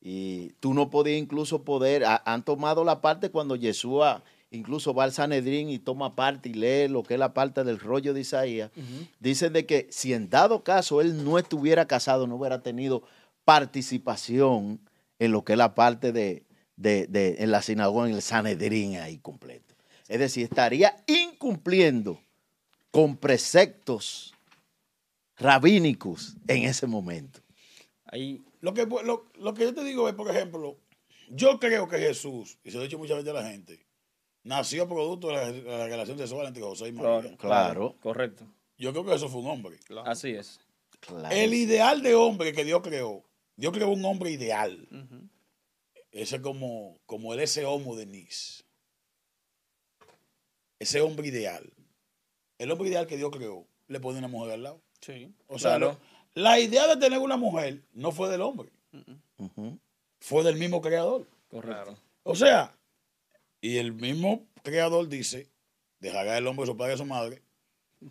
y 0.00 0.48
tú 0.58 0.74
no 0.74 0.90
podías 0.90 1.20
incluso 1.20 1.62
poder, 1.62 2.04
ha- 2.04 2.22
han 2.24 2.42
tomado 2.42 2.82
la 2.82 3.00
parte 3.00 3.30
cuando 3.30 3.54
Yeshua 3.54 4.20
incluso 4.52 4.94
va 4.94 5.04
al 5.04 5.12
Sanedrín 5.12 5.68
y 5.70 5.78
toma 5.78 6.14
parte 6.14 6.48
y 6.50 6.54
lee 6.54 6.86
lo 6.88 7.02
que 7.02 7.14
es 7.14 7.20
la 7.20 7.34
parte 7.34 7.64
del 7.64 7.80
rollo 7.80 8.14
de 8.14 8.20
Isaías, 8.20 8.70
dicen 9.18 9.52
de 9.52 9.66
que 9.66 9.88
si 9.90 10.12
en 10.12 10.28
dado 10.30 10.62
caso 10.62 11.00
él 11.00 11.24
no 11.24 11.38
estuviera 11.38 11.86
casado, 11.86 12.26
no 12.26 12.36
hubiera 12.36 12.62
tenido 12.62 13.02
participación 13.44 14.78
en 15.18 15.32
lo 15.32 15.44
que 15.44 15.52
es 15.52 15.58
la 15.58 15.74
parte 15.74 16.12
de, 16.12 16.44
de, 16.76 17.06
de- 17.06 17.36
en 17.40 17.50
la 17.50 17.62
sinagoga, 17.62 18.08
en 18.08 18.14
el 18.14 18.22
Sanedrín 18.22 18.96
ahí 18.96 19.18
completo. 19.18 19.74
Es 20.08 20.18
decir, 20.18 20.44
estaría 20.44 20.96
incumpliendo 21.06 22.20
con 22.90 23.16
preceptos 23.16 24.34
rabínicos 25.38 26.36
en 26.46 26.64
ese 26.64 26.86
momento. 26.86 27.40
Lo 28.60 28.74
que, 28.74 28.86
lo, 28.86 29.24
lo 29.40 29.54
que 29.54 29.62
yo 29.64 29.74
te 29.74 29.82
digo 29.82 30.08
es, 30.08 30.14
por 30.14 30.30
ejemplo, 30.30 30.76
yo 31.30 31.58
creo 31.58 31.88
que 31.88 31.98
Jesús, 31.98 32.58
y 32.62 32.70
se 32.70 32.76
lo 32.76 32.82
he 32.82 32.86
dicho 32.86 32.98
muchas 32.98 33.16
veces 33.16 33.30
a 33.30 33.42
la 33.42 33.48
gente, 33.48 33.80
nació 34.44 34.88
producto 34.88 35.28
de 35.28 35.34
la, 35.34 35.52
de 35.52 35.62
la 35.62 35.86
relación 35.86 36.18
sexual 36.18 36.46
entre 36.46 36.62
José 36.62 36.88
y 36.88 36.92
María. 36.92 37.20
claro, 37.20 37.36
Claro. 37.38 37.96
Correcto. 38.00 38.44
Yo 38.78 38.92
creo 38.92 39.04
que 39.04 39.12
Jesús 39.12 39.30
fue 39.30 39.40
un 39.40 39.48
hombre. 39.48 39.78
Así 40.04 40.30
es. 40.30 40.60
Claro. 41.00 41.34
El 41.34 41.54
ideal 41.54 42.02
de 42.02 42.14
hombre 42.14 42.52
que 42.52 42.64
Dios 42.64 42.80
creó, 42.82 43.22
Dios 43.56 43.72
creó 43.72 43.88
un 43.90 44.04
hombre 44.04 44.30
ideal. 44.30 44.88
Ese 46.10 46.36
es 46.36 46.42
como, 46.42 46.98
como 47.06 47.32
el 47.34 47.40
ese 47.40 47.64
homo 47.64 47.96
de 47.96 48.06
Nis. 48.06 48.64
Ese 50.78 51.00
hombre 51.00 51.28
ideal. 51.28 51.72
El 52.58 52.70
hombre 52.70 52.88
ideal 52.88 53.06
que 53.06 53.16
Dios 53.16 53.30
creó, 53.30 53.66
le 53.88 54.00
pone 54.00 54.18
una 54.18 54.28
mujer 54.28 54.52
al 54.52 54.62
lado. 54.62 54.80
Sí. 55.00 55.32
O 55.48 55.58
sea, 55.58 55.76
Claro. 55.76 55.92
lo- 56.34 56.42
la 56.42 56.58
idea 56.60 56.86
de 56.86 56.96
tener 56.96 57.18
una 57.18 57.36
mujer 57.36 57.82
no 57.92 58.10
fue 58.12 58.28
del 58.30 58.40
hombre, 58.40 58.70
fue 60.20 60.42
del 60.44 60.56
mismo 60.56 60.80
creador. 60.80 61.26
Correcto. 61.50 61.96
O 62.22 62.34
sea, 62.34 62.74
y 63.62 63.78
el 63.78 63.92
mismo 63.94 64.44
creador 64.62 65.08
dice, 65.08 65.48
dejará 66.00 66.36
el 66.36 66.46
hombre 66.46 66.66
su 66.66 66.76
padre 66.76 66.92
y 66.92 66.94
a 66.94 66.98
su 66.98 67.04
madre 67.06 67.42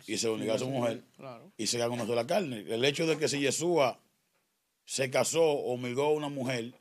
y 0.06 0.16
se 0.16 0.28
unirá 0.28 0.54
a 0.54 0.58
su 0.58 0.68
mujer 0.68 1.04
Claro. 1.16 1.52
y 1.56 1.66
será 1.68 1.86
con 1.88 1.98
la 2.12 2.26
carne. 2.26 2.64
El 2.68 2.84
hecho 2.84 3.06
de 3.06 3.16
que 3.18 3.28
si 3.28 3.38
Yeshua 3.40 4.00
se 4.84 5.10
casó 5.10 5.42
o 5.44 5.76
miró 5.76 6.06
a 6.06 6.12
una 6.12 6.28
mujer, 6.28 6.72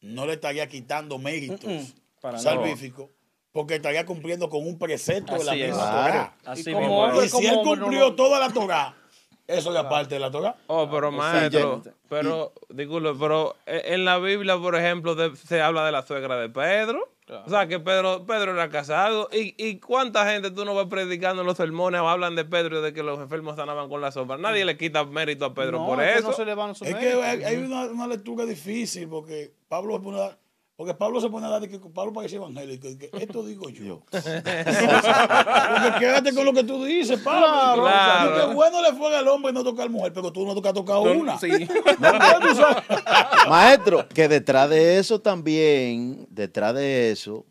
no 0.00 0.26
le 0.26 0.34
estaría 0.34 0.66
quitando 0.68 1.18
méritos 1.18 1.94
para 2.20 2.38
salvíficos, 2.38 3.10
porque 3.52 3.74
estaría 3.76 4.06
cumpliendo 4.06 4.48
con 4.48 4.66
un 4.66 4.78
precepto 4.78 5.34
de 5.36 5.44
la 5.44 5.54
es. 5.56 5.66
misma 5.68 5.82
Claro. 5.90 6.12
Torah. 6.12 6.36
Así 6.52 6.60
Y 6.70 6.72
como 6.72 6.80
mismo. 6.80 7.02
hombre, 7.04 7.26
Y 7.26 7.28
si 7.28 7.46
él 7.46 7.54
hombre, 7.56 7.74
no 7.76 7.80
cumplió 7.82 8.00
lo- 8.10 8.14
toda 8.14 8.38
la 8.38 8.50
Torah, 8.52 8.96
eso 9.46 9.70
es 9.72 9.76
aparte 9.76 10.14
de 10.14 10.20
la 10.20 10.30
Torah. 10.30 10.56
Oh, 10.68 10.88
pero 10.90 11.10
maestro, 11.10 11.82
pero, 12.08 12.52
disculpe, 12.68 13.10
pero 13.18 13.56
eh, 13.66 13.82
en 13.86 14.04
la 14.04 14.18
Biblia, 14.18 14.56
por 14.58 14.76
ejemplo, 14.76 15.14
de- 15.16 15.36
se 15.36 15.60
habla 15.60 15.84
de 15.84 15.92
la 15.92 16.02
suegra 16.06 16.36
de 16.40 16.48
Pedro. 16.48 17.12
Claro. 17.30 17.44
O 17.46 17.50
sea, 17.50 17.68
que 17.68 17.78
Pedro, 17.78 18.26
Pedro 18.26 18.52
era 18.54 18.68
casado. 18.70 19.28
¿Y, 19.32 19.54
¿Y 19.56 19.78
cuánta 19.78 20.28
gente 20.28 20.50
tú 20.50 20.64
no 20.64 20.74
vas 20.74 20.86
predicando 20.86 21.42
en 21.42 21.46
los 21.46 21.56
sermones 21.56 22.00
o 22.00 22.08
hablan 22.08 22.34
de 22.34 22.44
Pedro 22.44 22.80
y 22.80 22.82
de 22.82 22.92
que 22.92 23.04
los 23.04 23.20
enfermos 23.20 23.54
sanaban 23.54 23.88
con 23.88 24.00
la 24.00 24.10
sopa? 24.10 24.36
Nadie 24.36 24.64
le 24.64 24.76
quita 24.76 25.04
mérito 25.04 25.44
a 25.44 25.54
Pedro 25.54 25.78
No, 25.78 25.86
por 25.86 26.02
es 26.02 26.12
que 26.12 26.18
eso. 26.18 26.28
no 26.28 26.34
se 26.34 26.44
le 26.44 26.54
van 26.56 26.74
sus 26.74 26.88
Es 26.88 26.96
que 26.96 27.12
hay, 27.12 27.44
hay 27.44 27.56
una, 27.58 27.84
una 27.84 28.08
lectura 28.08 28.44
difícil 28.44 29.08
porque 29.08 29.52
Pablo 29.68 30.02
pone, 30.02 30.18
Porque 30.80 30.94
Pablo 30.94 31.20
se 31.20 31.28
pone 31.28 31.46
a 31.46 31.50
dar 31.50 31.60
de 31.60 31.68
que 31.68 31.78
Pablo 31.78 32.10
parece 32.10 32.36
evangélico. 32.36 32.88
y 32.88 32.96
que 32.96 33.10
esto 33.12 33.44
digo 33.44 33.68
yo. 33.68 34.00
Porque 34.10 34.24
quédate 35.98 36.34
con 36.34 36.46
lo 36.46 36.54
que 36.54 36.64
tú 36.64 36.82
dices, 36.86 37.20
Pablo. 37.20 37.82
Claro. 37.82 38.48
Que 38.48 38.54
bueno 38.54 38.80
le 38.80 38.94
fue 38.94 39.14
al 39.14 39.28
hombre 39.28 39.52
no 39.52 39.62
tocar 39.62 39.90
mujer, 39.90 40.14
pero 40.14 40.32
tú 40.32 40.46
no 40.46 40.54
tocas 40.54 40.72
tocado 40.72 41.02
una. 41.02 41.38
Sí. 41.38 41.50
No, 42.00 42.12
no, 42.12 42.40
tú 42.40 42.54
sabes. 42.54 42.82
Maestro, 43.46 44.08
que 44.08 44.26
detrás 44.26 44.70
de 44.70 44.96
eso 44.98 45.20
también, 45.20 46.26
detrás 46.30 46.74
de 46.74 47.10
eso, 47.10 47.44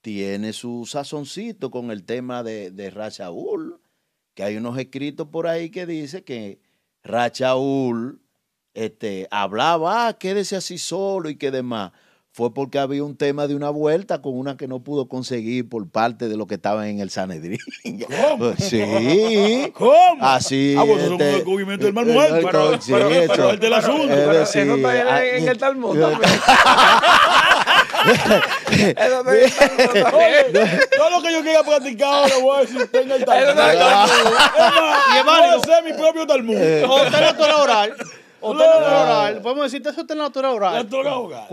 tiene 0.00 0.52
su 0.52 0.86
sazoncito 0.86 1.72
con 1.72 1.90
el 1.90 2.04
tema 2.04 2.44
de, 2.44 2.70
de 2.70 2.90
Rachaúl, 2.90 3.80
que 4.34 4.44
hay 4.44 4.58
unos 4.58 4.78
escritos 4.78 5.26
por 5.26 5.48
ahí 5.48 5.70
que 5.70 5.86
dice 5.86 6.22
que 6.22 6.60
Rachaúl 7.02 8.20
este, 8.74 9.26
hablaba, 9.32 10.06
ah, 10.06 10.12
quédese 10.12 10.54
así 10.54 10.78
solo 10.78 11.28
y 11.30 11.36
que 11.36 11.50
demás. 11.50 11.90
Fue 12.36 12.52
porque 12.52 12.78
había 12.78 13.02
un 13.02 13.16
tema 13.16 13.46
de 13.46 13.54
una 13.54 13.70
vuelta 13.70 14.20
con 14.20 14.36
una 14.36 14.58
que 14.58 14.68
no 14.68 14.80
pudo 14.80 15.08
conseguir 15.08 15.70
por 15.70 15.88
parte 15.88 16.28
de 16.28 16.36
lo 16.36 16.46
que 16.46 16.56
estaban 16.56 16.86
en 16.86 17.00
el 17.00 17.08
Sanedrín. 17.08 17.58
¿Cómo? 18.06 18.52
Sí. 18.58 19.72
¿Cómo? 19.72 20.18
Así. 20.20 20.76
Ah, 20.78 20.82
pues 20.84 20.98
eso 20.98 21.06
es 21.06 21.12
un 21.12 21.20
este, 21.22 21.34
descubrimiento 21.36 21.86
del 21.86 21.94
mal 21.94 22.10
eh, 22.10 22.12
muerto. 22.12 22.36
eh, 22.36 22.42
Pero- 22.52 22.78
sí, 22.82 22.92
pero- 22.92 23.08
pero 23.28 23.50
el 23.52 23.58
del 23.58 23.72
asunto. 23.72 24.02
Es 24.02 24.08
Pero 24.10 24.32
decir, 24.34 24.62
eso 24.64 24.74
está 24.76 25.00
en, 25.00 25.08
ah, 25.08 25.24
en 25.24 25.48
el 25.48 25.56
Talmud 25.56 25.96
todo 30.96 31.10
lo 31.10 31.22
que 31.22 31.32
yo 31.32 31.42
quiera 31.42 31.62
practicar 31.62 32.08
ahora 32.12 32.34
voy 32.42 32.56
a 32.56 32.60
decir, 32.60 32.86
tenga 32.92 33.14
el 33.16 33.24
Talmud. 33.24 33.48
Es 33.48 33.54
más, 35.24 35.40
voy 35.40 35.48
a 35.48 35.54
hacer 35.54 35.84
mi 35.84 35.92
propio 35.94 36.26
Talmud. 36.26 36.54
O 36.86 36.98
está 37.02 37.18
en 37.18 37.24
la 37.24 37.34
Torah 37.36 37.56
oral. 37.62 37.96
Torah 38.52 39.02
oral. 39.02 39.42
Podemos 39.42 39.64
decirte 39.64 39.90
eso 39.90 40.04
La 40.50 40.52
oral. 40.52 40.88
Torah 40.88 41.18
hogar. 41.18 41.46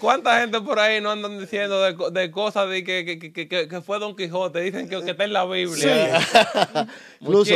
¿Cuánta, 0.00 0.40
gente 0.40 0.60
por 0.60 0.78
ahí 0.78 1.00
no 1.00 1.10
andan 1.10 1.38
diciendo 1.38 1.80
de, 1.82 1.94
co- 1.96 2.10
de 2.10 2.30
cosas 2.30 2.68
de 2.68 2.82
que, 2.84 3.04
que, 3.04 3.18
que, 3.32 3.48
que, 3.48 3.68
que 3.68 3.80
fue 3.80 3.98
Don 3.98 4.14
Quijote? 4.16 4.60
Dicen 4.60 4.88
que, 4.88 5.02
que 5.02 5.10
está 5.12 5.24
en 5.24 5.32
la 5.32 5.44
Biblia. 5.44 6.20
Incluso 7.20 7.54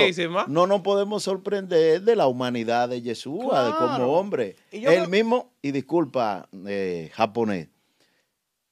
no 0.49 0.67
nos 0.67 0.81
podemos 0.83 1.23
sorprender 1.23 2.03
de 2.03 2.17
la 2.17 2.27
humanidad 2.27 2.89
de 2.89 3.03
Yeshua, 3.03 3.65
de 3.67 3.73
como 3.73 4.13
hombre. 4.19 4.57
Y 4.73 4.81
yo 4.81 4.91
Él 4.91 4.97
creo- 4.99 5.09
mismo, 5.09 5.51
y 5.63 5.71
disculpa, 5.73 6.49
eh, 6.67 7.11
japonés. 7.15 7.69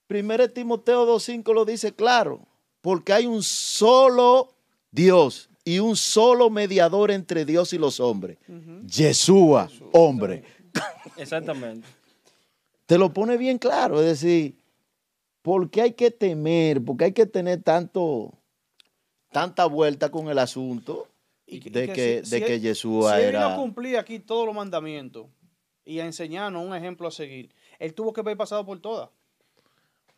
Primero 0.06 0.48
Timoteo 0.50 1.06
2.5 1.06 1.52
lo 1.52 1.64
dice 1.64 1.92
claro, 1.92 2.46
porque 2.80 3.12
hay 3.12 3.26
un 3.26 3.42
solo 3.42 4.54
Dios 4.92 5.50
y 5.66 5.80
un 5.80 5.96
solo 5.96 6.48
mediador 6.48 7.10
entre 7.10 7.44
Dios 7.44 7.72
y 7.72 7.78
los 7.78 7.98
hombres. 7.98 8.38
Yeshua, 8.86 9.68
hombre. 9.92 10.44
Exactamente. 11.16 11.86
Te 12.86 12.96
lo 12.98 13.12
pone 13.12 13.36
bien 13.36 13.58
claro, 13.58 14.00
es 14.00 14.06
decir, 14.22 14.56
¿por 15.42 15.68
qué 15.70 15.82
hay 15.82 15.92
que 15.92 16.12
temer? 16.12 16.82
¿Por 16.84 16.96
qué 16.96 17.04
hay 17.06 17.12
que 17.12 17.26
tener 17.26 17.62
tanto, 17.64 18.32
tanta 19.32 19.66
vuelta 19.66 20.08
con 20.10 20.28
el 20.28 20.38
asunto? 20.38 21.08
Y 21.48 21.58
que- 21.60 21.68
y 21.68 21.72
de 21.72 21.86
que 21.88 21.92
que, 21.92 22.22
si- 22.24 22.30
de 22.30 22.38
si 22.40 22.44
que 22.44 22.54
él- 22.54 22.60
Yeshua 22.60 23.16
si 23.16 23.22
él 23.22 23.26
vino 23.32 23.38
era. 23.44 23.54
a 23.54 23.56
cumplir 23.56 23.96
aquí 23.98 24.20
todos 24.20 24.46
los 24.46 24.54
mandamientos 24.54 25.26
y 25.84 25.98
a 25.98 26.04
enseñarnos 26.04 26.64
un 26.64 26.74
ejemplo 26.76 27.08
a 27.08 27.10
seguir, 27.10 27.52
él 27.80 27.92
tuvo 27.92 28.12
que 28.12 28.20
haber 28.20 28.36
pasado 28.36 28.64
por 28.64 28.78
todas. 28.80 29.08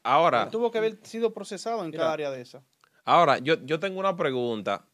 Ahora, 0.03 0.45
Él 0.45 0.51
tuvo 0.51 0.71
que 0.71 0.79
haber 0.79 0.99
sido 1.03 1.33
procesado 1.33 1.85
en 1.85 1.91
cada 1.93 2.13
área 2.13 2.31
de 2.31 2.41
esa. 2.43 2.63
ahora 3.05 3.39
yo, 3.39 3.55
yo 3.65 3.79
tengo 3.81 3.99
una 4.01 4.15
pregunta. 4.17 4.85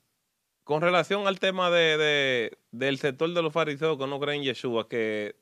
Con 0.65 0.81
relación 0.81 1.27
al 1.27 1.41
tema 1.41 1.71
de, 1.71 1.97
de- 1.99 2.59
del 2.73 2.99
sector 2.99 3.33
de 3.33 3.43
los 3.43 3.53
fariseos 3.53 3.99
que 3.99 4.07
no 4.07 4.19
creen 4.19 4.39
en 4.41 4.45
Yeshua, 4.47 4.89
que 4.89 5.37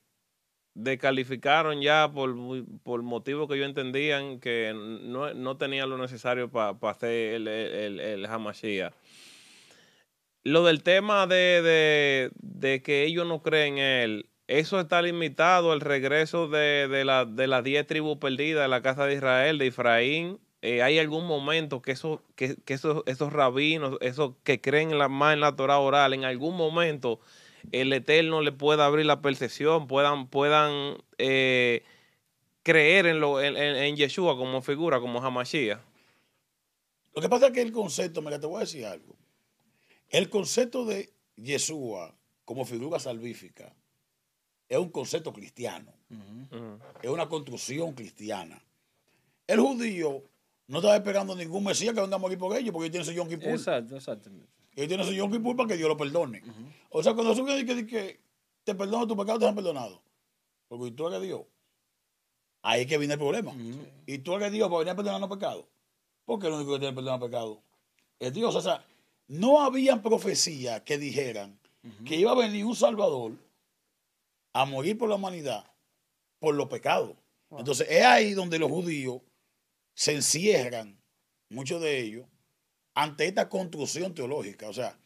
descalificaron 0.74 1.80
ya 1.80 2.10
por, 2.12 2.34
por 2.82 3.02
motivos 3.02 3.48
que 3.48 3.58
yo 3.58 3.64
entendían 3.64 4.40
que 4.40 4.72
no, 4.74 5.32
no 5.34 5.56
tenían 5.58 5.90
lo 5.90 5.98
necesario 5.98 6.50
para 6.50 6.76
hacer 6.90 7.34
el, 7.34 7.46
el, 7.48 8.00
el, 8.00 8.26
Hamashiach. 8.26 8.92
Lo 10.44 10.64
del 10.64 10.82
tema 10.82 11.26
de, 11.28 12.30
de, 12.34 12.82
que 12.82 13.04
ellos 13.04 13.26
no 13.26 13.42
creen 13.42 13.74
en 13.78 13.84
él, 13.84 14.30
eso 14.48 14.80
está 14.80 15.00
limitado 15.02 15.70
al 15.70 15.80
regreso 15.80 16.48
de, 16.48 16.88
de, 16.88 17.26
de 17.28 17.46
las 17.46 17.62
diez 17.64 17.86
tribus 17.86 18.18
perdidas 18.18 18.64
de 18.64 18.68
la 18.68 18.82
casa 18.82 19.06
de 19.06 19.14
Israel, 19.14 19.58
de 19.58 19.68
Efraín. 19.68 20.40
Eh, 20.62 20.80
¿Hay 20.80 21.00
algún 21.00 21.26
momento 21.26 21.82
que, 21.82 21.90
eso, 21.90 22.22
que, 22.36 22.56
que 22.64 22.74
esos, 22.74 23.02
esos 23.06 23.32
rabinos, 23.32 23.98
esos 24.00 24.34
que 24.44 24.60
creen 24.60 24.92
en 24.92 24.98
la, 24.98 25.08
más 25.08 25.34
en 25.34 25.40
la 25.40 25.56
Torah 25.56 25.78
oral, 25.78 26.14
en 26.14 26.24
algún 26.24 26.56
momento 26.56 27.18
el 27.72 27.92
Eterno 27.92 28.42
le 28.42 28.52
pueda 28.52 28.86
abrir 28.86 29.06
la 29.06 29.20
percepción, 29.20 29.88
puedan, 29.88 30.28
puedan 30.28 30.98
eh, 31.18 31.82
creer 32.62 33.06
en, 33.06 33.18
lo, 33.18 33.42
en, 33.42 33.56
en, 33.56 33.76
en 33.76 33.96
Yeshua 33.96 34.36
como 34.36 34.62
figura, 34.62 35.00
como 35.00 35.20
Hamashiach? 35.20 35.80
Lo 37.14 37.20
que 37.20 37.28
pasa 37.28 37.48
es 37.48 37.52
que 37.52 37.62
el 37.62 37.72
concepto, 37.72 38.22
mira, 38.22 38.40
te 38.40 38.46
voy 38.46 38.58
a 38.58 38.60
decir 38.60 38.86
algo. 38.86 39.16
El 40.08 40.30
concepto 40.30 40.84
de 40.84 41.12
Yeshua 41.36 42.14
como 42.44 42.64
figura 42.64 43.00
salvífica 43.00 43.74
es 44.68 44.78
un 44.78 44.90
concepto 44.90 45.32
cristiano, 45.32 45.92
es 47.02 47.10
una 47.10 47.28
construcción 47.28 47.94
cristiana. 47.94 48.62
El 49.46 49.60
judío 49.60 50.22
no 50.72 50.78
estaba 50.78 50.96
esperando 50.96 51.36
ningún 51.36 51.64
Mesías 51.64 51.94
que 51.94 52.00
venga 52.00 52.16
a 52.16 52.18
morir 52.18 52.38
por 52.38 52.56
ellos, 52.56 52.72
porque 52.72 52.86
ellos 52.86 52.92
tienen 52.92 53.04
su 53.04 53.12
Yom 53.12 53.28
Kippur. 53.28 53.52
Exacto, 53.52 53.94
exactamente. 53.94 54.48
Ellos 54.74 54.88
tienen 54.88 55.06
su 55.06 55.12
Yom 55.12 55.30
Kippur 55.30 55.54
para 55.54 55.68
que 55.68 55.76
Dios 55.76 55.86
lo 55.86 55.98
perdone. 55.98 56.42
O 56.88 57.02
sea, 57.02 57.12
cuando 57.12 57.34
sube 57.34 57.58
y 57.58 57.66
que, 57.66 58.20
te 58.64 58.74
perdono 58.74 59.06
tu 59.06 59.14
pecado, 59.14 59.38
te 59.38 59.46
han 59.46 59.54
perdonado. 59.54 60.00
Porque 60.68 60.90
tú 60.92 61.08
eres 61.08 61.20
Dios. 61.20 61.42
Ahí 62.62 62.80
es 62.80 62.86
que 62.86 62.96
viene 62.96 63.12
el 63.12 63.20
problema. 63.20 63.52
Y 64.06 64.16
tú 64.20 64.34
eres 64.34 64.50
Dios 64.50 64.66
para 64.70 64.78
venir 64.78 64.92
a 64.92 64.96
perdonar 64.96 65.20
los 65.20 65.28
pecados. 65.28 65.66
Porque 66.24 66.46
el 66.46 66.54
único 66.54 66.72
que 66.72 66.78
tiene 66.78 66.94
perdón 66.94 67.20
pecado 67.20 67.62
es 68.18 68.32
Dios. 68.32 68.54
O 68.54 68.60
sea, 68.62 68.82
no 69.28 69.60
habían 69.60 70.00
profecías 70.00 70.80
que 70.80 70.96
dijeran 70.96 71.60
que 72.06 72.16
iba 72.16 72.30
a 72.32 72.34
venir 72.34 72.64
un 72.64 72.74
Salvador 72.74 73.32
a 74.54 74.64
morir 74.64 74.96
por 74.96 75.10
la 75.10 75.16
humanidad 75.16 75.66
por 76.38 76.54
los 76.54 76.68
pecados. 76.68 77.14
Entonces, 77.50 77.86
es 77.90 78.06
ahí 78.06 78.32
donde 78.32 78.58
los 78.58 78.70
judíos 78.70 79.20
se 79.94 80.12
encierran, 80.12 81.00
muchos 81.48 81.80
de 81.80 82.00
ellos, 82.00 82.26
ante 82.94 83.26
esta 83.26 83.48
construcción 83.48 84.14
teológica. 84.14 84.68
O 84.68 84.72
sea, 84.72 84.98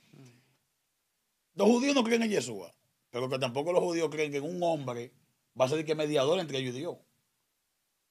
los 1.54 1.68
judíos 1.68 1.94
no 1.94 2.04
creen 2.04 2.22
en 2.22 2.30
Yeshua, 2.30 2.74
pero 3.10 3.28
que 3.28 3.38
tampoco 3.38 3.72
los 3.72 3.82
judíos 3.82 4.08
creen 4.10 4.32
que 4.32 4.40
un 4.40 4.62
hombre 4.62 5.12
va 5.58 5.64
a 5.64 5.68
ser 5.68 5.84
que 5.84 5.94
mediador 5.94 6.38
entre 6.38 6.58
ellos 6.58 6.74
y 6.74 6.80
Dios. 6.80 6.96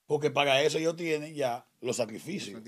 Porque 0.05 0.29
para 0.29 0.61
eso 0.61 0.77
ellos 0.77 0.95
tienen 0.95 1.33
ya 1.33 1.67
los 1.81 1.97
sacrificios. 1.97 2.61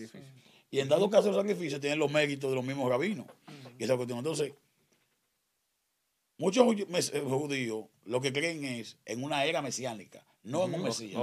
Y 0.70 0.80
en 0.80 0.90
dado 0.90 1.10
caso 1.10 1.28
los 1.28 1.38
sacrificios 1.38 1.80
tienen 1.80 2.00
los 2.00 2.12
méritos 2.12 2.50
de 2.50 2.56
los 2.56 2.66
mismos 2.66 2.90
rabinos. 2.90 3.28
Y 3.78 3.84
esa 3.84 3.96
cuestión. 3.96 4.20
Entonces, 4.20 4.54
muchos 6.38 6.66
eh, 7.14 7.22
judíos 7.26 7.86
lo 8.06 8.22
que 8.22 8.32
creen 8.34 8.64
es 8.66 8.98
en 9.06 9.24
una 9.24 9.46
era 9.46 9.62
mesiánica, 9.62 10.24
no 10.44 10.66
en 10.66 10.76
un 10.76 10.84
Mesías. 10.84 11.14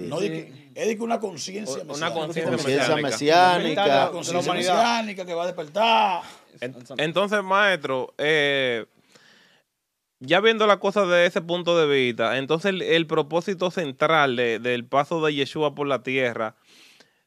No 0.00 0.20
de 0.20 0.28
que- 0.28 0.70
es 0.74 0.86
de 0.88 0.96
que 0.96 1.02
una 1.02 1.18
conciencia 1.20 1.82
Una 1.82 1.84
mesiánica. 2.10 2.14
conciencia 2.14 2.52
Conciencia 2.52 2.96
mesiánica. 2.96 3.84
Una 3.84 4.10
conciencia 4.10 4.52
mesiánica 4.52 5.24
que 5.24 5.34
va 5.34 5.44
a 5.44 5.46
despertar. 5.46 6.22
En- 6.60 6.74
Entonces, 6.98 7.42
maestro, 7.42 8.14
eh, 8.18 8.86
ya 10.20 10.40
viendo 10.40 10.66
la 10.66 10.78
cosa 10.78 11.04
de 11.06 11.26
ese 11.26 11.40
punto 11.42 11.78
de 11.78 11.86
vista, 11.86 12.38
entonces 12.38 12.70
el, 12.70 12.82
el 12.82 13.06
propósito 13.06 13.70
central 13.70 14.36
de- 14.36 14.58
del 14.58 14.86
paso 14.86 15.24
de 15.24 15.34
Yeshua 15.34 15.74
por 15.74 15.86
la 15.86 16.02
tierra, 16.02 16.56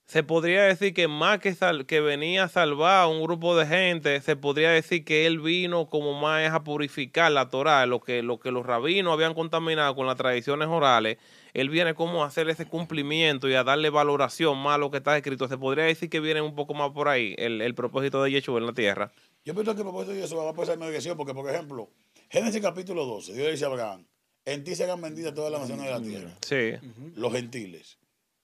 se 0.10 0.24
podría 0.24 0.64
decir 0.64 0.96
que 0.96 1.08
más 1.08 1.38
que, 1.38 1.54
sal- 1.54 1.86
que 1.86 2.02
venía 2.02 2.46
a 2.46 2.50
salvar 2.50 3.04
a 3.04 3.08
un 3.08 3.22
grupo 3.22 3.56
de 3.56 3.68
gente, 3.68 4.20
se 4.22 4.36
podría 4.36 4.72
decir 4.72 5.06
que 5.06 5.28
él 5.28 5.40
vino 5.40 5.88
como 5.88 6.20
más 6.20 6.52
a 6.52 6.64
purificar 6.64 7.32
la 7.32 7.50
Torah, 7.52 7.86
lo 7.86 8.00
que, 8.00 8.24
lo 8.24 8.40
que 8.40 8.50
los 8.50 8.66
rabinos 8.66 9.14
habían 9.14 9.36
contaminado 9.36 9.94
con 9.96 10.08
las 10.08 10.18
tradiciones 10.18 10.68
orales, 10.68 11.20
él 11.54 11.70
viene 11.70 11.94
como 11.94 12.24
a 12.24 12.28
hacer 12.28 12.50
ese 12.50 12.66
cumplimiento 12.66 13.48
y 13.48 13.54
a 13.54 13.64
darle 13.64 13.92
valoración 13.92 14.58
más 14.58 14.74
a 14.74 14.78
lo 14.80 14.90
que 14.90 14.98
está 14.98 15.16
escrito. 15.16 15.48
Se 15.48 15.60
podría 15.60 15.84
decir 15.84 16.10
que 16.10 16.20
viene 16.20 16.42
un 16.42 16.56
poco 16.56 16.74
más 16.74 16.90
por 16.90 17.08
ahí 17.08 17.36
el, 17.38 17.62
el 17.62 17.76
propósito 17.76 18.24
de 18.24 18.32
Yeshua 18.32 18.58
en 18.58 18.66
la 18.66 18.74
tierra. 18.74 19.12
Yo 19.46 19.54
pienso 19.54 19.76
que 19.76 19.82
el 19.82 19.86
propósito 19.86 20.14
de 20.14 20.22
Yeshua 20.22 20.44
va 20.44 20.50
a 20.50 20.54
pasar 20.56 20.80
en 20.82 21.16
porque, 21.16 21.36
por 21.36 21.48
ejemplo, 21.48 21.88
Génesis 22.32 22.62
capítulo 22.64 23.06
12, 23.06 23.34
Dios 23.34 23.46
le 23.46 23.52
dice 23.52 23.66
a 23.66 23.68
Abraham, 23.68 24.08
en 24.46 24.64
ti 24.64 24.74
serán 24.74 25.02
benditas 25.02 25.36
todas 25.36 25.52
las 25.52 25.62
naciones 25.62 25.86
de 25.86 25.92
la 25.92 26.02
tierra, 26.02 26.36
Sí. 26.42 26.88
los 27.16 27.32
gentiles. 27.32 27.99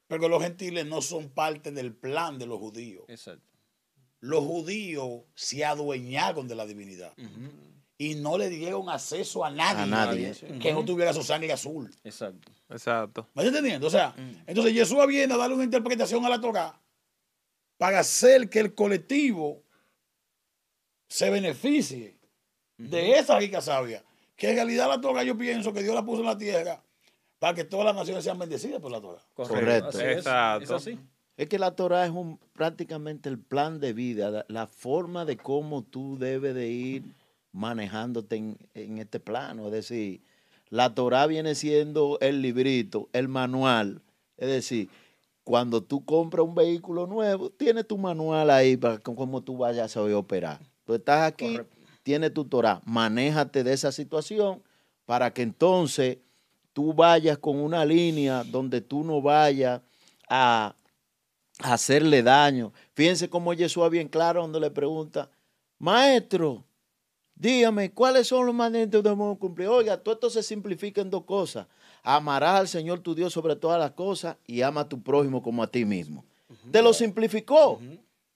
Pero 0.07 0.27
los 0.29 0.41
gentiles 0.43 0.85
no 0.85 1.01
son 1.01 1.29
parte 1.29 1.71
del 1.71 1.93
plan 1.95 2.37
de 2.37 2.45
los 2.45 2.59
judíos. 2.59 3.05
Exacto. 3.07 3.45
Los 4.19 4.43
judíos 4.43 5.23
se 5.35 5.65
adueñaron 5.65 6.47
de 6.47 6.55
la 6.55 6.65
divinidad 6.65 7.13
y 7.97 8.15
no 8.15 8.37
le 8.37 8.49
dieron 8.49 8.89
acceso 8.89 9.45
a 9.45 9.51
nadie, 9.51 9.83
A 9.83 9.85
nadie. 9.85 10.33
que 10.59 10.73
no 10.73 10.83
tuviera 10.83 11.13
su 11.13 11.23
sangre 11.23 11.51
azul. 11.53 11.93
Exacto. 12.03 12.51
Exacto. 12.69 13.27
¿Me 13.33 13.43
estás 13.43 13.55
entendiendo? 13.57 13.87
O 13.87 13.89
sea, 13.89 14.15
entonces 14.47 14.73
Yeshua 14.73 15.05
viene 15.05 15.33
a 15.33 15.37
darle 15.37 15.55
una 15.55 15.63
interpretación 15.63 16.25
a 16.25 16.29
la 16.29 16.41
Torah 16.41 16.79
para 17.77 17.99
hacer 17.99 18.49
que 18.49 18.59
el 18.59 18.73
colectivo 18.73 19.63
se 21.07 21.29
beneficie 21.29 22.17
de 22.77 23.13
esa 23.19 23.37
rica 23.39 23.61
savia. 23.61 24.03
Que 24.35 24.49
en 24.49 24.55
realidad 24.55 24.87
la 24.89 24.99
Torah 24.99 25.23
yo 25.23 25.37
pienso 25.37 25.71
que 25.71 25.81
Dios 25.83 25.95
la 25.95 26.03
puso 26.03 26.21
en 26.21 26.27
la 26.27 26.37
tierra 26.37 26.83
para 27.39 27.53
que 27.53 27.63
todas 27.63 27.85
las 27.85 27.95
naciones 27.95 28.23
sean 28.23 28.39
bendecidas 28.39 28.81
por 28.81 28.91
la 28.91 29.01
Torah. 29.01 29.21
Correcto. 29.33 29.89
Así 29.89 29.99
es, 30.01 30.17
Exacto. 30.17 30.63
Es 30.63 30.71
así. 30.71 30.99
Es 31.37 31.49
que 31.49 31.59
la 31.59 31.75
Torah 31.75 32.05
es 32.05 32.11
un, 32.11 32.39
prácticamente 32.53 33.27
el 33.27 33.37
plan 33.39 33.79
de 33.79 33.91
vida, 33.93 34.31
la, 34.31 34.45
la 34.47 34.67
forma 34.67 35.25
de 35.25 35.35
cómo 35.35 35.83
tú 35.83 36.17
debes 36.17 36.55
de 36.55 36.69
ir 36.69 37.03
manejándote 37.51 38.37
en, 38.37 38.57
en 38.73 38.99
este 38.99 39.19
plano. 39.19 39.65
Es 39.65 39.71
decir, 39.71 40.21
la 40.69 40.93
Torah 40.95 41.27
viene 41.27 41.55
siendo 41.55 42.17
el 42.21 42.41
librito, 42.41 43.09
el 43.13 43.27
manual. 43.27 44.01
Es 44.37 44.47
decir, 44.47 44.89
cuando 45.43 45.83
tú 45.83 46.03
compras 46.05 46.45
un 46.45 46.55
vehículo 46.55 47.05
nuevo, 47.05 47.49
tiene 47.49 47.83
tu 47.83 47.97
manual 47.97 48.49
ahí 48.49 48.77
para 48.77 48.97
cómo 48.97 49.41
tú 49.41 49.57
vayas 49.57 49.95
a 49.95 50.03
operar. 50.03 50.59
Tú 50.85 50.93
estás 50.93 51.21
aquí, 51.21 51.51
Correcto. 51.53 51.75
tienes 52.03 52.33
tu 52.33 52.45
Torah, 52.45 52.81
manéjate 52.85 53.63
de 53.63 53.73
esa 53.73 53.91
situación 53.91 54.63
para 55.05 55.31
que 55.33 55.43
entonces 55.43 56.17
tú 56.75 56.93
vayas 56.93 57.37
con 57.37 57.55
una 57.55 57.85
línea 57.85 58.43
donde 58.43 58.81
tú 58.81 59.03
no 59.03 59.21
vayas 59.21 59.81
a 60.27 60.75
a 61.59 61.73
hacerle 61.73 62.21
daño. 62.21 62.73
Fíjense 62.93 63.29
cómo 63.29 63.53
Jesús 63.53 63.89
bien 63.89 64.07
claro 64.07 64.41
donde 64.41 64.59
le 64.59 64.71
pregunta, 64.71 65.29
maestro, 65.79 66.65
dígame, 67.35 67.91
¿cuáles 67.91 68.27
son 68.27 68.45
los 68.45 68.55
mandamientos 68.55 69.01
que 69.01 69.09
debemos 69.09 69.37
cumplir? 69.37 69.67
Oiga, 69.67 69.97
todo 69.97 70.15
esto 70.15 70.29
se 70.29 70.43
simplifica 70.43 71.01
en 71.01 71.09
dos 71.09 71.23
cosas. 71.23 71.67
Amarás 72.03 72.59
al 72.59 72.67
Señor 72.67 72.99
tu 72.99 73.15
Dios 73.15 73.33
sobre 73.33 73.55
todas 73.55 73.79
las 73.79 73.91
cosas 73.91 74.37
y 74.45 74.61
ama 74.61 74.81
a 74.81 74.89
tu 74.89 75.01
prójimo 75.01 75.41
como 75.41 75.63
a 75.63 75.67
ti 75.71 75.85
mismo. 75.85 76.25
Te 76.71 76.81
lo 76.81 76.93
simplificó. 76.93 77.79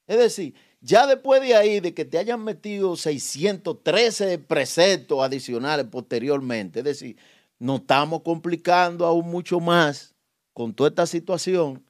Es 0.08 0.18
decir, 0.18 0.56
ya 0.82 1.06
después 1.06 1.42
de 1.42 1.56
ahí, 1.56 1.80
de 1.80 1.94
que 1.94 2.06
te 2.06 2.18
hayan 2.18 2.44
metido 2.44 2.96
613 2.96 4.40
preceptos 4.40 5.22
adicionales 5.22 5.86
posteriormente, 5.86 6.80
es 6.80 6.86
decir, 6.86 7.18
nos 7.60 7.82
estamos 7.82 8.22
complicando 8.22 9.06
aún 9.06 9.30
mucho 9.30 9.60
más 9.60 10.16
con 10.54 10.74
toda 10.74 10.90
esta 10.90 11.06
situación, 11.06 11.84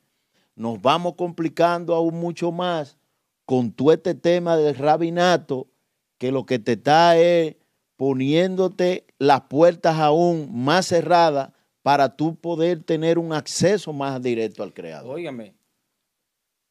nos 0.55 0.81
vamos 0.81 1.15
complicando 1.15 1.95
aún 1.95 2.15
mucho 2.15 2.51
más 2.51 2.97
con 3.45 3.71
todo 3.71 3.93
este 3.93 4.13
tema 4.13 4.57
del 4.57 4.75
rabinato, 4.75 5.67
que 6.17 6.31
lo 6.31 6.45
que 6.45 6.59
te 6.59 6.73
está 6.73 7.17
es 7.17 7.55
poniéndote 7.95 9.07
las 9.17 9.41
puertas 9.41 9.97
aún 9.97 10.49
más 10.51 10.87
cerradas 10.87 11.51
para 11.81 12.15
tú 12.15 12.35
poder 12.35 12.83
tener 12.83 13.17
un 13.17 13.33
acceso 13.33 13.93
más 13.93 14.21
directo 14.21 14.63
al 14.63 14.73
Creador. 14.73 15.15
Óigame, 15.15 15.55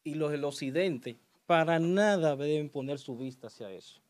y 0.05 0.15
los 0.15 0.31
del 0.31 0.45
occidente 0.45 1.19
para 1.47 1.79
nada 1.79 2.37
deben 2.37 2.69
poner 2.69 2.99
su 2.99 3.17
vista 3.17 3.47
hacia 3.47 3.71
eso, 3.71 4.01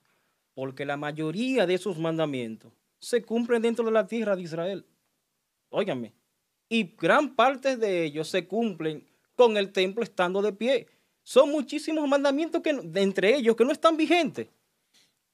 porque 0.54 0.84
la 0.84 0.96
mayoría 0.96 1.66
de 1.66 1.74
esos 1.74 1.98
mandamientos 1.98 2.72
se 3.00 3.22
cumplen 3.22 3.62
dentro 3.62 3.84
de 3.84 3.92
la 3.92 4.06
tierra 4.06 4.36
de 4.36 4.42
Israel. 4.42 4.86
Óigame, 5.70 6.14
y 6.68 6.94
gran 6.96 7.34
parte 7.34 7.76
de 7.76 8.04
ellos 8.04 8.28
se 8.28 8.46
cumplen 8.46 9.06
con 9.34 9.56
el 9.56 9.72
templo 9.72 10.02
estando 10.02 10.42
de 10.42 10.52
pie. 10.52 10.86
Son 11.22 11.50
muchísimos 11.50 12.08
mandamientos 12.08 12.62
que, 12.62 12.70
entre 12.70 13.36
ellos 13.36 13.56
que 13.56 13.64
no 13.64 13.72
están 13.72 13.96
vigentes. 13.96 14.48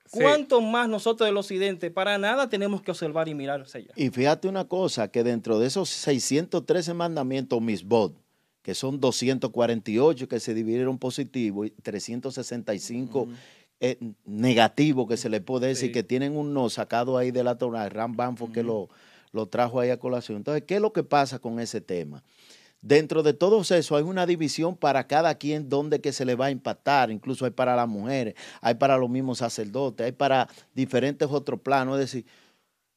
Sí. 0.07 0.19
¿Cuánto 0.21 0.61
más 0.61 0.89
nosotros 0.89 1.27
del 1.27 1.37
occidente? 1.37 1.91
Para 1.91 2.19
nada 2.19 2.49
tenemos 2.49 2.83
que 2.83 2.91
observar 2.91 3.29
y 3.29 3.35
mirar 3.35 3.63
hacia 3.63 3.81
allá. 3.81 3.93
Y 3.97 4.11
fíjate 4.11 4.49
una 4.49 4.67
cosa, 4.67 5.09
que 5.09 5.25
dentro 5.25 5.59
de 5.59 5.67
esos 5.67 5.89
613 5.89 6.93
mandamientos 6.95 7.61
misbot, 7.61 8.15
que 8.63 8.75
son 8.75 9.01
248 9.01 10.29
que 10.29 10.41
se 10.41 10.55
dividieron 10.55 10.99
positivos 10.99 11.67
y 11.67 11.71
365 11.71 13.29
eh, 13.81 13.99
negativos 14.25 15.09
que 15.09 15.17
se 15.17 15.29
le 15.29 15.41
puede 15.41 15.69
decir 15.69 15.89
Sí. 15.89 15.93
que 15.93 16.03
tienen 16.03 16.37
un 16.37 16.55
no 16.55 16.71
sacado 16.71 17.19
ahí 17.19 17.31
de 17.31 17.45
la 17.45 17.59
Torah, 17.59 17.89
Ram 17.89 18.17
Banfo 18.17 18.51
que 18.53 18.63
lo, 18.63 18.89
lo 19.33 19.47
trajo 19.47 19.81
ahí 19.81 19.91
a 19.91 19.99
colación. 19.99 20.39
Entonces, 20.39 20.65
¿qué 20.67 20.77
es 20.77 20.81
lo 20.81 20.93
que 20.93 21.03
pasa 21.03 21.39
con 21.39 21.59
ese 21.61 21.81
tema? 21.81 22.23
Dentro 22.81 23.23
de 23.23 23.33
todos 23.33 23.71
eso 23.71 23.97
hay 23.97 24.03
una 24.03 24.27
división 24.27 24.77
para 24.77 25.07
cada 25.07 25.35
quien 25.37 25.71
donde 25.71 26.03
que 26.03 26.13
se 26.13 26.27
le 26.27 26.35
va 26.35 26.47
a 26.47 26.51
impactar, 26.51 27.11
incluso 27.11 27.47
hay 27.47 27.51
para 27.51 27.75
las 27.75 27.89
mujeres, 27.89 28.35
hay 28.61 28.75
para 28.75 28.99
los 28.99 29.09
mismos 29.09 29.39
sacerdotes, 29.39 30.05
hay 30.05 30.13
para 30.13 30.49
diferentes 30.75 31.27
otros 31.31 31.61
planos, 31.61 31.95
es 31.95 32.01
decir, 32.01 32.27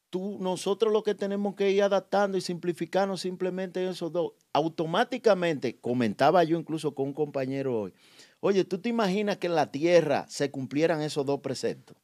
tú, 0.09 0.37
nosotros 0.41 0.91
lo 0.91 1.03
que 1.03 1.15
tenemos 1.15 1.55
que 1.55 1.71
ir 1.71 1.83
adaptando 1.83 2.37
y 2.37 2.41
simplificando 2.41 3.15
simplemente 3.15 3.81
en 3.81 3.89
esos 3.89 4.11
dos. 4.11 4.33
Automáticamente, 4.51 5.77
comentaba 5.79 6.43
yo 6.43 6.59
incluso 6.59 6.93
con 6.93 7.07
un 7.07 7.13
compañero 7.13 7.79
hoy, 7.81 7.93
oye, 8.39 8.63
¿tú 8.63 8.79
te 8.79 8.89
imaginas 8.89 9.37
que 9.37 9.47
en 9.47 9.55
la 9.55 9.71
tierra 9.71 10.25
se 10.29 10.51
cumplieran 10.51 11.01
esos 11.01 11.25
dos 11.25 11.39
preceptos? 11.41 11.97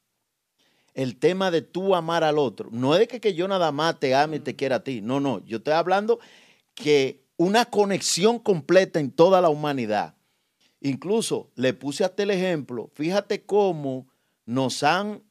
El 0.94 1.16
tema 1.16 1.50
de 1.50 1.62
tú 1.62 1.94
amar 1.94 2.22
al 2.22 2.38
otro. 2.38 2.68
No 2.70 2.94
es 2.94 3.00
de 3.00 3.08
que, 3.08 3.20
que 3.20 3.34
yo 3.34 3.48
nada 3.48 3.72
más 3.72 3.98
te 3.98 4.14
ame 4.14 4.36
y 4.36 4.40
te 4.40 4.54
quiera 4.54 4.76
a 4.76 4.84
ti. 4.84 5.00
No, 5.00 5.18
no. 5.18 5.44
Yo 5.44 5.56
estoy 5.56 5.72
hablando 5.74 6.20
que 6.74 7.24
una 7.36 7.64
conexión 7.64 8.38
completa 8.38 9.00
en 9.00 9.10
toda 9.10 9.40
la 9.40 9.48
humanidad. 9.48 10.14
Incluso 10.80 11.50
le 11.56 11.72
puse 11.72 12.04
hasta 12.04 12.22
el 12.22 12.30
ejemplo, 12.30 12.90
fíjate 12.92 13.42
cómo 13.42 14.06
nos 14.44 14.82
han 14.82 15.22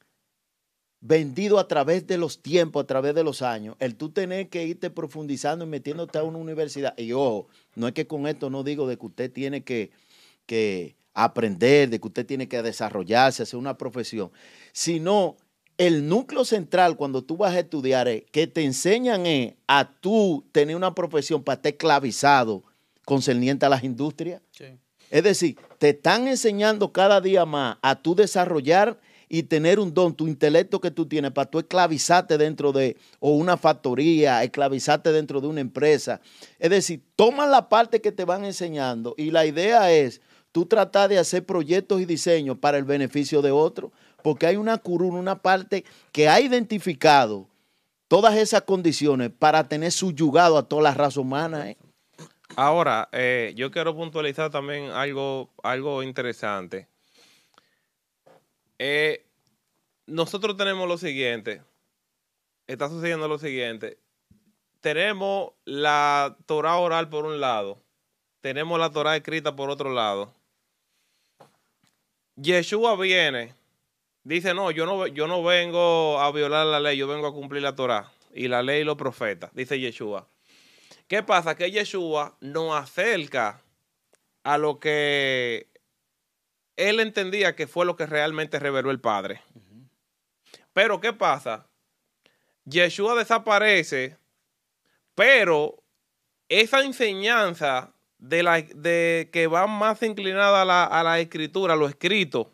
vendido 1.00 1.58
a 1.58 1.68
través 1.68 2.06
de 2.06 2.18
los 2.18 2.42
tiempos, 2.42 2.82
a 2.82 2.86
través 2.86 3.14
de 3.14 3.22
los 3.22 3.42
años, 3.42 3.76
el 3.78 3.94
tú 3.94 4.10
tener 4.10 4.48
que 4.48 4.64
irte 4.64 4.90
profundizando 4.90 5.64
y 5.64 5.68
metiéndote 5.68 6.18
a 6.18 6.22
una 6.22 6.38
universidad. 6.38 6.98
Y 6.98 7.12
ojo, 7.12 7.46
no 7.76 7.86
es 7.86 7.94
que 7.94 8.06
con 8.06 8.26
esto 8.26 8.50
no 8.50 8.64
digo 8.64 8.88
de 8.88 8.96
que 8.96 9.06
usted 9.06 9.30
tiene 9.30 9.62
que, 9.62 9.90
que 10.46 10.96
aprender, 11.14 11.88
de 11.90 12.00
que 12.00 12.08
usted 12.08 12.26
tiene 12.26 12.48
que 12.48 12.62
desarrollarse, 12.62 13.44
hacer 13.44 13.58
una 13.58 13.78
profesión, 13.78 14.30
sino 14.72 15.36
el 15.78 16.08
núcleo 16.08 16.44
central 16.44 16.96
cuando 16.96 17.22
tú 17.22 17.36
vas 17.36 17.54
a 17.54 17.60
estudiar 17.60 18.08
es 18.08 18.24
que 18.30 18.46
te 18.46 18.64
enseñan 18.64 19.26
es 19.26 19.54
a 19.66 19.90
tú 20.00 20.44
tener 20.52 20.76
una 20.76 20.94
profesión 20.94 21.42
para 21.42 21.56
estar 21.56 21.72
esclavizado 21.72 22.62
concerniente 23.04 23.66
a 23.66 23.68
las 23.68 23.84
industrias. 23.84 24.40
Sí. 24.50 24.66
Es 25.10 25.22
decir, 25.22 25.56
te 25.78 25.90
están 25.90 26.28
enseñando 26.28 26.92
cada 26.92 27.20
día 27.20 27.44
más 27.44 27.76
a 27.82 27.96
tú 27.96 28.14
desarrollar 28.14 28.98
y 29.28 29.44
tener 29.44 29.80
un 29.80 29.92
don, 29.92 30.14
tu 30.14 30.28
intelecto 30.28 30.80
que 30.80 30.90
tú 30.90 31.06
tienes 31.06 31.32
para 31.32 31.50
tú 31.50 31.58
esclavizarte 31.58 32.38
dentro 32.38 32.72
de 32.72 32.96
o 33.18 33.32
una 33.32 33.56
factoría, 33.56 34.42
esclavizarte 34.44 35.12
dentro 35.12 35.40
de 35.40 35.48
una 35.48 35.60
empresa. 35.60 36.20
Es 36.58 36.70
decir, 36.70 37.02
toman 37.16 37.50
la 37.50 37.68
parte 37.68 38.00
que 38.00 38.12
te 38.12 38.24
van 38.24 38.44
enseñando 38.44 39.14
y 39.16 39.30
la 39.30 39.46
idea 39.46 39.92
es 39.92 40.20
tú 40.54 40.66
tratar 40.66 41.08
de 41.08 41.18
hacer 41.18 41.44
proyectos 41.44 42.00
y 42.00 42.04
diseños 42.04 42.56
para 42.58 42.78
el 42.78 42.84
beneficio 42.84 43.42
de 43.42 43.50
otros, 43.50 43.90
porque 44.22 44.46
hay 44.46 44.54
una 44.54 44.78
curuna, 44.78 45.18
una 45.18 45.42
parte 45.42 45.84
que 46.12 46.28
ha 46.28 46.40
identificado 46.40 47.48
todas 48.06 48.36
esas 48.36 48.62
condiciones 48.62 49.32
para 49.36 49.66
tener 49.66 49.90
subyugado 49.90 50.56
a 50.56 50.62
toda 50.62 50.82
la 50.82 50.94
raza 50.94 51.18
humana. 51.18 51.70
¿eh? 51.70 51.76
Ahora, 52.54 53.08
eh, 53.10 53.52
yo 53.56 53.72
quiero 53.72 53.96
puntualizar 53.96 54.52
también 54.52 54.90
algo, 54.92 55.50
algo 55.64 56.04
interesante. 56.04 56.86
Eh, 58.78 59.26
nosotros 60.06 60.56
tenemos 60.56 60.86
lo 60.86 60.98
siguiente. 60.98 61.62
Está 62.68 62.88
sucediendo 62.88 63.26
lo 63.26 63.40
siguiente. 63.40 63.98
Tenemos 64.80 65.50
la 65.64 66.36
Torah 66.46 66.76
oral 66.76 67.08
por 67.08 67.26
un 67.26 67.40
lado. 67.40 67.82
Tenemos 68.40 68.78
la 68.78 68.90
Torah 68.90 69.16
escrita 69.16 69.56
por 69.56 69.68
otro 69.68 69.92
lado. 69.92 70.32
Yeshua 72.36 72.96
viene. 72.96 73.54
Dice, 74.24 74.54
no, 74.54 74.70
yo 74.70 74.86
no, 74.86 75.06
yo 75.06 75.26
no 75.26 75.42
vengo 75.42 76.18
a 76.20 76.32
violar 76.32 76.66
la 76.66 76.80
ley, 76.80 76.96
yo 76.96 77.06
vengo 77.06 77.26
a 77.26 77.32
cumplir 77.32 77.62
la 77.62 77.74
Torah. 77.74 78.10
Y 78.32 78.48
la 78.48 78.62
ley 78.62 78.80
y 78.80 78.84
los 78.84 78.96
profetas, 78.96 79.54
dice 79.54 79.78
Yeshua. 79.78 80.26
¿Qué 81.06 81.22
pasa? 81.22 81.56
Que 81.56 81.70
Yeshua 81.70 82.36
nos 82.40 82.74
acerca 82.74 83.62
a 84.42 84.58
lo 84.58 84.80
que 84.80 85.68
él 86.76 87.00
entendía 87.00 87.54
que 87.54 87.66
fue 87.66 87.86
lo 87.86 87.96
que 87.96 88.06
realmente 88.06 88.58
reveló 88.58 88.90
el 88.90 89.00
Padre. 89.00 89.42
Pero 90.72 91.00
¿qué 91.00 91.12
pasa? 91.12 91.68
Yeshua 92.64 93.14
desaparece, 93.14 94.16
pero 95.14 95.82
esa 96.48 96.82
enseñanza 96.82 97.93
de, 98.18 98.42
la, 98.42 98.62
de 98.62 99.28
que 99.32 99.46
va 99.46 99.66
más 99.66 100.02
inclinada 100.02 100.62
a 100.62 100.64
la, 100.64 100.84
a 100.84 101.02
la 101.02 101.20
escritura, 101.20 101.74
a 101.74 101.76
lo 101.76 101.86
escrito, 101.88 102.50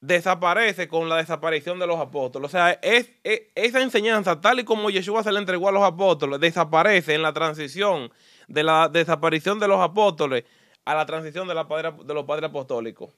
desaparece 0.00 0.88
con 0.88 1.08
la 1.08 1.16
desaparición 1.16 1.78
de 1.78 1.86
los 1.86 2.00
apóstoles. 2.00 2.46
O 2.46 2.50
sea, 2.50 2.72
es- 2.82 3.10
esa 3.22 3.82
enseñanza, 3.82 4.40
tal 4.40 4.60
y 4.60 4.64
como 4.64 4.88
Yeshua 4.90 5.22
se 5.22 5.32
le 5.32 5.38
entregó 5.38 5.68
a 5.68 5.72
los 5.72 5.82
apóstoles, 5.82 6.40
desaparece 6.40 7.14
en 7.14 7.22
la 7.22 7.32
transición 7.34 8.10
de 8.48 8.62
la 8.62 8.88
desaparición 8.88 9.58
de 9.60 9.68
los 9.68 9.80
apóstoles 9.80 10.44
a 10.86 10.94
la 10.94 11.04
transición 11.06 11.46
de, 11.46 11.54
la 11.54 11.68
padre- 11.68 11.92
de 12.04 12.14
los 12.14 12.24
padres 12.24 12.48
apostólicos. 12.48 13.14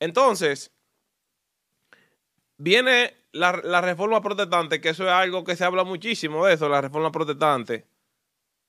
Entonces, 0.00 0.72
viene 2.58 3.14
la, 3.32 3.60
la 3.62 3.80
reforma 3.80 4.20
protestante, 4.20 4.80
que 4.80 4.88
eso 4.90 5.04
es 5.04 5.10
algo 5.10 5.44
que 5.44 5.54
se 5.56 5.64
habla 5.64 5.84
muchísimo 5.84 6.46
de 6.46 6.54
eso, 6.54 6.68
la 6.68 6.80
reforma 6.80 7.12
protestante. 7.12 7.86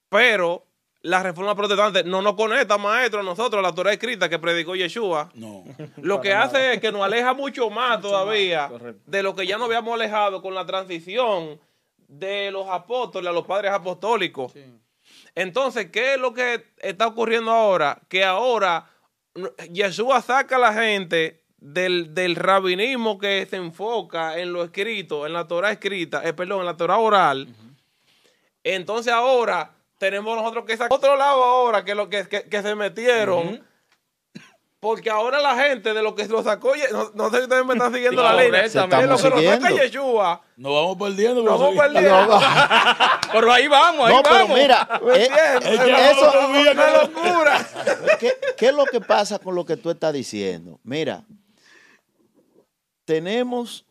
Pero 0.09 0.67
la 1.03 1.23
reforma 1.23 1.55
protestante 1.55 2.03
no 2.03 2.21
nos 2.21 2.35
conecta, 2.35 2.77
maestro, 2.77 3.21
a 3.21 3.23
nosotros, 3.23 3.59
a 3.59 3.61
la 3.61 3.73
Torah 3.73 3.93
escrita 3.93 4.29
que 4.29 4.37
predicó 4.37 4.75
Yeshua. 4.75 5.29
No. 5.33 5.63
Lo 5.97 6.21
que 6.21 6.33
hace 6.33 6.59
nada. 6.59 6.73
es 6.73 6.79
que 6.81 6.91
nos 6.91 7.01
aleja 7.01 7.33
mucho 7.33 7.69
más 7.69 8.01
todavía 8.01 8.69
más, 8.69 8.95
de 9.05 9.23
lo 9.23 9.35
que 9.35 9.47
ya 9.47 9.57
nos 9.57 9.67
habíamos 9.67 9.93
alejado 9.93 10.41
con 10.41 10.53
la 10.53 10.65
transición 10.65 11.59
de 12.07 12.51
los 12.51 12.67
apóstoles 12.69 13.29
a 13.29 13.33
los 13.33 13.45
padres 13.45 13.71
apostólicos. 13.71 14.51
Sí. 14.53 14.63
Entonces, 15.33 15.89
¿qué 15.91 16.13
es 16.13 16.19
lo 16.19 16.33
que 16.33 16.65
está 16.77 17.07
ocurriendo 17.07 17.51
ahora? 17.51 18.01
Que 18.09 18.23
ahora 18.23 18.89
Yeshua 19.71 20.21
saca 20.21 20.57
a 20.57 20.59
la 20.59 20.73
gente 20.73 21.43
del, 21.57 22.13
del 22.13 22.35
rabinismo 22.35 23.17
que 23.17 23.45
se 23.49 23.55
enfoca 23.55 24.37
en 24.37 24.51
lo 24.51 24.63
escrito, 24.63 25.25
en 25.25 25.33
la 25.33 25.47
Torah 25.47 25.71
escrita, 25.71 26.21
eh, 26.27 26.33
perdón, 26.33 26.59
en 26.59 26.65
la 26.65 26.77
Torah 26.77 26.97
oral. 26.97 27.47
Entonces 28.63 29.11
ahora 29.13 29.73
tenemos 30.01 30.35
nosotros 30.35 30.65
que 30.65 30.73
sacar 30.75 30.91
otro 30.91 31.15
lado 31.15 31.43
ahora 31.43 31.85
que 31.85 31.93
lo 31.93 32.09
que, 32.09 32.27
que, 32.27 32.49
que 32.49 32.61
se 32.63 32.73
metieron. 32.73 33.63
Porque 34.79 35.11
ahora 35.11 35.39
la 35.39 35.55
gente 35.55 35.93
de 35.93 36.01
lo 36.01 36.15
que 36.15 36.27
lo 36.27 36.41
sacó, 36.41 36.73
no, 36.91 37.11
no 37.13 37.29
sé 37.29 37.37
si 37.37 37.43
ustedes 37.43 37.63
me 37.67 37.73
están 37.73 37.93
siguiendo 37.93 38.23
la. 38.23 38.35
Se 38.67 38.79
De 38.79 38.87
lo 39.05 39.15
que 39.15 39.29
lo 39.29 39.41
saca. 39.43 39.69
Yeshua, 39.69 40.41
Nos 40.57 40.73
vamos 40.73 40.97
perdiendo. 40.97 41.43
nos 41.43 41.59
vamos 41.59 41.77
perdiendo. 41.77 42.39
Pero 43.31 43.53
ahí 43.53 43.67
vamos, 43.67 44.07
ahí 44.07 44.15
No, 44.15 44.23
pero 44.23 44.35
vamos. 44.35 44.57
mira, 44.57 44.89
eh, 45.13 45.29
Es 45.61 45.79
que 45.79 46.11
eso, 46.11 46.31
todavía 46.31 46.71
Una 46.71 47.03
locura. 47.03 47.69
¿qué, 48.19 48.33
qué 48.57 48.65
es 48.69 48.73
lo 48.73 48.85
que 48.85 49.01
pasa 49.01 49.37
con 49.37 49.53
lo 49.53 49.65
que 49.65 49.77
tú 49.77 49.91
estás 49.91 50.13
diciendo? 50.13 50.79
Mira, 50.83 51.23
tenemos 53.05 53.85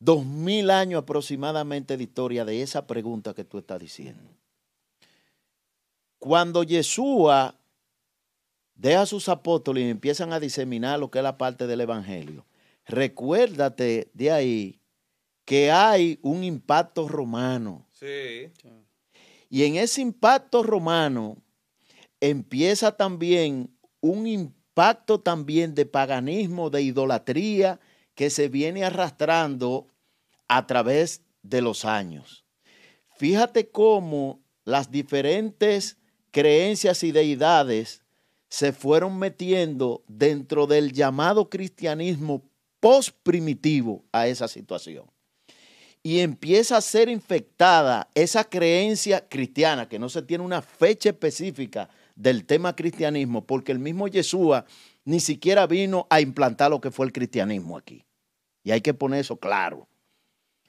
dos 0.00 0.24
mil 0.24 0.70
años 0.70 1.02
aproximadamente 1.02 1.98
de 1.98 2.04
historia 2.04 2.46
de 2.46 2.62
esa 2.62 2.86
pregunta 2.86 3.34
que 3.34 3.44
tú 3.44 3.58
estás 3.58 3.78
diciendo. 3.78 4.37
Cuando 6.18 6.62
Yeshua 6.62 7.54
deja 8.74 9.02
a 9.02 9.06
sus 9.06 9.28
apóstoles 9.28 9.84
y 9.84 9.90
empiezan 9.90 10.32
a 10.32 10.40
diseminar 10.40 10.98
lo 10.98 11.10
que 11.10 11.18
es 11.18 11.22
la 11.22 11.38
parte 11.38 11.66
del 11.66 11.80
evangelio, 11.80 12.46
recuérdate 12.86 14.10
de 14.14 14.30
ahí 14.30 14.80
que 15.44 15.70
hay 15.70 16.18
un 16.22 16.44
impacto 16.44 17.08
romano. 17.08 17.86
Sí. 17.92 18.50
Y 19.48 19.64
en 19.64 19.76
ese 19.76 20.00
impacto 20.00 20.62
romano 20.62 21.38
empieza 22.20 22.96
también 22.96 23.74
un 24.00 24.26
impacto 24.26 25.20
también 25.20 25.74
de 25.74 25.86
paganismo, 25.86 26.70
de 26.70 26.82
idolatría 26.82 27.80
que 28.14 28.30
se 28.30 28.48
viene 28.48 28.84
arrastrando 28.84 29.86
a 30.48 30.66
través 30.66 31.22
de 31.42 31.62
los 31.62 31.84
años. 31.84 32.44
Fíjate 33.16 33.70
cómo 33.70 34.40
las 34.64 34.90
diferentes 34.90 35.97
creencias 36.30 37.02
y 37.02 37.12
deidades 37.12 38.02
se 38.48 38.72
fueron 38.72 39.18
metiendo 39.18 40.02
dentro 40.08 40.66
del 40.66 40.92
llamado 40.92 41.50
cristianismo 41.50 42.42
post-primitivo 42.80 44.04
a 44.12 44.26
esa 44.26 44.48
situación 44.48 45.04
y 46.02 46.20
empieza 46.20 46.76
a 46.76 46.80
ser 46.80 47.08
infectada 47.08 48.08
esa 48.14 48.44
creencia 48.44 49.28
cristiana, 49.28 49.88
que 49.88 49.98
no 49.98 50.08
se 50.08 50.22
tiene 50.22 50.44
una 50.44 50.62
fecha 50.62 51.10
específica 51.10 51.88
del 52.14 52.44
tema 52.44 52.74
cristianismo, 52.74 53.44
porque 53.44 53.72
el 53.72 53.78
mismo 53.78 54.08
Yeshua 54.08 54.64
ni 55.04 55.20
siquiera 55.20 55.66
vino 55.66 56.06
a 56.10 56.20
implantar 56.20 56.70
lo 56.70 56.80
que 56.80 56.90
fue 56.90 57.06
el 57.06 57.12
cristianismo 57.12 57.76
aquí. 57.76 58.04
Y 58.62 58.70
hay 58.70 58.80
que 58.80 58.94
poner 58.94 59.20
eso 59.20 59.36
claro. 59.36 59.88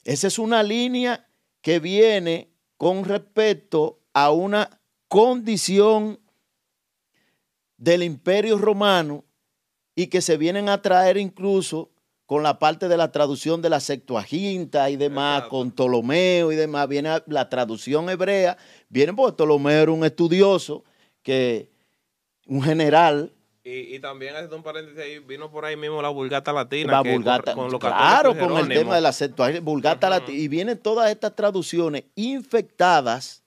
Esa 0.03 0.27
es 0.27 0.39
una 0.39 0.63
línea 0.63 1.27
que 1.61 1.79
viene 1.79 2.49
con 2.77 3.03
respecto 3.03 3.99
a 4.13 4.31
una 4.31 4.78
condición 5.09 6.19
del 7.77 8.03
imperio 8.03 8.57
romano 8.57 9.25
y 9.95 10.07
que 10.07 10.21
se 10.21 10.37
vienen 10.37 10.69
a 10.69 10.81
traer 10.81 11.17
incluso 11.17 11.91
con 12.25 12.43
la 12.43 12.59
parte 12.59 12.87
de 12.87 12.95
la 12.95 13.11
traducción 13.11 13.61
de 13.61 13.69
la 13.69 13.79
Septuaginta 13.79 14.89
y 14.91 14.95
demás, 14.95 15.37
Exacto. 15.39 15.49
con 15.49 15.71
Ptolomeo 15.71 16.51
y 16.51 16.55
demás, 16.55 16.87
viene 16.87 17.21
la 17.25 17.49
traducción 17.49 18.07
hebrea, 18.09 18.55
viene 18.87 19.13
porque 19.13 19.33
Ptolomeo 19.33 19.81
era 19.81 19.91
un 19.91 20.05
estudioso, 20.05 20.83
que 21.23 21.71
un 22.45 22.61
general, 22.61 23.33
Y, 23.63 23.95
y 23.95 23.99
también 23.99 24.35
haciendo 24.35 24.57
un 24.57 24.63
paréntesis 24.63 24.99
ahí, 25.01 25.19
vino 25.19 25.49
por 25.51 25.65
ahí 25.65 25.75
mismo 25.75 26.01
la 26.01 26.09
vulgata 26.09 26.53
latina. 26.53 26.97
la 26.97 27.03
que 27.03 27.13
vulgata, 27.13 27.55
con, 27.55 27.69
con 27.71 27.79
claro, 27.79 28.37
con 28.37 28.57
el 28.57 28.67
tema 28.67 28.95
de 28.95 29.01
la 29.01 29.11
Septuaginta, 29.11 29.61
vulgata 29.61 30.09
latina, 30.09 30.37
y 30.37 30.47
vienen 30.47 30.77
todas 30.77 31.09
estas 31.09 31.35
traducciones 31.35 32.03
infectadas 32.15 33.43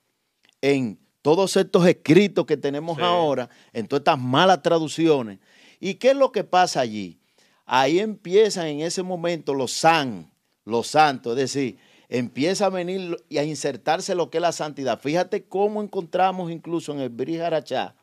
en 0.61 0.99
todos 1.23 1.57
estos 1.57 1.87
escritos 1.87 2.45
que 2.45 2.57
tenemos 2.57 2.97
Sí. 2.97 3.03
ahora, 3.03 3.49
en 3.73 3.87
todas 3.87 4.01
estas 4.01 4.19
malas 4.19 4.63
traducciones. 4.63 5.39
¿Y 5.81 5.95
qué 5.95 6.11
es 6.11 6.17
lo 6.17 6.33
que 6.33 6.45
pasa 6.45 6.81
allí? 6.81 7.19
Ahí 7.65 8.01
empiezan 8.01 8.67
en 8.67 8.81
ese 8.81 9.03
momento 9.03 9.55
los 9.55 9.73
san, 9.73 10.31
los 10.65 10.89
santos, 10.89 11.33
es 11.33 11.53
decir, 11.53 11.79
empieza 12.09 12.67
a 12.67 12.71
venir 12.71 13.17
y 13.29 13.39
a 13.39 13.45
insertarse 13.45 14.15
lo 14.15 14.29
que 14.31 14.39
es 14.39 14.43
la 14.43 14.53
santidad. 14.53 15.01
Fíjate 15.01 15.45
cómo 15.45 15.83
encontramos 15.83 16.51
incluso 16.51 16.93
en 16.93 17.01
el 17.01 17.09
Brijarachá 17.09 17.95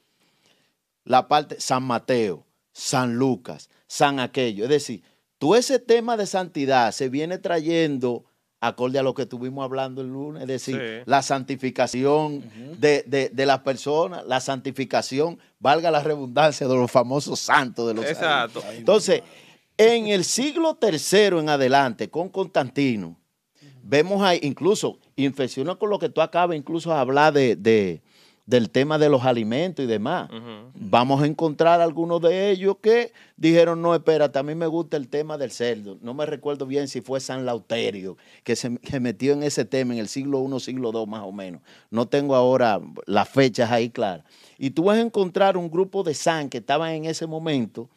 la 1.03 1.28
parte 1.28 1.59
San 1.59 1.84
Mateo, 1.84 2.45
San 2.72 3.15
Lucas, 3.15 3.70
San 3.88 4.20
aquello. 4.20 4.63
Es 4.63 4.70
decir, 4.70 5.03
todo 5.38 5.55
ese 5.55 5.80
tema 5.80 6.17
de 6.17 6.26
santidad 6.26 6.91
se 6.91 7.09
viene 7.09 7.38
trayendo 7.38 8.26
acorde 8.62 8.99
a 8.99 9.03
lo 9.03 9.14
que 9.14 9.22
estuvimos 9.22 9.64
hablando 9.64 10.01
el 10.01 10.07
lunes, 10.10 10.41
es 10.41 10.47
decir, 10.47 10.76
Sí. 10.76 11.03
la 11.05 11.22
santificación 11.22 12.43
de, 12.78 13.03
de- 13.07 13.30
de 13.30 13.45
las 13.45 13.60
personas, 13.60 14.26
la 14.26 14.39
santificación, 14.41 15.39
valga 15.60 15.91
la 15.91 16.03
redundancia, 16.03 16.68
de 16.68 16.76
los 16.76 16.91
famosos 16.91 17.39
santos 17.39 17.88
de 17.88 17.93
los 17.93 18.05
Exacto. 18.05 18.60
santos. 18.62 18.78
Entonces, 18.78 19.22
en 19.78 20.07
el 20.07 20.26
siglo 20.26 20.76
tercero 20.76 21.39
en 21.39 21.47
adelante, 21.49 22.10
con 22.10 22.28
Constantino, 22.30 23.18
vemos 23.82 24.22
ahí, 24.22 24.39
incluso, 24.43 24.99
infecciona 25.16 25.76
con 25.76 25.89
lo 25.89 25.97
que 25.99 26.10
tú 26.10 26.22
acabas 26.22 26.57
incluso 26.57 26.89
de 26.89 26.97
hablar 26.97 27.32
de, 27.34 27.55
de- 27.55 28.01
del 28.50 28.72
tema 28.72 28.97
de 28.97 29.10
los 29.10 29.26
alimentos 29.26 29.86
y 29.86 29.88
demás. 29.88 30.28
Vamos 30.74 31.22
a 31.22 31.28
encontrar 31.28 31.82
algunos 31.82 32.20
de 32.20 32.50
ellos 32.50 32.78
que 32.82 33.14
dijeron, 33.38 33.80
no, 33.80 33.93
espérate, 33.93 34.39
a 34.39 34.43
mí 34.43 34.56
me 34.56 34.66
gusta 34.66 34.97
el 34.97 35.08
tema 35.08 35.38
del 35.38 35.52
cerdo. 35.52 36.00
No 36.02 36.16
me 36.16 36.26
recuerdo 36.26 36.66
bien 36.66 36.88
si 36.88 37.02
fue 37.02 37.20
San 37.20 37.45
Lauterio, 37.45 38.18
que 38.43 38.56
se 38.56 38.76
que 38.80 39.00
metió 39.00 39.34
en 39.34 39.43
ese 39.43 39.66
tema 39.66 39.93
en 39.93 40.00
el 40.00 40.08
siglo 40.08 40.43
I, 40.43 40.60
siglo 40.60 40.91
II 40.91 41.06
más 41.06 41.22
o 41.24 41.32
menos. 41.32 41.62
No 41.91 42.08
tengo 42.08 42.36
ahora 42.36 42.82
las 43.06 43.30
fechas 43.30 43.70
ahí 43.70 43.91
claras. 43.91 44.26
Y 44.58 44.72
tú 44.72 44.86
vas 44.86 44.97
a 44.97 45.02
encontrar 45.02 45.56
un 45.56 45.70
grupo 45.70 46.02
de 46.02 46.16
san 46.16 46.50
que 46.50 46.58
estaban 46.58 46.91
en 46.93 47.06
ese 47.06 47.28
momento 47.28 47.88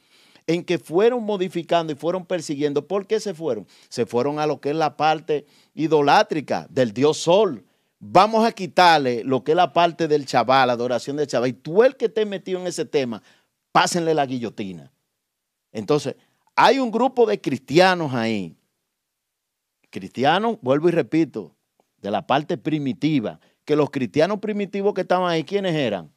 en 0.47 0.65
que 0.65 0.79
fueron 0.79 1.23
modificando 1.25 1.95
y 1.95 1.97
fueron 1.97 2.27
persiguiendo. 2.27 2.87
¿Por 2.87 3.07
qué 3.07 3.21
se 3.21 3.33
fueron? 3.33 3.67
Se 3.89 4.05
fueron 4.05 4.39
a 4.39 4.47
lo 4.47 4.61
que 4.61 4.69
es 4.69 4.77
la 4.77 4.99
parte 4.99 5.47
idolátrica 5.75 6.67
del 6.69 6.93
dios 6.93 7.17
sol. 7.17 7.65
Vamos 8.05 8.45
a 8.45 8.51
quitarle 8.51 9.23
lo 9.23 9.45
que 9.45 9.53
es 9.53 9.57
la 9.57 9.73
parte 9.73 10.09
del 10.09 10.27
chaval, 10.27 10.67
la 10.67 10.73
adoración 10.73 11.17
del 11.17 11.29
chaval. 11.29 11.51
Y 11.51 11.53
tú 11.53 11.85
el 11.85 11.95
que 11.95 12.07
esté 12.07 12.27
metido 12.27 12.59
en 12.59 12.67
ese 12.67 12.85
tema, 12.85 13.23
pásenle 13.71 14.13
la 14.13 14.27
guillotina. 14.27 14.91
Entonces, 15.71 16.17
hay 16.57 16.81
un 16.81 16.91
grupo 16.91 17.27
de 17.27 17.41
cristianos 17.41 18.13
ahí. 18.13 18.57
Cristianos, 19.89 20.59
vuelvo 20.63 20.89
y 20.89 20.91
repito, 20.91 21.55
de 21.99 22.11
la 22.11 22.27
parte 22.27 22.59
primitiva, 22.59 23.39
que 23.65 23.77
los 23.77 23.89
cristianos 23.91 24.41
primitivos 24.41 24.95
que 24.95 25.03
estaban 25.03 25.31
ahí, 25.31 25.45
¿quiénes 25.45 25.77
eran? 25.77 26.11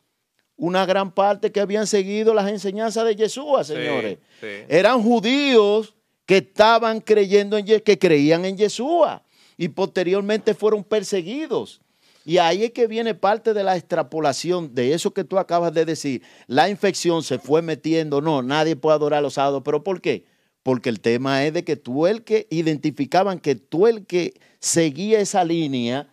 Una 0.57 0.87
gran 0.87 1.11
parte 1.11 1.51
que 1.51 1.59
habían 1.59 1.85
seguido 1.85 2.33
las 2.33 2.49
enseñanzas 2.49 3.05
de 3.05 3.15
Yeshua, 3.15 3.63
señores. 3.63 4.17
sí. 4.41 4.47
Eran 4.69 5.03
judíos 5.03 5.93
que 6.25 6.37
estaban 6.37 6.99
creyendo 6.99 7.59
en 7.59 7.65
que 7.67 7.99
creían 7.99 8.43
en 8.43 8.57
Yeshua 8.57 9.24
y 9.57 9.69
posteriormente 9.69 10.53
fueron 10.53 10.83
perseguidos. 10.83 11.81
Y 12.25 12.39
ahí 12.39 12.63
es 12.63 12.71
que 12.71 12.87
viene 12.87 13.13
parte 13.13 13.53
de 13.53 13.63
la 13.63 13.77
extrapolación 13.77 14.73
de 14.73 14.93
eso 14.93 15.13
que 15.13 15.23
tú 15.23 15.37
acabas 15.37 15.73
de 15.73 15.85
decir. 15.85 16.23
La 16.47 16.69
infección 16.69 17.21
se 17.21 17.37
fue 17.37 17.61
metiendo, 17.61 18.19
no, 18.19 18.41
nadie 18.41 18.75
puede 18.75 18.95
adorar 18.95 19.21
los 19.21 19.35
sábados, 19.35 19.61
pero 19.63 19.83
¿por 19.83 20.01
qué? 20.01 20.25
Porque 20.63 20.89
el 20.89 20.99
tema 20.99 21.45
es 21.45 21.53
de 21.53 21.63
que 21.63 21.75
tú 21.75 22.07
el 22.07 22.23
que 22.23 22.47
identificaban 22.49 23.39
que 23.39 23.53
tú 23.55 23.85
el 23.85 24.07
que 24.07 24.33
seguía 24.59 25.19
esa 25.19 25.43
línea, 25.43 26.09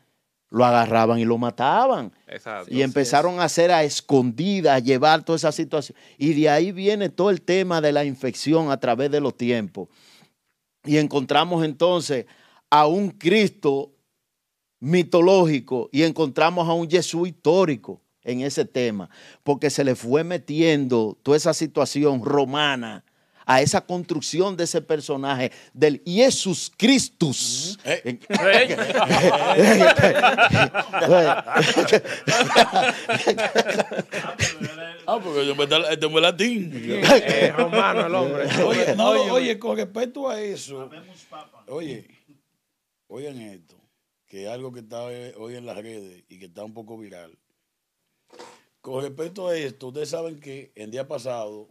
lo 0.51 0.67
agarraban 0.67 1.19
y 1.19 1.25
lo 1.25 1.39
mataban. 1.39 2.13
Exacto. 2.27 2.73
Y 2.73 2.83
empezaron 2.83 3.41
a 3.41 3.45
hacer 3.45 3.73
a 3.73 3.83
escondidas, 3.83 4.77
a 4.77 4.79
llevar 4.81 5.25
toda 5.25 5.37
esa 5.37 5.51
situación. 5.51 5.97
Y 6.19 6.35
de 6.35 6.51
ahí 6.51 6.73
viene 6.73 7.09
todo 7.09 7.31
el 7.31 7.41
tema 7.41 7.81
de 7.81 7.91
la 7.91 8.05
infección 8.05 8.71
a 8.71 8.79
través 8.79 9.11
de 9.11 9.23
los 9.23 9.35
tiempos. 9.35 9.89
Y 10.85 10.99
encontramos 10.99 11.65
entonces 11.65 12.27
a 12.73 12.87
un 12.87 13.11
Cristo 13.11 13.93
mitológico 14.81 15.91
y 15.93 16.05
encontramos 16.05 16.67
a 16.67 16.73
un 16.73 16.91
Jesús 16.91 17.29
histórico 17.29 18.01
en 18.25 18.41
ese 18.41 18.65
tema, 18.65 19.11
porque 19.43 19.69
se 19.69 19.85
le 19.85 19.95
fue 19.95 20.25
metiendo 20.25 21.19
toda 21.23 21.37
esa 21.37 21.53
situación 21.53 22.25
romana 22.25 23.05
a 23.45 23.61
esa 23.61 23.83
construcción 23.83 24.57
de 24.57 24.65
ese 24.65 24.81
personaje 24.81 25.53
del 25.75 26.01
Jesús 26.07 26.73
Christus. 26.75 27.79
Eh. 27.85 28.19
Ah, 35.07 35.19
porque 35.23 35.45
yo 35.45 35.55
me 35.57 35.65
este 35.65 36.07
es 36.07 36.13
latín. 36.13 36.71
Eh, 36.75 37.53
romano 37.57 38.07
el 38.07 38.15
hombre. 38.15 38.45
Oye, 38.65 38.95
no, 38.97 39.11
oye, 39.11 39.59
con 39.59 39.77
respecto 39.77 40.29
a 40.29 40.41
eso, 40.41 40.89
oye, 41.67 42.07
oigan 43.13 43.39
esto, 43.41 43.77
que 44.27 44.45
es 44.45 44.49
algo 44.49 44.73
que 44.73 44.81
está 44.81 45.13
eh, 45.13 45.35
hoy 45.37 45.57
en 45.57 45.67
las 45.67 45.77
redes 45.77 46.25
y 46.29 46.39
que 46.39 46.47
está 46.47 46.65
un 46.65 46.73
poco 46.73 46.97
viral. 46.97 47.39
Con 48.81 49.03
respecto 49.03 49.49
a 49.49 49.57
esto, 49.57 49.89
ustedes 49.89 50.09
saben 50.09 50.41
que 50.41 50.73
el 50.75 50.91
día 50.91 51.07
pasado 51.07 51.69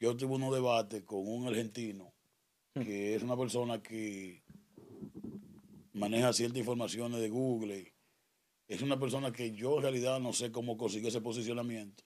yo 0.00 0.16
tuve 0.16 0.34
unos 0.34 0.54
debates 0.54 1.02
con 1.04 1.28
un 1.28 1.46
argentino 1.46 2.12
que 2.74 3.14
es 3.14 3.22
una 3.22 3.36
persona 3.36 3.82
que 3.82 4.42
maneja 5.92 6.32
ciertas 6.32 6.58
informaciones 6.58 7.20
de 7.20 7.28
Google. 7.28 7.92
Es 8.66 8.80
una 8.80 8.98
persona 8.98 9.30
que 9.30 9.52
yo 9.52 9.76
en 9.76 9.82
realidad 9.82 10.20
no 10.20 10.32
sé 10.32 10.50
cómo 10.50 10.78
consiguió 10.78 11.10
ese 11.10 11.20
posicionamiento, 11.20 12.02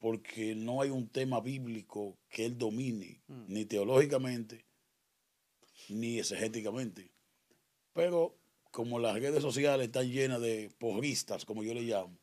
porque 0.00 0.56
no 0.56 0.82
hay 0.82 0.90
un 0.90 1.08
tema 1.08 1.40
bíblico 1.40 2.18
que 2.28 2.44
él 2.44 2.58
domine, 2.58 3.22
ni 3.46 3.64
teológicamente, 3.66 4.66
ni 5.88 6.18
exegéticamente. 6.18 7.12
Pero 7.98 8.38
como 8.70 9.00
las 9.00 9.14
redes 9.14 9.42
sociales 9.42 9.88
están 9.88 10.08
llenas 10.08 10.40
de 10.40 10.70
porristas, 10.78 11.44
como 11.44 11.64
yo 11.64 11.74
le 11.74 11.82
llamo, 11.82 12.16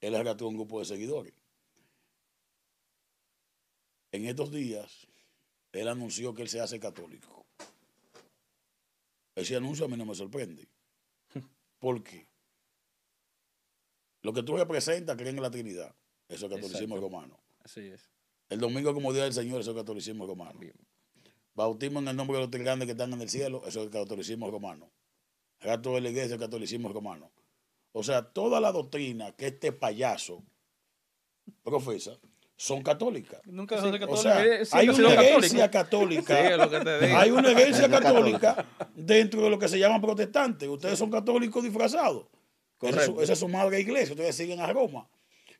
él 0.00 0.14
agarró 0.14 0.48
un 0.48 0.54
grupo 0.54 0.78
de 0.78 0.86
seguidores. 0.86 1.34
En 4.10 4.24
estos 4.24 4.50
días, 4.50 5.06
él 5.72 5.88
anunció 5.88 6.32
que 6.32 6.40
él 6.40 6.48
se 6.48 6.62
hace 6.62 6.80
católico. 6.80 7.44
Ese 9.34 9.54
anuncio 9.54 9.84
a 9.84 9.88
mí 9.88 9.98
no 9.98 10.06
me 10.06 10.14
sorprende. 10.14 10.66
¿Por 11.78 12.02
qué? 12.02 12.26
Lo 14.22 14.32
que 14.32 14.42
tú 14.42 14.56
representas 14.56 15.14
creen 15.18 15.36
en 15.36 15.42
la 15.42 15.50
Trinidad. 15.50 15.94
Eso 16.26 16.46
es 16.46 16.52
catolicismo 16.52 16.96
Exacto. 16.96 17.00
romano. 17.02 17.38
Así 17.62 17.80
es. 17.80 18.08
El 18.48 18.60
domingo 18.60 18.94
como 18.94 19.12
Día 19.12 19.24
del 19.24 19.34
Señor, 19.34 19.60
eso 19.60 19.72
es 19.72 19.76
catolicismo 19.76 20.26
romano. 20.26 20.58
Bautismo 21.56 22.00
en 22.00 22.08
el 22.08 22.16
nombre 22.16 22.36
de 22.36 22.42
los 22.42 22.50
tres 22.50 22.62
grandes 22.62 22.86
que 22.86 22.92
están 22.92 23.12
en 23.14 23.20
el 23.22 23.30
cielo, 23.30 23.62
eso 23.66 23.82
es 23.82 23.88
catolicismo 23.88 24.50
romano. 24.50 24.92
Gato 25.60 25.94
de 25.94 26.02
la 26.02 26.10
iglesia, 26.10 26.34
es 26.34 26.40
catolicismo 26.40 26.90
romano. 26.90 27.32
O 27.92 28.02
sea, 28.02 28.22
toda 28.22 28.60
la 28.60 28.72
doctrina 28.72 29.32
que 29.32 29.46
este 29.46 29.72
payaso 29.72 30.44
profesa 31.62 32.18
son 32.56 32.82
católicas. 32.82 33.40
Nunca 33.46 33.76
dejó 33.76 33.90
de 33.90 33.96
O 33.96 34.00
católico. 34.00 34.22
sea, 34.22 34.78
hay 34.78 34.88
una 34.90 35.14
iglesia 35.24 35.70
católica. 35.70 36.36
Sí. 36.36 37.06
Hay 37.14 37.30
una 37.30 37.50
iglesia 37.52 37.86
Iglesia 37.86 37.88
católica 37.88 38.66
dentro 38.94 39.40
de 39.42 39.48
lo 39.50 39.58
que 39.58 39.68
se 39.68 39.78
llaman 39.78 40.02
protestantes. 40.02 40.68
Ustedes 40.68 40.98
son 40.98 41.10
católicos 41.10 41.64
disfrazados. 41.64 42.26
Esa 42.82 43.00
es, 43.00 43.06
su, 43.06 43.20
esa 43.22 43.32
es 43.32 43.38
su 43.38 43.48
madre 43.48 43.80
iglesia. 43.80 44.12
Ustedes 44.12 44.36
siguen 44.36 44.60
a 44.60 44.70
Roma. 44.70 45.08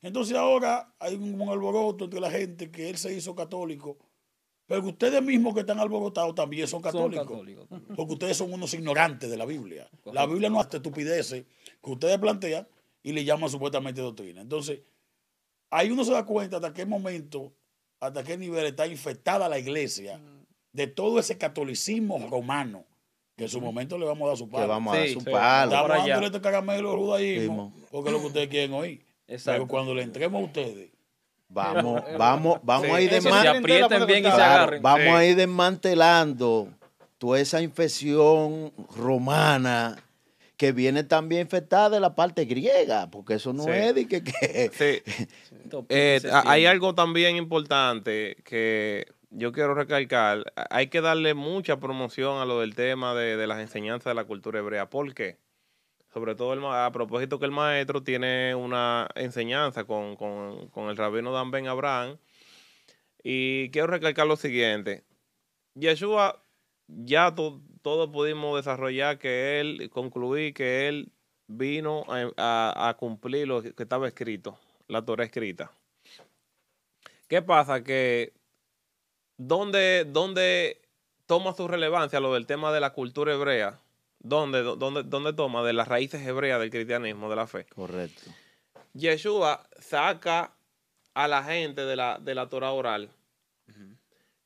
Entonces 0.02 0.36
ahora 0.36 0.94
hay 0.98 1.14
un, 1.14 1.40
un 1.40 1.48
alboroto 1.48 2.04
entre 2.04 2.20
la 2.20 2.30
gente 2.30 2.70
que 2.70 2.90
él 2.90 2.98
se 2.98 3.14
hizo 3.14 3.34
católico. 3.34 3.96
Pero 4.66 4.82
que 4.82 4.88
ustedes 4.88 5.22
mismos 5.22 5.54
que 5.54 5.60
están 5.60 5.78
alborotados 5.78 6.34
también 6.34 6.66
son 6.66 6.82
Son 6.82 6.92
católicos. 7.12 7.68
Porque 7.96 8.12
ustedes 8.12 8.36
son 8.36 8.52
unos 8.52 8.74
ignorantes 8.74 9.30
de 9.30 9.36
la 9.36 9.44
Biblia. 9.46 9.88
La. 10.06 10.26
Biblia 10.26 10.50
no 10.50 10.60
hace 10.60 10.78
estupideces 10.78 11.44
que 11.82 11.90
ustedes 11.90 12.18
plantean 12.18 12.66
y 13.02 13.12
le 13.12 13.24
llaman 13.24 13.48
supuestamente 13.48 14.00
doctrina. 14.00 14.40
Entonces, 14.40 14.80
ahí 15.70 15.90
uno 15.90 16.04
se 16.04 16.12
da 16.12 16.24
cuenta 16.24 16.56
hasta 16.56 16.72
qué 16.74 16.84
momento, 16.84 17.52
hasta 18.00 18.24
qué 18.24 18.36
nivel 18.36 18.66
está 18.66 18.88
infectada 18.88 19.48
la 19.48 19.58
iglesia 19.60 20.20
de 20.72 20.86
todo 20.88 21.20
ese 21.20 21.38
catolicismo 21.38 22.18
romano, 22.28 22.84
que 23.36 23.44
en 23.44 23.50
su 23.50 23.60
momento 23.60 23.96
le 23.98 24.06
vamos 24.06 24.26
a 24.26 24.28
dar 24.30 24.36
su 24.36 24.48
palo. 24.48 24.66
vamos 24.66 24.94
a 24.94 24.98
dar 24.98 25.06
Sí, 25.06 25.14
su 25.14 25.20
sí. 25.20 25.30
palo. 25.30 25.72
Estamos 25.72 25.96
dándole 26.08 26.26
este 26.26 26.40
caramelo 26.40 26.90
al 26.90 26.98
judaísmo, 26.98 27.72
porque 27.92 28.08
es 28.08 28.12
lo 28.14 28.20
que 28.20 28.26
ustedes 28.26 28.48
quieren 28.48 28.72
oír. 28.72 29.06
Exacto. 29.28 29.58
Pero 29.60 29.68
cuando 29.68 29.94
le 29.94 30.02
entremos 30.02 30.42
a 30.42 30.44
ustedes, 30.44 30.90
Vamos, 31.48 32.02
vamos, 32.18 32.58
vamos 32.62 32.90
a 32.90 33.00
ir 33.00 33.08
Que 33.10 33.20
se 33.20 33.28
desman- 33.30 33.58
aprieten 33.58 34.06
bien 34.06 34.20
y 34.20 34.30
se 34.30 34.34
Claro, 34.34 34.42
agarren. 34.54 34.82
vamos 34.82 35.00
Sí. 35.04 35.08
a 35.08 35.24
ir 35.24 35.36
desmantelando 35.36 36.68
toda 37.18 37.40
esa 37.40 37.62
infección 37.62 38.72
romana 38.96 39.96
que 40.56 40.72
viene 40.72 41.04
también 41.04 41.42
infectada 41.42 41.90
de 41.90 42.00
la 42.00 42.14
parte 42.14 42.44
griega, 42.46 43.10
porque 43.10 43.34
eso 43.34 43.52
no 43.52 43.64
Sí. 43.64 43.70
es 43.72 43.94
de 43.94 44.08
que, 44.08 44.70
Sí. 44.72 45.02
Eh, 45.88 46.20
hay 46.44 46.64
algo 46.66 46.94
también 46.94 47.36
importante 47.36 48.36
que 48.44 49.06
yo 49.30 49.52
quiero 49.52 49.74
recalcar. 49.74 50.44
Hay 50.70 50.86
que 50.86 51.00
darle 51.00 51.34
mucha 51.34 51.78
promoción 51.78 52.40
a 52.40 52.44
lo 52.44 52.60
del 52.60 52.74
tema 52.74 53.14
de, 53.14 53.36
de 53.36 53.46
las 53.46 53.58
enseñanzas 53.60 54.12
de 54.12 54.14
la 54.14 54.24
cultura 54.24 54.60
hebrea. 54.60 54.88
¿Por 54.88 55.12
qué? 55.14 55.38
Sobre 56.16 56.34
todo 56.34 56.54
el 56.54 56.64
a 56.64 56.90
propósito 56.92 57.38
que 57.38 57.44
el 57.44 57.50
maestro 57.50 58.02
tiene 58.02 58.54
una 58.54 59.06
enseñanza 59.16 59.84
con, 59.84 60.16
con- 60.16 60.68
con 60.68 60.88
el 60.88 60.96
rabino 60.96 61.30
Dan 61.30 61.50
Ben 61.50 61.68
Abraham. 61.68 62.16
Y 63.22 63.68
quiero 63.68 63.88
recalcar 63.88 64.26
lo 64.26 64.36
siguiente. 64.36 65.04
Yeshua, 65.74 66.42
ya 66.86 67.34
to- 67.34 67.60
todos 67.82 68.08
pudimos 68.08 68.56
desarrollar 68.56 69.18
que 69.18 69.60
él, 69.60 69.90
concluir 69.90 70.54
que 70.54 70.88
él 70.88 71.12
vino 71.48 72.06
a, 72.08 72.96
cumplir 72.98 73.46
lo 73.46 73.60
que 73.60 73.74
estaba 73.82 74.08
escrito, 74.08 74.58
la 74.88 75.04
Torah 75.04 75.24
escrita. 75.24 75.70
¿Qué 77.28 77.42
pasa? 77.42 77.84
Que 77.84 78.32
¿dónde, 79.36 80.06
dónde 80.06 80.80
toma 81.26 81.52
su 81.52 81.68
relevancia 81.68 82.20
lo 82.20 82.32
del 82.32 82.46
tema 82.46 82.72
de 82.72 82.80
la 82.80 82.94
cultura 82.94 83.34
hebrea? 83.34 83.78
¿Dónde, 84.18 84.62
dónde, 84.62 85.02
dónde 85.04 85.32
toma? 85.32 85.62
De 85.62 85.72
las 85.72 85.88
raíces 85.88 86.26
hebreas 86.26 86.58
del 86.60 86.70
cristianismo, 86.70 87.30
de 87.30 87.36
la 87.36 87.46
fe. 87.46 87.66
Correcto. 87.74 88.30
Yeshua 88.94 89.68
saca 89.78 90.52
a 91.14 91.28
la 91.28 91.44
gente 91.44 91.84
de 91.84 91.96
la, 91.96 92.18
de 92.18 92.34
la 92.34 92.48
Torah 92.48 92.72
oral. 92.72 93.10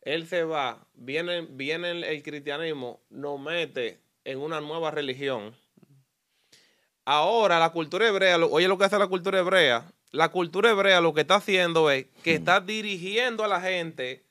Él 0.03 0.27
se 0.27 0.45
va, 0.45 0.87
viene, 0.95 1.43
viene 1.43 1.91
el, 1.91 2.05
el 2.05 2.23
cristianismo, 2.23 3.01
nos 3.11 3.39
mete 3.39 4.01
en 4.25 4.39
una 4.39 4.61
nueva 4.61 4.91
religión. 4.91 5.55
Ahora 7.05 7.59
la 7.59 7.71
cultura 7.71 8.07
hebrea, 8.09 8.39
lo- 8.39 8.51
oye 8.51 8.69
lo 8.69 8.79
que 8.79 8.85
hace 8.85 8.99
la 8.99 9.07
cultura 9.09 9.39
hebrea, 9.41 9.91
la 10.13 10.31
cultura 10.31 10.71
hebrea 10.71 11.01
lo 11.01 11.13
que 11.15 11.23
está 11.23 11.37
haciendo 11.37 11.91
es 11.91 12.07
que 12.23 12.35
está 12.35 12.61
dirigiendo 12.61 13.45
a 13.45 13.49
la 13.49 13.61
gente 13.61 14.25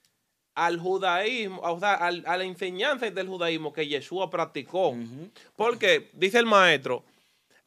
al 0.65 0.79
judaísmo, 0.79 1.59
o 1.61 1.79
sea, 1.79 1.93
al- 1.95 2.23
a 2.27 2.37
la 2.37 2.43
enseñanza 2.43 3.09
del 3.09 3.27
judaísmo 3.27 3.71
que 3.73 3.87
Yeshua 3.87 4.29
practicó. 4.29 4.95
Porque, 5.55 6.09
dice 6.13 6.39
el 6.39 6.45
maestro, 6.45 7.03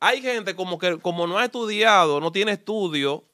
hay 0.01 0.21
gente 0.21 0.55
como 0.55 0.79
que 0.79 0.99
como 0.99 1.27
no 1.27 1.39
ha 1.39 1.45
estudiado, 1.45 2.21
no 2.21 2.33
tiene 2.33 2.53
estudio, 2.53 3.25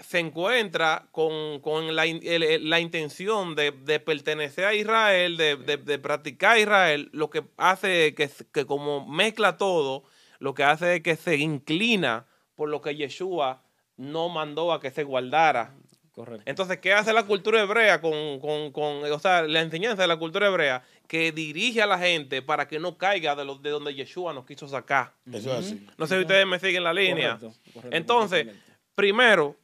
se 0.00 0.20
encuentra 0.20 1.08
con, 1.10 1.60
con 1.60 1.96
la, 1.96 2.04
el- 2.06 2.68
la 2.70 2.78
intención 2.80 3.54
de, 3.56 3.72
de 3.72 3.98
pertenecer 3.98 4.64
a 4.64 4.74
Israel, 4.74 5.36
de, 5.36 5.56
de- 5.56 5.76
de 5.76 5.98
practicar 5.98 6.58
Israel, 6.58 7.08
lo 7.12 7.30
que 7.30 7.42
hace 7.56 8.14
que, 8.14 8.30
que 8.52 8.64
como 8.66 9.06
mezcla 9.08 9.56
todo, 9.56 10.04
lo 10.38 10.54
que 10.54 10.62
hace 10.64 10.96
es 10.96 11.02
que 11.02 11.16
se 11.16 11.36
inclina 11.36 12.26
por 12.54 12.68
lo 12.68 12.80
que 12.80 12.94
Yeshua 12.94 13.62
no 13.96 14.28
mandó 14.28 14.72
a 14.72 14.80
que 14.80 14.90
se 14.92 15.02
guardara. 15.02 15.74
Correcto. 16.18 16.42
Entonces, 16.46 16.78
¿qué 16.78 16.92
hace 16.92 17.12
la 17.12 17.22
cultura 17.22 17.60
hebrea 17.60 18.00
con, 18.00 18.40
con, 18.40 18.72
con, 18.72 19.04
o 19.04 19.18
sea, 19.20 19.42
la 19.42 19.60
enseñanza 19.60 20.02
de 20.02 20.08
la 20.08 20.16
cultura 20.16 20.48
hebrea? 20.48 20.82
Que 21.06 21.30
dirige 21.30 21.80
a 21.80 21.86
la 21.86 21.96
gente 21.96 22.42
para 22.42 22.66
que 22.66 22.80
no 22.80 22.98
caiga 22.98 23.36
de, 23.36 23.44
lo, 23.44 23.54
de 23.54 23.70
donde 23.70 23.94
Yeshua 23.94 24.32
nos 24.32 24.44
quiso 24.44 24.66
sacar. 24.66 25.12
eso 25.32 25.52
es 25.52 25.66
así. 25.66 25.86
No 25.96 26.08
sé 26.08 26.16
si 26.16 26.22
ustedes 26.22 26.44
me 26.44 26.58
siguen 26.58 26.82
la 26.82 26.92
línea. 26.92 27.38
Correcto, 27.38 27.60
correcto, 27.72 27.96
Entonces, 27.96 28.48
primero, 28.96 29.54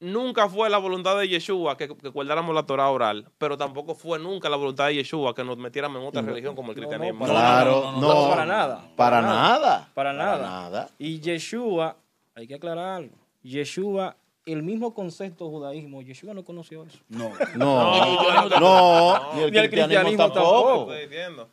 nunca 0.00 0.48
fue 0.48 0.70
la 0.70 0.78
voluntad 0.78 1.18
de 1.18 1.28
Yeshua 1.28 1.76
que, 1.76 1.86
que 1.86 2.08
guardáramos 2.08 2.54
la 2.54 2.62
Torah 2.62 2.88
oral, 2.88 3.28
pero 3.36 3.58
tampoco 3.58 3.94
fue 3.94 4.18
nunca 4.18 4.48
la 4.48 4.56
voluntad 4.56 4.86
de 4.86 4.94
Yeshua 4.94 5.34
que 5.34 5.44
nos 5.44 5.58
metiéramos 5.58 6.00
en 6.00 6.08
otra 6.08 6.22
religión 6.22 6.56
como 6.56 6.72
el 6.72 6.78
no, 6.78 6.82
no, 6.82 6.88
cristianismo. 6.88 7.26
para 7.26 7.32
Claro, 7.32 7.82
no, 7.82 7.92
no, 7.92 8.00
no, 8.00 8.22
no, 8.22 8.30
para 8.30 8.46
nada, 8.46 8.76
Para 8.96 8.96
para 8.96 9.22
nada. 9.22 9.90
Para 9.92 10.12
nada. 10.14 10.38
nada. 10.38 10.90
Y 10.98 11.20
Yeshua, 11.20 11.98
hay 12.34 12.46
que 12.46 12.54
aclarar 12.54 13.02
algo. 13.02 13.18
Yeshua, 13.42 14.16
el 14.52 14.62
mismo 14.62 14.94
concepto 14.94 15.44
de 15.44 15.50
judaísmo, 15.50 16.02
Yeshua 16.02 16.34
no 16.34 16.44
conoció 16.44 16.84
eso. 16.84 16.98
No. 17.08 17.30
No, 17.56 18.48
no, 18.60 19.34
ni 19.34 19.42
el 19.42 19.50
Ni 19.52 19.58
el 19.58 19.70
cristianismo 19.70 20.16
tampoco. 20.16 20.32
tampoco. 20.66 20.92
Estoy 20.94 21.08
diciendo. 21.08 21.50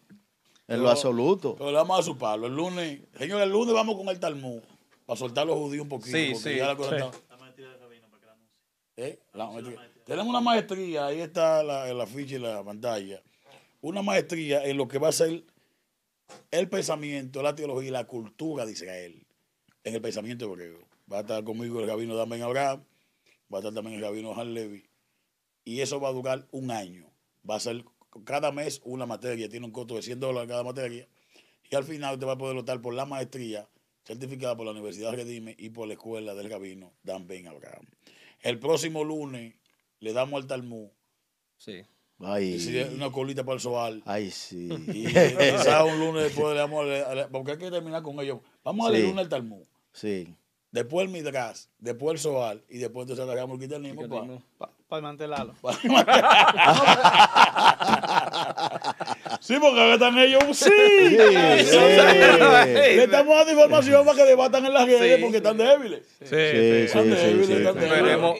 En 0.67 0.83
lo 0.83 0.89
absoluto. 0.89 1.55
Pero 1.57 1.71
le 1.71 1.77
vamos 1.77 1.99
a 1.99 2.03
su 2.03 2.17
palo. 2.17 2.47
El 2.47 2.55
lunes, 2.55 2.99
señor, 3.17 3.41
el 3.41 3.49
lunes 3.49 3.73
vamos 3.73 3.95
con 3.95 4.09
el 4.09 4.19
Talmud 4.19 4.59
para 5.05 5.17
soltar 5.17 5.43
a 5.43 5.45
los 5.45 5.55
judíos 5.57 5.83
un 5.83 5.89
poquito. 5.89 6.17
Sí, 6.17 6.29
porque 6.33 6.49
sí, 6.51 6.57
ya 6.57 6.67
la 6.67 6.75
cosa 6.75 6.89
sí. 6.89 6.95
está- 6.97 7.17
¿Eh? 8.97 9.19
La 9.33 9.45
maestría. 9.45 9.89
Tenemos 10.05 10.27
una 10.27 10.41
maestría, 10.41 11.05
ahí 11.05 11.19
está 11.21 11.61
la, 11.63 11.93
la 11.93 12.07
ficha 12.07 12.35
y 12.35 12.39
la 12.39 12.63
pantalla. 12.63 13.21
Una 13.81 14.01
maestría 14.01 14.63
en 14.65 14.75
lo 14.77 14.87
que 14.87 14.97
va 14.97 15.09
a 15.09 15.11
ser 15.11 15.43
el 16.51 16.67
pensamiento, 16.69 17.43
la 17.43 17.53
teología 17.53 17.89
y 17.89 17.91
la 17.91 18.05
cultura 18.05 18.65
de 18.65 18.71
Israel 18.71 19.23
en 19.83 19.93
el 19.93 20.01
pensamiento 20.01 20.45
hebreo. 20.45 20.79
Va 21.11 21.17
a 21.17 21.21
estar 21.21 21.43
conmigo 21.43 21.79
el 21.79 21.87
rabino 21.87 22.15
Damen 22.15 22.41
Abraham, 22.41 22.83
va 23.53 23.57
a 23.57 23.61
estar 23.61 23.73
también 23.73 23.95
el 23.97 24.01
rabino 24.01 24.33
Han 24.39 24.53
Levi. 24.53 24.89
Y 25.63 25.81
eso 25.81 25.99
va 25.99 26.09
a 26.09 26.13
durar 26.13 26.47
un 26.51 26.71
año. 26.71 27.09
Va 27.49 27.55
a 27.55 27.59
ser 27.59 27.83
cada 28.25 28.51
mes 28.51 28.81
una 28.83 29.05
materia, 29.05 29.47
tiene 29.49 29.65
un 29.65 29.71
costo 29.71 29.95
de 29.95 30.01
100 30.01 30.19
dólares 30.19 30.49
cada 30.49 30.63
materia. 30.63 31.07
Y 31.69 31.75
al 31.75 31.83
final 31.83 32.13
usted 32.15 32.27
va 32.27 32.33
a 32.33 32.37
poder 32.37 32.57
optar 32.57 32.81
por 32.81 32.93
la 32.93 33.05
maestría 33.05 33.67
certificada 34.05 34.55
por 34.55 34.65
la 34.65 34.71
Universidad 34.71 35.13
Redime 35.13 35.55
y 35.57 35.69
por 35.69 35.87
la 35.87 35.93
Escuela 35.95 36.33
del 36.33 36.49
Rabino 36.49 36.93
Dan 37.03 37.27
Ben 37.27 37.47
Abraham. 37.47 37.85
El 38.41 38.59
próximo 38.59 39.03
lunes 39.03 39.55
le 39.99 40.13
damos 40.13 40.41
al 40.41 40.47
Talmud 40.47 40.89
Sí. 41.57 41.81
Ay, 42.19 42.89
una 42.95 43.11
colita 43.11 43.43
para 43.43 43.55
el 43.55 43.59
soal. 43.61 44.01
ay, 44.05 44.31
sí. 44.31 44.69
Y 44.87 45.05
quizás 45.07 45.83
un 45.85 45.99
lunes 45.99 46.23
después 46.23 46.53
le 46.53 46.59
damos, 46.59 46.87
a 46.87 47.29
porque 47.29 47.51
hay 47.53 47.57
que 47.57 47.69
terminar 47.71 48.01
con 48.01 48.19
ellos. 48.19 48.39
Vamos 48.63 48.87
a 48.87 48.91
Sí. 48.91 48.97
el 48.97 49.03
lunes 49.07 49.23
al 49.25 49.29
Talmud, 49.29 49.63
Sí. 49.91 50.35
Después 50.71 51.05
el 51.07 51.11
Midras, 51.11 51.69
después 51.79 52.13
el 52.13 52.19
Soal 52.19 52.63
y 52.69 52.77
después 52.79 53.03
entonces 53.03 53.23
agarramos 53.23 53.53
el 53.55 53.59
cristianismo. 53.59 54.01
pa- 54.01 54.07
Cristianismo. 54.07 54.43
Para 54.57 54.71
desmantelarlo. 55.01 55.53
Sí, 59.41 59.55
porque 59.61 59.79
ahora 59.79 59.93
están 59.93 60.17
ellos. 60.17 60.43
Sí, 60.53 60.65
Sí, 60.69 61.17
sí. 61.17 61.77
Le 61.77 63.03
estamos 63.03 63.35
dando 63.37 63.51
información 63.51 64.05
para 64.05 64.17
que 64.17 64.23
debatan 64.25 64.65
en 64.65 64.73
las 64.73 64.85
redes 64.85 65.15
Sí, 65.17 65.21
porque 65.21 65.37
están 65.37 65.57
débiles. 65.57 66.01
Sí, 66.19 66.25
Sí, 66.25 66.35
débiles. 66.35 67.75
Veremos, 67.75 68.37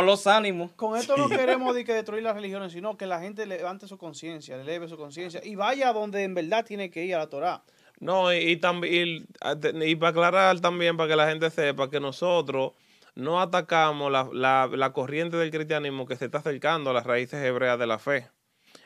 él- 0.00 0.06
los 0.06 0.26
ánimos. 0.26 0.72
Con 0.72 0.96
esto 0.98 1.16
no 1.16 1.28
queremos 1.28 1.74
de 1.74 1.84
que 1.84 1.94
destruir 1.94 2.22
las 2.22 2.34
religiones, 2.34 2.72
sino 2.72 2.96
que 2.96 3.06
la 3.06 3.20
gente 3.20 3.46
levante 3.46 3.86
su 3.88 3.96
conciencia, 3.98 4.56
eleve 4.56 4.88
su 4.88 4.96
conciencia 4.96 5.40
y 5.44 5.54
vaya 5.54 5.92
donde 5.92 6.22
en 6.22 6.34
verdad 6.34 6.64
tiene 6.64 6.90
que 6.90 7.04
ir 7.04 7.14
a 7.14 7.18
la 7.18 7.28
Torah. 7.28 7.62
No, 8.04 8.32
y, 8.34 8.36
y 8.50 8.56
también 8.58 9.08
y, 9.08 9.84
y 9.90 9.96
para 9.96 10.10
aclarar 10.10 10.60
también 10.60 10.96
para 10.96 11.08
que 11.08 11.16
la 11.16 11.26
gente 11.28 11.50
sepa 11.50 11.88
que 11.88 12.00
nosotros 12.00 12.72
no 13.14 13.40
atacamos 13.40 14.12
la, 14.12 14.28
la, 14.32 14.68
la 14.70 14.92
corriente 14.92 15.38
del 15.38 15.50
cristianismo 15.50 16.04
que 16.06 16.16
se 16.16 16.26
está 16.26 16.38
acercando 16.38 16.90
a 16.90 16.92
las 16.92 17.06
raíces 17.06 17.42
hebreas 17.42 17.78
de 17.78 17.86
la 17.86 17.98
fe. 17.98 18.28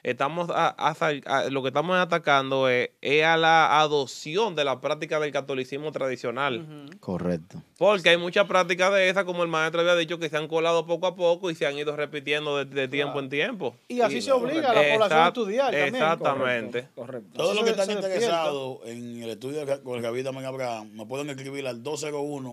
Estamos 0.03 0.49
a- 0.51 0.75
a- 0.79 0.95
a- 1.27 1.51
lo 1.51 1.63
que 1.63 1.69
estamos 1.69 1.97
atacando 1.97 2.69
es, 2.69 2.91
es 3.01 3.25
a 3.25 3.37
la 3.37 3.81
adopción 3.81 4.55
de 4.55 4.65
la 4.65 4.81
práctica 4.81 5.19
del 5.21 5.33
catolicismo 5.33 5.93
tradicional. 5.93 6.89
Correcto. 7.01 7.63
Porque 7.77 8.11
hay 8.11 8.17
muchas 8.17 8.47
prácticas 8.47 8.93
de 8.93 9.09
esas, 9.09 9.25
como 9.25 9.43
el 9.43 9.49
maestro 9.49 9.81
había 9.81 9.95
dicho, 9.97 10.19
que 10.19 10.29
se 10.29 10.37
han 10.37 10.49
colado 10.49 10.87
poco 10.87 11.07
a 11.07 11.15
poco 11.17 11.51
y 11.51 11.55
se 11.55 11.67
han 11.67 11.77
ido 11.79 11.95
repitiendo 11.97 12.57
de, 12.57 12.65
de 12.65 12.89
tiempo 12.89 13.21
en 13.21 13.29
tiempo. 13.29 13.77
Y 13.89 14.01
así 14.01 14.21
se 14.21 14.33
obliga 14.33 14.71
a 14.71 14.75
la 14.75 14.93
población 14.95 15.21
a 15.21 15.27
estudiar 15.29 15.71
también. 15.73 15.95
Exactamente. 15.95 16.89
Correcto. 16.95 17.31
Todos 17.35 17.55
los 17.55 17.65
que 17.65 17.71
están 17.71 17.91
interesados 17.91 18.79
en 18.85 19.23
el 19.23 19.31
estudio 19.31 19.65
con 19.83 19.97
el 19.97 20.03
David 20.03 20.27
Abraham, 20.27 20.91
me 20.93 21.07
pueden 21.07 21.31
escribir 21.31 21.67
al 21.67 21.83
201 21.83 22.53